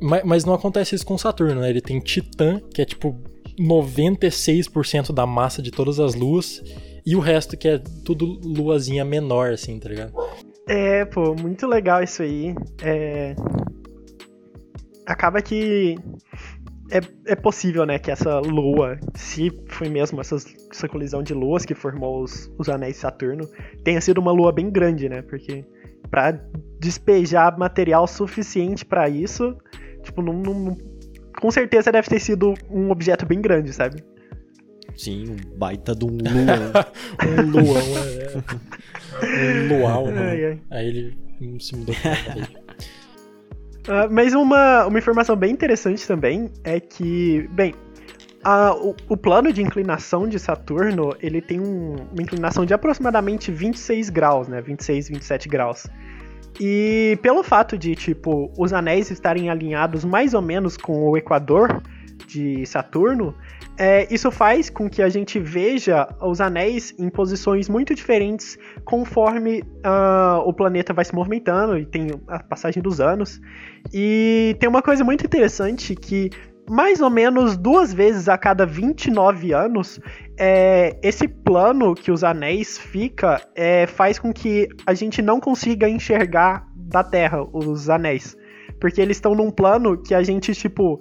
Ma- 0.00 0.22
Mas 0.24 0.44
não 0.44 0.54
acontece 0.54 0.94
isso 0.94 1.04
com 1.04 1.18
Saturno, 1.18 1.60
né? 1.60 1.68
Ele 1.70 1.80
tem 1.80 1.98
Titã, 2.00 2.60
que 2.72 2.80
é 2.80 2.84
tipo 2.84 3.18
96% 3.58 5.12
da 5.12 5.26
massa 5.26 5.60
de 5.62 5.70
todas 5.70 5.98
as 5.98 6.14
luas, 6.14 6.62
E 7.06 7.14
o 7.14 7.20
resto 7.20 7.56
que 7.56 7.68
é 7.68 7.80
tudo 8.04 8.26
luazinha 8.42 9.04
menor, 9.04 9.52
assim, 9.52 9.78
tá 9.78 9.88
ligado? 9.88 10.12
É, 10.68 11.04
pô, 11.04 11.34
muito 11.34 11.66
legal 11.66 12.02
isso 12.02 12.22
aí. 12.22 12.54
É... 12.82 13.36
Acaba 15.06 15.40
que 15.40 15.96
é, 16.90 17.00
é 17.26 17.36
possível, 17.36 17.86
né, 17.86 17.98
que 17.98 18.10
essa 18.10 18.40
lua, 18.40 18.98
se 19.14 19.52
foi 19.68 19.88
mesmo 19.88 20.20
essas, 20.20 20.44
essa 20.70 20.88
colisão 20.88 21.22
de 21.22 21.32
luas 21.32 21.64
que 21.64 21.74
formou 21.74 22.22
os, 22.22 22.50
os 22.58 22.68
anéis 22.68 22.94
de 22.94 23.00
Saturno, 23.02 23.48
tenha 23.84 24.00
sido 24.00 24.18
uma 24.18 24.32
lua 24.32 24.50
bem 24.52 24.68
grande, 24.68 25.08
né? 25.08 25.22
Porque 25.22 25.64
para 26.10 26.40
despejar 26.80 27.56
material 27.58 28.06
suficiente 28.06 28.84
para 28.84 29.08
isso, 29.08 29.56
tipo, 30.02 30.22
não, 30.22 30.32
não, 30.32 30.76
com 31.40 31.50
certeza 31.50 31.92
deve 31.92 32.08
ter 32.08 32.20
sido 32.20 32.54
um 32.70 32.90
objeto 32.90 33.26
bem 33.26 33.40
grande, 33.40 33.72
sabe? 33.72 34.02
Sim, 34.96 35.30
um 35.30 35.58
baita 35.58 35.94
de 35.94 36.04
um 36.06 36.08
luão. 36.10 36.72
um 37.22 37.50
luão, 37.50 37.76
é. 38.08 38.36
Um 39.22 39.78
luau, 39.78 40.06
né? 40.08 40.30
Ai, 40.30 40.44
ai. 40.44 40.58
Aí 40.70 40.88
ele 40.88 41.16
se 41.60 41.76
mudou 41.76 41.94
Uh, 43.86 44.08
mas 44.10 44.34
uma, 44.34 44.86
uma 44.86 44.98
informação 44.98 45.36
bem 45.36 45.52
interessante 45.52 46.06
também 46.06 46.50
é 46.64 46.80
que, 46.80 47.46
bem, 47.52 47.74
a, 48.42 48.74
o, 48.74 48.94
o, 49.08 49.16
plano 49.16 49.52
de 49.52 49.62
inclinação 49.62 50.28
de 50.28 50.38
Saturno, 50.38 51.14
ele 51.20 51.40
tem 51.40 51.60
um, 51.60 51.96
uma 52.12 52.22
inclinação 52.22 52.64
de 52.64 52.72
aproximadamente 52.72 53.52
26 53.52 54.10
graus, 54.10 54.48
né? 54.48 54.60
26, 54.60 55.08
27 55.08 55.48
graus. 55.48 55.86
E 56.58 57.18
pelo 57.22 57.42
fato 57.42 57.76
de, 57.76 57.94
tipo, 57.94 58.50
os 58.56 58.72
anéis 58.72 59.10
estarem 59.10 59.50
alinhados 59.50 60.04
mais 60.04 60.32
ou 60.32 60.40
menos 60.40 60.76
com 60.76 61.10
o 61.10 61.16
equador 61.16 61.82
de 62.26 62.64
Saturno, 62.66 63.34
é, 63.78 64.12
isso 64.12 64.30
faz 64.30 64.70
com 64.70 64.88
que 64.88 65.02
a 65.02 65.08
gente 65.08 65.38
veja 65.38 66.08
os 66.20 66.40
anéis 66.40 66.94
em 66.98 67.08
posições 67.08 67.68
muito 67.68 67.94
diferentes 67.94 68.58
conforme 68.84 69.60
uh, 69.60 70.40
o 70.44 70.52
planeta 70.52 70.94
vai 70.94 71.04
se 71.04 71.14
movimentando 71.14 71.78
e 71.78 71.84
tem 71.84 72.08
a 72.28 72.42
passagem 72.42 72.82
dos 72.82 73.00
anos. 73.00 73.40
E 73.92 74.56
tem 74.58 74.68
uma 74.68 74.82
coisa 74.82 75.04
muito 75.04 75.24
interessante 75.24 75.94
que 75.94 76.30
mais 76.68 77.00
ou 77.00 77.10
menos 77.10 77.56
duas 77.56 77.92
vezes 77.92 78.28
a 78.28 78.36
cada 78.36 78.66
29 78.66 79.52
anos, 79.52 80.00
é, 80.38 80.98
esse 81.02 81.28
plano 81.28 81.94
que 81.94 82.10
os 82.10 82.24
anéis 82.24 82.76
fica 82.76 83.40
é, 83.54 83.86
faz 83.86 84.18
com 84.18 84.32
que 84.32 84.68
a 84.84 84.92
gente 84.92 85.22
não 85.22 85.38
consiga 85.38 85.88
enxergar 85.88 86.66
da 86.74 87.04
Terra 87.04 87.46
os 87.52 87.88
anéis. 87.88 88.36
Porque 88.80 89.00
eles 89.00 89.16
estão 89.16 89.34
num 89.34 89.50
plano 89.50 90.02
que 90.02 90.14
a 90.14 90.22
gente, 90.22 90.52
tipo, 90.54 91.00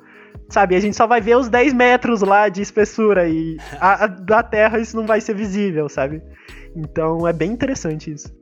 sabe, 0.50 0.76
a 0.76 0.80
gente 0.80 0.96
só 0.96 1.08
vai 1.08 1.22
ver 1.22 1.38
os 1.38 1.50
10 1.50 1.74
metros 1.74 2.22
lá 2.22 2.50
de 2.50 2.62
espessura 2.62 3.28
e 3.28 3.58
a, 3.80 4.06
a, 4.06 4.08
da 4.08 4.44
Terra 4.44 4.80
isso 4.80 4.96
não 4.96 5.06
vai 5.06 5.22
ser 5.22 5.36
visível, 5.36 5.90
sabe? 5.90 6.22
Então 6.76 7.28
é 7.28 7.34
bem 7.34 7.52
interessante 7.52 8.12
isso. 8.12 8.34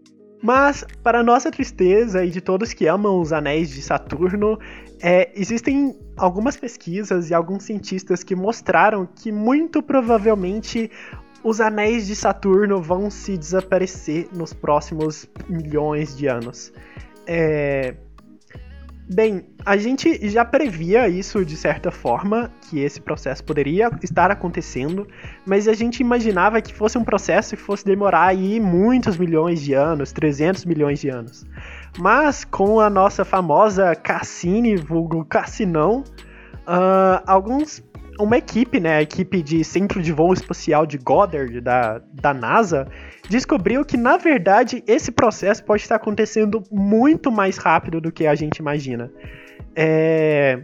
Mas, 0.42 0.84
para 1.02 1.24
nossa 1.24 1.50
tristeza 1.50 2.26
e 2.26 2.30
de 2.30 2.42
todos 2.42 2.74
que 2.74 2.86
amam 2.86 3.22
os 3.22 3.32
anéis 3.32 3.70
de 3.70 3.82
Saturno, 3.82 4.60
é, 5.02 5.32
existem 5.34 5.98
algumas 6.18 6.58
pesquisas 6.58 7.30
e 7.30 7.34
alguns 7.34 7.64
cientistas 7.64 8.24
que 8.24 8.36
mostraram 8.36 9.06
que 9.06 9.32
muito 9.32 9.82
provavelmente 9.82 10.92
os 11.44 11.62
anéis 11.62 12.08
de 12.08 12.16
Saturno 12.16 12.82
vão 12.82 13.10
se 13.10 13.38
desaparecer 13.38 14.28
nos 14.34 14.54
próximos 14.54 15.26
milhões 15.48 16.16
de 16.16 16.28
anos. 16.28 16.74
É, 17.26 17.96
Bem, 19.14 19.46
a 19.64 19.78
gente 19.78 20.28
já 20.28 20.44
previa 20.44 21.08
isso 21.08 21.46
de 21.46 21.56
certa 21.56 21.92
forma, 21.92 22.52
que 22.62 22.80
esse 22.80 23.00
processo 23.00 23.44
poderia 23.44 23.92
estar 24.02 24.32
acontecendo, 24.32 25.08
mas 25.46 25.68
a 25.68 25.74
gente 25.74 26.00
imaginava 26.00 26.60
que 26.60 26.74
fosse 26.74 26.98
um 26.98 27.04
processo 27.04 27.56
que 27.56 27.62
fosse 27.62 27.86
demorar 27.86 28.26
aí 28.26 28.60
muitos 28.60 29.16
milhões 29.16 29.62
de 29.62 29.74
anos, 29.74 30.12
300 30.12 30.66
milhões 30.66 31.00
de 31.00 31.10
anos. 31.10 31.46
Mas 32.00 32.44
com 32.44 32.80
a 32.80 32.90
nossa 32.90 33.24
famosa 33.24 33.96
Cassini, 33.96 34.76
vulgo 34.78 35.24
Cassinão, 35.26 36.04
uh, 36.68 37.22
alguns 37.28 37.84
uma 38.20 38.38
equipe, 38.38 38.80
né, 38.80 38.98
a 38.98 39.02
equipe 39.02 39.42
de 39.42 39.64
Centro 39.64 40.02
de 40.02 40.12
Voo 40.12 40.34
Espacial 40.34 40.86
de 40.86 40.98
Goddard 40.98 41.60
da, 41.62 42.02
da 42.14 42.34
NASA, 42.34 42.88
descobriu 43.30 43.84
que, 43.84 43.98
na 43.98 44.18
verdade, 44.18 44.84
esse 44.88 45.12
processo 45.12 45.64
pode 45.64 45.82
estar 45.82 45.96
acontecendo 45.96 46.64
muito 46.72 47.32
mais 47.32 47.58
rápido 47.58 48.00
do 48.00 48.12
que 48.12 48.28
a 48.28 48.36
gente 48.36 48.58
imagina. 48.58 49.12
É... 49.76 50.64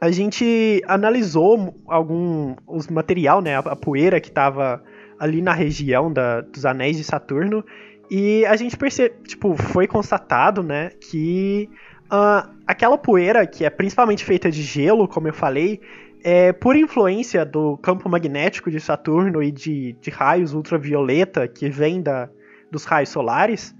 A 0.00 0.10
gente 0.10 0.82
analisou 0.86 1.74
algum 1.86 2.54
os 2.66 2.88
material, 2.88 3.40
né, 3.40 3.56
a, 3.56 3.76
poeira 3.76 4.20
que 4.20 4.28
estava 4.28 4.82
ali 5.18 5.40
na 5.40 5.54
região 5.54 6.12
da, 6.12 6.42
dos 6.42 6.66
anéis 6.66 6.96
de 6.96 7.04
Saturno, 7.04 7.64
e 8.10 8.44
a 8.44 8.54
gente 8.56 8.76
percebe, 8.76 9.14
tipo, 9.26 9.56
foi 9.56 9.86
constatado, 9.86 10.62
né, 10.62 10.90
que 11.00 11.70
uh, 12.12 12.50
aquela 12.66 12.98
poeira, 12.98 13.46
que 13.46 13.64
é 13.64 13.70
principalmente 13.70 14.24
feita 14.24 14.50
de 14.50 14.62
gelo, 14.62 15.08
como 15.08 15.28
eu 15.28 15.32
falei, 15.32 15.80
é, 16.24 16.54
por 16.54 16.74
influência 16.74 17.44
do 17.44 17.76
campo 17.76 18.08
magnético 18.08 18.70
de 18.70 18.80
Saturno 18.80 19.42
e 19.42 19.52
de, 19.52 19.92
de 20.00 20.08
raios 20.08 20.54
ultravioleta 20.54 21.46
que 21.46 21.68
vem 21.68 22.00
da, 22.00 22.30
dos 22.70 22.84
raios 22.84 23.10
solares, 23.10 23.74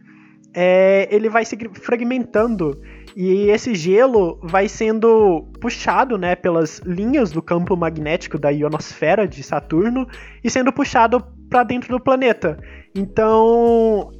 é, 0.52 1.08
ele 1.10 1.30
vai 1.30 1.46
se 1.46 1.56
fragmentando 1.72 2.78
e 3.16 3.48
esse 3.48 3.74
gelo 3.74 4.38
vai 4.42 4.68
sendo 4.68 5.48
puxado 5.58 6.18
né, 6.18 6.36
pelas 6.36 6.80
linhas 6.80 7.32
do 7.32 7.40
campo 7.40 7.74
magnético 7.76 8.38
da 8.38 8.50
ionosfera 8.50 9.26
de 9.26 9.42
Saturno 9.42 10.06
e 10.42 10.50
sendo 10.50 10.70
puxado 10.70 11.24
para 11.48 11.64
dentro 11.64 11.96
do 11.96 12.00
planeta. 12.00 12.58
Então, 12.94 14.12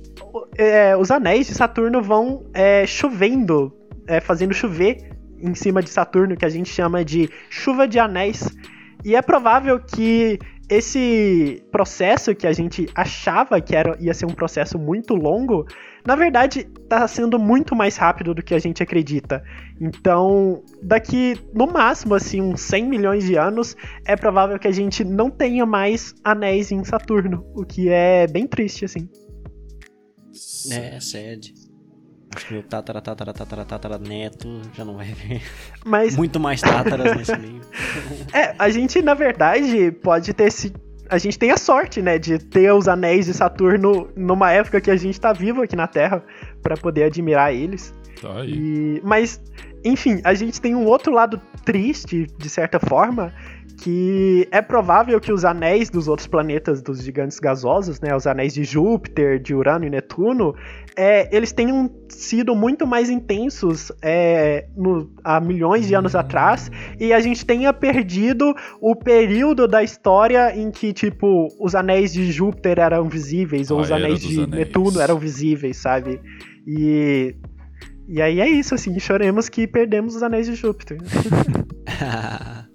é, 0.57 0.97
os 0.97 1.11
anéis 1.11 1.47
de 1.47 1.55
Saturno 1.55 2.01
vão 2.01 2.47
é, 2.55 2.87
chovendo, 2.87 3.70
é, 4.07 4.18
fazendo 4.18 4.55
chover 4.55 5.14
em 5.39 5.55
cima 5.55 5.82
de 5.82 5.91
Saturno 5.91 6.37
que 6.37 6.45
a 6.45 6.49
gente 6.49 6.70
chama 6.70 7.05
de 7.05 7.28
chuva 7.51 7.87
de 7.87 7.99
anéis. 7.99 8.49
E 9.05 9.14
é 9.14 9.22
provável 9.22 9.78
que 9.78 10.39
esse 10.68 11.62
processo 11.70 12.35
que 12.35 12.47
a 12.47 12.53
gente 12.53 12.89
achava 12.95 13.61
que 13.61 13.76
era, 13.76 13.97
ia 14.01 14.14
ser 14.14 14.24
um 14.24 14.35
processo 14.35 14.78
muito 14.78 15.14
longo, 15.14 15.66
na 16.07 16.16
verdade 16.16 16.66
está 16.82 17.07
sendo 17.07 17.39
muito 17.39 17.76
mais 17.76 17.97
rápido 17.97 18.35
do 18.35 18.43
que 18.43 18.55
a 18.55 18.59
gente 18.59 18.82
acredita. 18.82 19.43
Então, 19.80 20.62
daqui 20.82 21.39
no 21.53 21.66
máximo 21.66 22.14
assim 22.14 22.41
uns 22.41 22.62
100 22.62 22.89
milhões 22.89 23.24
de 23.24 23.37
anos, 23.37 23.76
é 24.07 24.16
provável 24.16 24.59
que 24.59 24.68
a 24.68 24.72
gente 24.72 25.05
não 25.05 25.30
tenha 25.30 25.66
mais 25.66 26.14
anéis 26.24 26.72
em 26.72 26.82
Saturno, 26.82 27.45
o 27.55 27.64
que 27.64 27.89
é 27.91 28.26
bem 28.26 28.47
triste 28.47 28.85
assim. 28.85 29.09
É, 30.72 30.99
sede. 30.99 31.55
Acho 32.35 32.47
que 32.47 32.55
meu 32.55 32.62
tatara, 32.62 33.01
tatara, 33.01 33.32
tatara, 33.32 33.64
tatara 33.64 33.99
neto 33.99 34.61
já 34.74 34.85
não 34.85 34.97
vai 34.97 35.07
ver 35.07 35.43
Mas... 35.85 36.16
muito 36.16 36.41
mais 36.41 36.61
tátaras 36.61 37.16
nesse 37.16 37.37
meio. 37.39 37.61
É, 38.32 38.55
a 38.59 38.68
gente, 38.70 39.01
na 39.03 39.14
verdade, 39.14 39.93
pode 40.03 40.32
ter 40.32 40.51
se. 40.51 40.72
A 41.09 41.18
gente 41.18 41.39
tem 41.39 41.51
a 41.51 41.57
sorte, 41.57 42.01
né, 42.01 42.18
de 42.18 42.39
ter 42.39 42.72
os 42.72 42.89
anéis 42.89 43.26
de 43.26 43.35
Saturno 43.35 44.09
numa 44.16 44.51
época 44.51 44.80
que 44.80 44.91
a 44.91 44.97
gente 44.97 45.20
tá 45.20 45.32
vivo 45.32 45.62
aqui 45.62 45.76
na 45.76 45.87
Terra 45.87 46.24
para 46.62 46.76
poder 46.76 47.05
admirar 47.05 47.53
eles. 47.53 47.95
Tá 48.20 48.41
aí. 48.41 48.53
E... 48.53 49.01
Mas, 49.05 49.41
enfim, 49.85 50.20
a 50.24 50.32
gente 50.32 50.61
tem 50.61 50.74
um 50.74 50.87
outro 50.87 51.12
lado 51.12 51.41
triste, 51.64 52.26
de 52.39 52.49
certa 52.49 52.80
forma, 52.80 53.35
que 53.77 54.47
é 54.51 54.62
provável 54.62 55.20
que 55.20 55.33
os 55.33 55.45
anéis 55.45 55.91
dos 55.91 56.09
outros 56.09 56.27
planetas 56.27 56.81
dos 56.81 57.03
gigantes 57.03 57.39
gasosos, 57.39 58.01
né, 58.01 58.14
os 58.14 58.27
anéis 58.27 58.55
de 58.55 58.64
Júpiter, 58.64 59.41
de 59.41 59.55
Urano 59.55 59.85
e 59.85 59.91
Netuno, 59.91 60.55
é, 60.97 61.35
eles 61.35 61.53
tenham 61.53 61.91
sido 62.09 62.55
muito 62.55 62.87
mais 62.87 63.11
intensos 63.11 63.91
é, 64.01 64.66
no, 64.77 65.11
há 65.25 65.41
milhões 65.41 65.87
de 65.87 65.95
anos 65.95 66.14
atrás 66.14 66.70
e 67.01 67.12
a 67.12 67.20
gente 67.20 67.45
tenha 67.45 67.72
perdido 67.72 68.55
o 68.81 68.95
período 68.95 69.66
da 69.66 69.83
história 69.83 70.57
em 70.57 70.70
que, 70.70 70.93
tipo, 70.93 71.49
os 71.61 71.75
anéis 71.75 72.12
de 72.12 72.31
Júpiter 72.31 72.79
eram 72.79 73.09
visíveis 73.09 73.70
ou 73.70 73.81
os 73.81 73.91
anéis 73.91 74.20
de 74.20 74.41
anéis. 74.41 74.51
Netuno 74.51 75.01
eram 75.01 75.18
visíveis, 75.18 75.77
sabe? 75.77 76.20
E 76.66 77.35
e 78.07 78.20
aí 78.20 78.39
é 78.39 78.47
isso, 78.47 78.75
assim, 78.75 78.99
choremos 79.01 79.49
que 79.49 79.66
perdemos 79.66 80.14
os 80.14 80.22
anéis 80.22 80.47
de 80.47 80.55
Júpiter. 80.55 80.99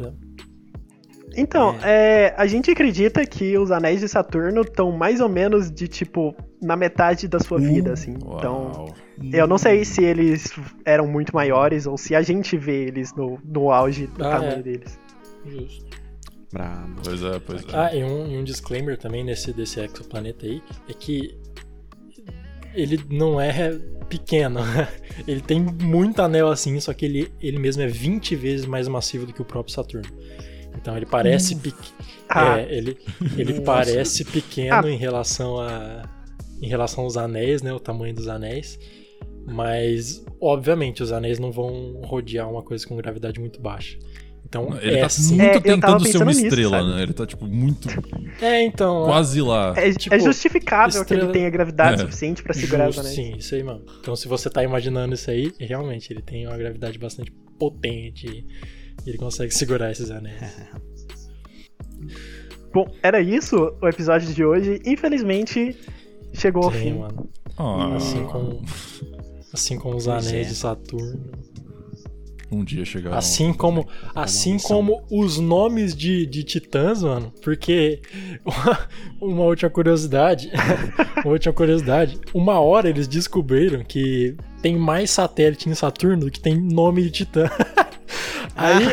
Né? 1.35 1.41
Então, 1.41 1.75
é, 1.83 2.33
a 2.37 2.45
gente 2.47 2.71
acredita 2.71 3.25
que 3.25 3.57
os 3.57 3.71
anéis 3.71 3.99
de 3.99 4.07
Saturno 4.07 4.61
estão 4.61 4.91
mais 4.91 5.19
ou 5.19 5.29
menos 5.29 5.69
de 5.71 5.87
tipo 5.87 6.35
na 6.61 6.75
metade 6.75 7.27
da 7.27 7.39
sua 7.39 7.59
vida, 7.59 7.93
assim. 7.93 8.13
Então, 8.13 8.71
Uau. 8.71 8.95
eu 9.31 9.47
não 9.47 9.57
sei 9.57 9.85
se 9.85 10.03
eles 10.03 10.51
eram 10.85 11.07
muito 11.07 11.35
maiores 11.35 11.85
ou 11.85 11.97
se 11.97 12.15
a 12.15 12.21
gente 12.21 12.57
vê 12.57 12.85
eles 12.87 13.13
no, 13.15 13.39
no 13.43 13.71
auge 13.71 14.07
do 14.07 14.25
Ah, 14.25 14.31
tamanho 14.31 14.59
é. 14.59 14.61
deles. 14.61 14.99
Justo. 15.45 15.85
Brabo. 16.51 17.01
Pois 17.03 17.21
é, 17.21 17.39
pois 17.39 17.61
é. 17.63 17.67
Ah, 17.73 17.93
e 17.93 18.03
um, 18.03 18.27
e 18.31 18.37
um 18.37 18.43
disclaimer 18.43 18.97
também 18.97 19.23
nesse 19.23 19.51
desse 19.51 19.79
exoplaneta 19.79 20.45
aí 20.45 20.61
é 20.87 20.93
que 20.93 21.37
ele 22.73 22.99
não 23.09 23.39
é 23.39 23.77
pequeno. 24.09 24.59
ele 25.27 25.41
tem 25.41 25.59
muito 25.61 26.21
anel 26.21 26.47
assim, 26.49 26.79
só 26.79 26.93
que 26.93 27.05
ele, 27.05 27.31
ele 27.41 27.59
mesmo 27.59 27.81
é 27.83 27.87
20 27.87 28.35
vezes 28.35 28.65
mais 28.65 28.87
massivo 28.87 29.25
do 29.25 29.33
que 29.33 29.41
o 29.41 29.45
próprio 29.45 29.73
Saturno. 29.73 30.09
Então 30.85 30.95
ele 30.95 31.07
parece 31.07 31.55
pequeno. 31.55 31.83
Ah. 32.29 32.59
É, 32.59 32.71
ele, 32.77 32.95
ele 33.35 33.53
Nossa. 33.53 33.61
parece 33.63 34.23
pequeno 34.23 34.85
Ah. 34.85 34.91
em 34.91 34.97
relação 34.97 35.59
a 35.59 36.03
em 36.61 36.67
relação 36.69 37.03
aos 37.05 37.17
anéis, 37.17 37.63
né, 37.63 37.73
o 37.73 37.79
tamanho 37.79 38.13
dos 38.13 38.27
anéis. 38.27 38.77
Mas 39.47 40.23
obviamente 40.39 41.01
os 41.01 41.11
anéis 41.11 41.39
não 41.39 41.51
vão 41.51 42.01
rodear 42.03 42.47
uma 42.49 42.61
coisa 42.61 42.85
com 42.87 42.95
gravidade 42.95 43.39
muito 43.39 43.59
baixa. 43.59 43.97
Então 44.47 44.77
Ele 44.79 44.97
é 44.97 45.01
tá 45.01 45.09
sim. 45.09 45.35
muito 45.37 45.41
É, 45.57 45.59
tentando 45.59 46.07
ser 46.07 46.17
uma 46.17 46.25
nisso, 46.27 46.45
estrela, 46.45 46.77
sabe? 46.77 46.89
né? 46.93 47.01
Ele 47.01 47.13
tá, 47.13 47.25
tipo, 47.25 47.47
muito. 47.47 47.87
É, 48.39 48.61
então. 48.63 49.05
quase 49.05 49.41
lá. 49.41 49.73
É, 49.75 49.91
Tipo, 49.91 50.13
é 50.15 50.19
justificável 50.19 50.91
que 51.03 51.13
estrela- 51.13 51.23
ele 51.23 51.33
tenha 51.33 51.49
gravidade 51.49 51.95
É. 51.95 52.05
suficiente 52.05 52.43
pra 52.43 52.53
segurar 52.53 52.89
os 52.89 52.99
anéis. 52.99 53.15
Sim, 53.15 53.35
isso 53.37 53.55
aí, 53.55 53.63
mano. 53.63 53.83
Então, 53.99 54.15
se 54.15 54.27
você 54.27 54.47
tá 54.49 54.63
imaginando 54.63 55.15
isso 55.15 55.31
aí, 55.31 55.51
realmente 55.59 56.13
ele 56.13 56.21
tem 56.21 56.45
uma 56.45 56.55
gravidade 56.57 56.97
bastante 56.99 57.31
potente 57.57 58.45
e 59.05 59.09
ele 59.09 59.17
consegue 59.17 59.53
segurar 59.53 59.91
esses 59.91 60.11
anéis. 60.11 60.41
Bom, 62.73 62.85
era 63.01 63.21
isso 63.21 63.73
o 63.81 63.87
episódio 63.87 64.33
de 64.33 64.43
hoje. 64.43 64.81
Infelizmente, 64.85 65.77
chegou 66.33 66.63
ao 66.65 66.71
Tem, 66.71 66.81
fim. 66.93 66.99
mano. 66.99 67.29
Ah, 67.57 67.95
Assim 67.95 68.25
como, 68.25 68.61
assim 69.53 69.77
como 69.79 69.95
os 69.95 70.05
Pois 70.05 70.27
anéis 70.27 70.47
é. 70.47 70.49
de 70.49 70.55
Saturno. 70.55 71.21
um 72.51 72.65
dia 72.65 72.83
chegará. 72.83 73.17
Assim 73.17 73.53
como, 73.53 73.87
assim 74.13 74.57
como 74.59 75.01
os 75.09 75.39
nomes 75.39 75.95
de, 75.95 76.25
de 76.25 76.43
titãs, 76.43 77.01
mano. 77.01 77.31
Porque 77.41 78.01
uma 79.21 79.45
última 79.45 79.69
curiosidade, 79.69 80.51
uma 81.23 81.31
última 81.31 81.53
curiosidade. 81.53 82.19
Uma 82.33 82.59
hora 82.59 82.89
eles 82.89 83.07
descobriram 83.07 83.85
que 83.85 84.35
tem 84.65 84.75
mais 84.75 85.11
satélite 85.11 85.69
em 85.69 85.75
Saturno 85.75 86.25
do 86.25 86.31
que 86.31 86.39
tem 86.39 86.59
nome 86.59 87.03
de 87.03 87.11
titã. 87.11 87.47
Aí, 88.57 88.85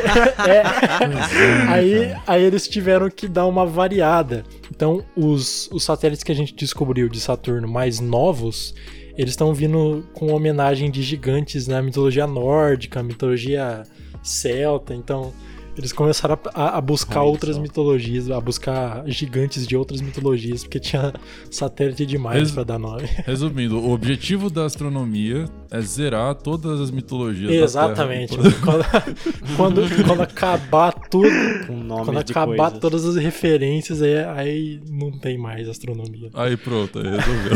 é, 0.49 1.69
aí, 1.69 2.17
aí 2.27 2.43
eles 2.43 2.67
tiveram 2.67 3.09
que 3.09 3.29
dar 3.29 3.47
uma 3.47 3.65
variada. 3.65 4.45
Então, 4.75 5.05
os, 5.17 5.71
os 5.71 5.85
satélites 5.85 6.25
que 6.25 6.33
a 6.33 6.35
gente 6.35 6.53
descobriu 6.53 7.09
de 7.09 7.21
Saturno 7.21 7.69
mais 7.69 8.01
novos, 8.01 8.75
eles 9.17 9.31
estão 9.35 9.55
vindo 9.55 10.05
com 10.15 10.33
homenagem 10.33 10.91
de 10.91 11.01
gigantes 11.01 11.69
na 11.69 11.81
mitologia 11.81 12.27
nórdica, 12.27 13.05
mitologia 13.05 13.85
celta. 14.21 14.95
Então, 14.95 15.33
eles 15.77 15.93
começaram 15.93 16.39
a, 16.55 16.77
a 16.77 16.81
buscar 16.81 17.21
Olha 17.21 17.31
outras 17.31 17.57
só. 17.57 17.63
mitologias, 17.63 18.31
a 18.31 18.41
buscar 18.41 19.03
gigantes 19.07 19.67
de 19.67 19.77
outras 19.77 20.01
mitologias, 20.01 20.63
porque 20.65 20.79
tinha 20.79 21.13
satélite 21.51 22.05
demais 22.05 22.41
Res- 22.41 22.51
pra 22.53 22.63
dar 22.65 22.79
nome. 22.79 23.05
Resumindo, 23.25 23.79
o 23.79 23.93
objetivo 23.93 24.51
da 24.51 24.65
astronomia 24.67 25.47
é 25.71 25.81
zerar 25.81 26.35
todas 26.35 26.81
as 26.81 26.91
mitologias. 26.91 27.49
da 27.51 27.57
Exatamente. 27.65 28.37
Terra. 28.37 28.55
quando, 28.63 28.85
quando, 29.57 30.07
quando 30.07 30.21
acabar 30.23 30.93
tudo, 31.09 31.29
Quando 31.67 32.23
de 32.25 32.33
acabar 32.33 32.57
coisas. 32.57 32.79
todas 32.79 33.05
as 33.07 33.17
referências, 33.17 34.03
aí, 34.03 34.17
aí 34.25 34.81
não 34.91 35.11
tem 35.19 35.39
mais 35.39 35.69
astronomia. 35.69 36.29
Aí 36.35 36.57
pronto, 36.57 36.99
aí 36.99 37.05
resolveu. 37.05 37.53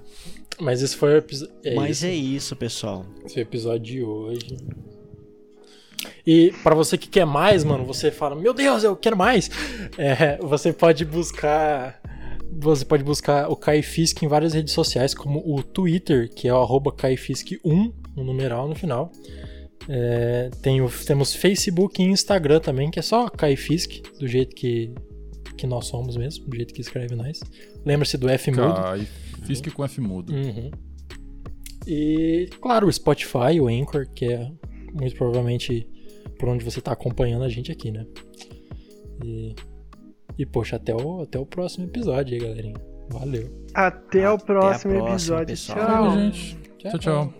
Mas 0.60 0.82
esse 0.82 0.94
foi 0.96 1.14
o 1.14 1.16
episódio. 1.16 1.54
É 1.64 1.74
Mas 1.74 1.98
isso. 1.98 2.06
é 2.06 2.14
isso, 2.14 2.56
pessoal. 2.56 3.06
Esse 3.24 3.36
é 3.38 3.42
o 3.42 3.44
episódio 3.44 3.80
de 3.82 4.02
hoje. 4.02 4.56
E 6.26 6.52
pra 6.62 6.74
você 6.74 6.96
que 6.98 7.08
quer 7.08 7.24
mais, 7.26 7.64
mano, 7.64 7.84
você 7.84 8.10
fala, 8.10 8.34
meu 8.34 8.52
Deus, 8.54 8.82
eu 8.84 8.96
quero 8.96 9.16
mais. 9.16 9.50
É, 9.98 10.36
você 10.38 10.72
pode 10.72 11.04
buscar. 11.04 12.00
Você 12.52 12.84
pode 12.84 13.02
buscar 13.04 13.48
o 13.48 13.56
Kaifisk 13.56 14.22
em 14.22 14.28
várias 14.28 14.52
redes 14.54 14.72
sociais, 14.74 15.14
como 15.14 15.40
o 15.46 15.62
Twitter, 15.62 16.28
que 16.34 16.48
é 16.48 16.52
o 16.52 16.58
arroba 16.60 16.90
Kaifisk1, 16.92 17.92
um 18.16 18.24
numeral 18.24 18.68
no 18.68 18.74
final. 18.74 19.10
É, 19.88 20.50
tem 20.60 20.80
o- 20.82 20.90
temos 21.06 21.34
Facebook 21.34 22.02
e 22.02 22.04
Instagram 22.06 22.60
também, 22.60 22.90
que 22.90 22.98
é 22.98 23.02
só 23.02 23.28
Kaifisk, 23.28 24.02
do 24.18 24.26
jeito 24.28 24.54
que, 24.54 24.92
que 25.56 25.66
nós 25.66 25.86
somos 25.86 26.16
mesmo, 26.16 26.46
do 26.46 26.56
jeito 26.56 26.74
que 26.74 26.80
escreve 26.80 27.14
nós. 27.14 27.40
Lembra-se 27.84 28.16
do 28.18 28.28
F 28.28 28.50
mudo. 28.50 28.80
Fiz 29.46 29.60
que 29.60 29.70
com 29.70 29.84
F 29.84 30.00
mudo. 30.00 30.32
Uhum. 30.34 30.70
E, 31.86 32.48
claro, 32.60 32.86
o 32.88 32.92
Spotify, 32.92 33.58
o 33.60 33.68
Anchor, 33.68 34.06
que 34.14 34.26
é 34.26 34.50
muito 34.92 35.16
provavelmente 35.16 35.86
por 36.40 36.48
onde 36.48 36.64
você 36.64 36.80
tá 36.80 36.92
acompanhando 36.92 37.44
a 37.44 37.48
gente 37.50 37.70
aqui, 37.70 37.90
né? 37.90 38.06
E, 39.22 39.54
e 40.38 40.46
poxa, 40.46 40.76
até 40.76 40.94
o, 40.94 41.20
até 41.20 41.38
o 41.38 41.44
próximo 41.44 41.84
episódio 41.84 42.34
aí, 42.34 42.40
galerinha. 42.40 42.80
Valeu. 43.10 43.66
Até 43.74 44.30
o 44.30 44.34
Até 44.34 44.42
a 44.42 44.46
próximo 44.46 44.94
próxima, 44.94 45.10
episódio. 45.10 45.46
pessoal. 45.46 45.78
Tchau. 45.78 45.86
Tchau, 45.86 46.18
gente. 46.18 46.58
Tchau, 46.78 46.98
tchau. 46.98 47.34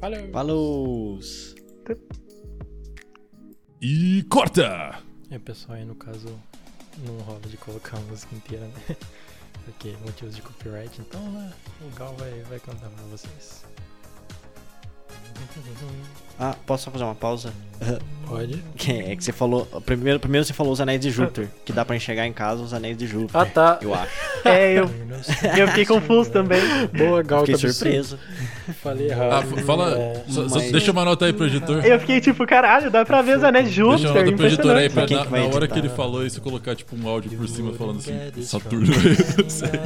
Valeu. 0.00 0.32
Falou! 0.32 1.20
E 3.80 4.24
corta! 4.24 4.98
E 5.30 5.36
o 5.36 5.40
pessoal 5.40 5.78
aí, 5.78 5.84
no 5.84 5.94
caso, 5.94 6.26
não 7.06 7.18
rola 7.18 7.40
de 7.40 7.56
colocar 7.56 7.98
a 7.98 8.00
música 8.00 8.34
inteira, 8.34 8.66
né? 8.66 8.96
Porque 9.64 9.94
motivos 10.04 10.34
de 10.34 10.42
copyright, 10.42 11.00
então 11.00 11.22
né, 11.30 11.52
o 11.82 11.94
Gal 11.96 12.16
vai, 12.16 12.42
vai 12.44 12.58
cantar 12.58 12.88
pra 12.90 13.04
vocês. 13.04 13.64
Ah, 16.40 16.54
posso 16.66 16.84
só 16.84 16.90
fazer 16.90 17.04
uma 17.04 17.14
pausa? 17.14 17.52
Pode. 18.26 18.62
Que 18.76 18.92
É 18.92 19.16
que 19.16 19.24
você 19.24 19.32
falou. 19.32 19.66
Primeiro, 19.84 20.20
primeiro 20.20 20.44
você 20.46 20.52
falou 20.52 20.72
os 20.72 20.80
anéis 20.80 21.00
de 21.00 21.10
Júpiter, 21.10 21.48
que 21.66 21.72
dá 21.72 21.84
pra 21.84 21.96
enxergar 21.96 22.26
em 22.28 22.32
casa 22.32 22.62
os 22.62 22.72
anéis 22.72 22.96
de 22.96 23.04
Júpiter. 23.06 23.40
Ah, 23.40 23.44
tá. 23.44 23.78
Eu 23.82 23.92
acho. 23.94 24.10
É, 24.42 24.72
eu, 24.78 24.88
eu 25.58 25.68
fiquei 25.68 25.84
confuso 25.84 26.30
também. 26.30 26.62
Boa, 26.96 27.22
Gal. 27.22 27.40
Fiquei 27.44 27.60
tá 27.60 27.68
surpreso. 27.70 28.18
Falei 28.82 29.10
Ah, 29.10 29.12
errado. 29.12 29.52
f- 29.54 29.62
fala. 29.64 29.92
É. 29.98 30.22
só- 30.28 30.48
só 30.48 30.54
mas- 30.58 30.72
deixa 30.72 30.92
uma 30.92 31.04
nota 31.04 31.26
aí 31.26 31.32
pro 31.34 31.44
editor. 31.46 31.84
Eu 31.84 32.00
fiquei 32.00 32.22
tipo, 32.22 32.46
caralho, 32.46 32.90
dá 32.90 33.04
pra 33.04 33.20
ver 33.20 33.36
os 33.36 33.44
anéis 33.44 33.68
de 33.70 33.82
Deixa 33.82 33.84
uma 33.86 33.98
Júpiter. 33.98 34.24
nota 34.24 34.36
pro 34.38 34.46
editor 34.46 34.76
aí, 34.76 34.88
pra 34.88 35.06
na, 35.06 35.24
na 35.26 35.54
hora 35.54 35.68
que 35.68 35.78
ele 35.78 35.90
falou 35.90 36.24
isso, 36.24 36.40
colocar 36.40 36.74
tipo 36.74 36.96
um 36.96 37.06
áudio 37.06 37.32
por 37.36 37.46
cima 37.50 37.74
falando 37.74 37.98
assim, 37.98 38.14
Saturno. 38.42 38.86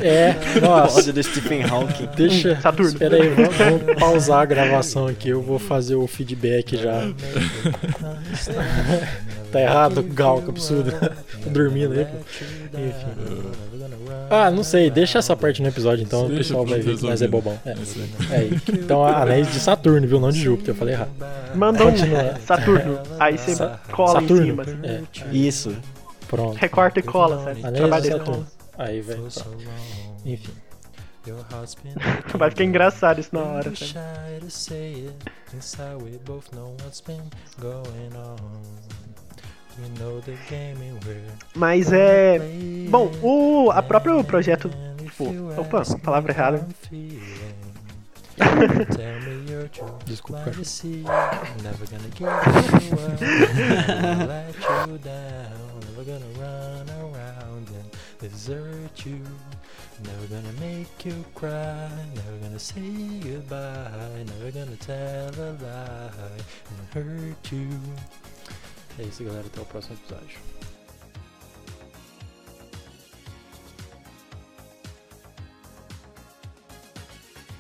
É, 0.01 0.37
nossa. 0.61 1.01
Ódio 1.01 1.13
do 1.15 1.23
Stephen 1.25 1.65
Hawking. 1.65 2.09
Deixa. 2.17 2.61
Saturno. 2.61 2.93
Espera 2.93 3.17
aí, 3.17 3.29
vamos, 3.31 3.57
vamos 3.57 3.99
pausar 3.99 4.41
a 4.43 4.45
gravação 4.45 5.09
aqui. 5.09 5.31
Eu 5.31 5.43
vou 5.43 5.59
fazer 5.59 5.97
o 5.97 6.07
feedback 6.07 6.44
feedback 6.45 6.77
já. 6.77 7.01
tá 9.51 9.61
errado, 9.61 10.03
Gal, 10.03 10.43
que 10.43 10.51
absurdo. 10.51 10.93
Tô 11.43 11.51
dormindo 11.51 11.93
aí, 11.95 12.05
pô. 12.05 12.17
Enfim. 12.79 13.53
Ah, 14.31 14.51
não 14.51 14.63
sei, 14.63 14.91
deixa 14.91 15.19
essa 15.19 15.37
parte 15.37 15.61
no 15.63 15.69
episódio 15.69 16.03
então, 16.03 16.25
o 16.25 16.29
Deixa 16.29 16.39
pessoal 16.45 16.67
vai 16.67 16.81
ver 16.81 16.97
que 16.97 17.05
nós 17.05 17.21
é 17.23 17.29
bobão. 17.29 17.59
É. 17.65 17.75
É 18.31 18.37
aí. 18.37 18.59
Então, 18.73 19.05
anéis 19.05 19.51
de 19.53 19.61
Saturno, 19.61 20.07
viu? 20.07 20.19
Não 20.21 20.31
de 20.31 20.41
Júpiter, 20.41 20.75
eu 20.75 20.79
falei 20.79 20.95
errado. 20.95 21.11
Manda 21.55 21.85
um. 21.87 21.93
Saturno. 22.47 22.99
Aí 23.19 23.37
você 23.39 23.55
Sa- 23.55 23.79
cola 23.93 24.21
Saturno. 24.21 24.43
em 24.43 24.47
cima. 24.47 24.63
assim. 24.63 24.79
É, 24.83 25.03
Isso. 25.33 25.77
pronto. 26.29 26.57
Recorta 26.57 27.01
e 27.01 27.03
cola, 27.03 27.45
sabe? 27.45 27.61
Anéis 27.63 27.77
Trabalho 27.77 28.03
de 28.03 28.09
Saturno. 28.11 28.33
cola. 28.35 28.47
Aí, 28.79 29.01
velho. 29.01 29.29
Enfim. 30.25 30.53
Vai 32.37 32.51
ficar 32.51 32.65
engraçado 32.65 33.21
isso 33.21 33.31
na 33.33 33.41
hora, 33.43 33.65
sabe? 33.65 33.77
shy 33.77 34.41
to 34.41 34.51
say 34.51 34.93
it. 35.07 35.15
Inside 35.55 36.03
we 36.03 36.19
both 36.19 36.53
know 36.53 36.77
what's 36.83 37.01
been 37.01 37.23
going 37.61 38.15
on. 38.15 38.37
We 39.79 39.89
know 39.99 40.21
the 40.21 40.37
game 40.49 40.77
we're 41.05 41.21
Mas 41.55 41.93
é. 41.93 42.39
Bom, 42.89 43.11
o 43.23 43.71
a 43.73 43.83
próprio 43.83 44.23
projeto. 44.23 44.71
Tipo, 44.99 45.25
opa, 45.61 45.83
palavra 46.03 46.33
errada. 46.33 46.67
Desculpa, 50.07 50.43
Like 54.27 54.55
never 60.05 60.27
gonna 60.29 60.53
make 60.61 61.05
you 61.05 61.25
cry, 61.35 61.89
never 62.15 62.39
gonna 62.43 62.59
say 62.59 63.21
goodbye, 63.23 64.25
never 64.27 64.51
gonna 64.51 64.77
tell 64.77 65.35
a 65.35 65.51
lie 65.63 66.45
and 66.71 66.95
hurt 66.95 67.53
you. 67.53 67.69
É 68.99 69.03
isso, 69.03 69.25
galera. 69.25 69.47
Até 69.47 69.61
o 69.61 69.65
próximo 69.65 69.97
episódio. 69.97 70.39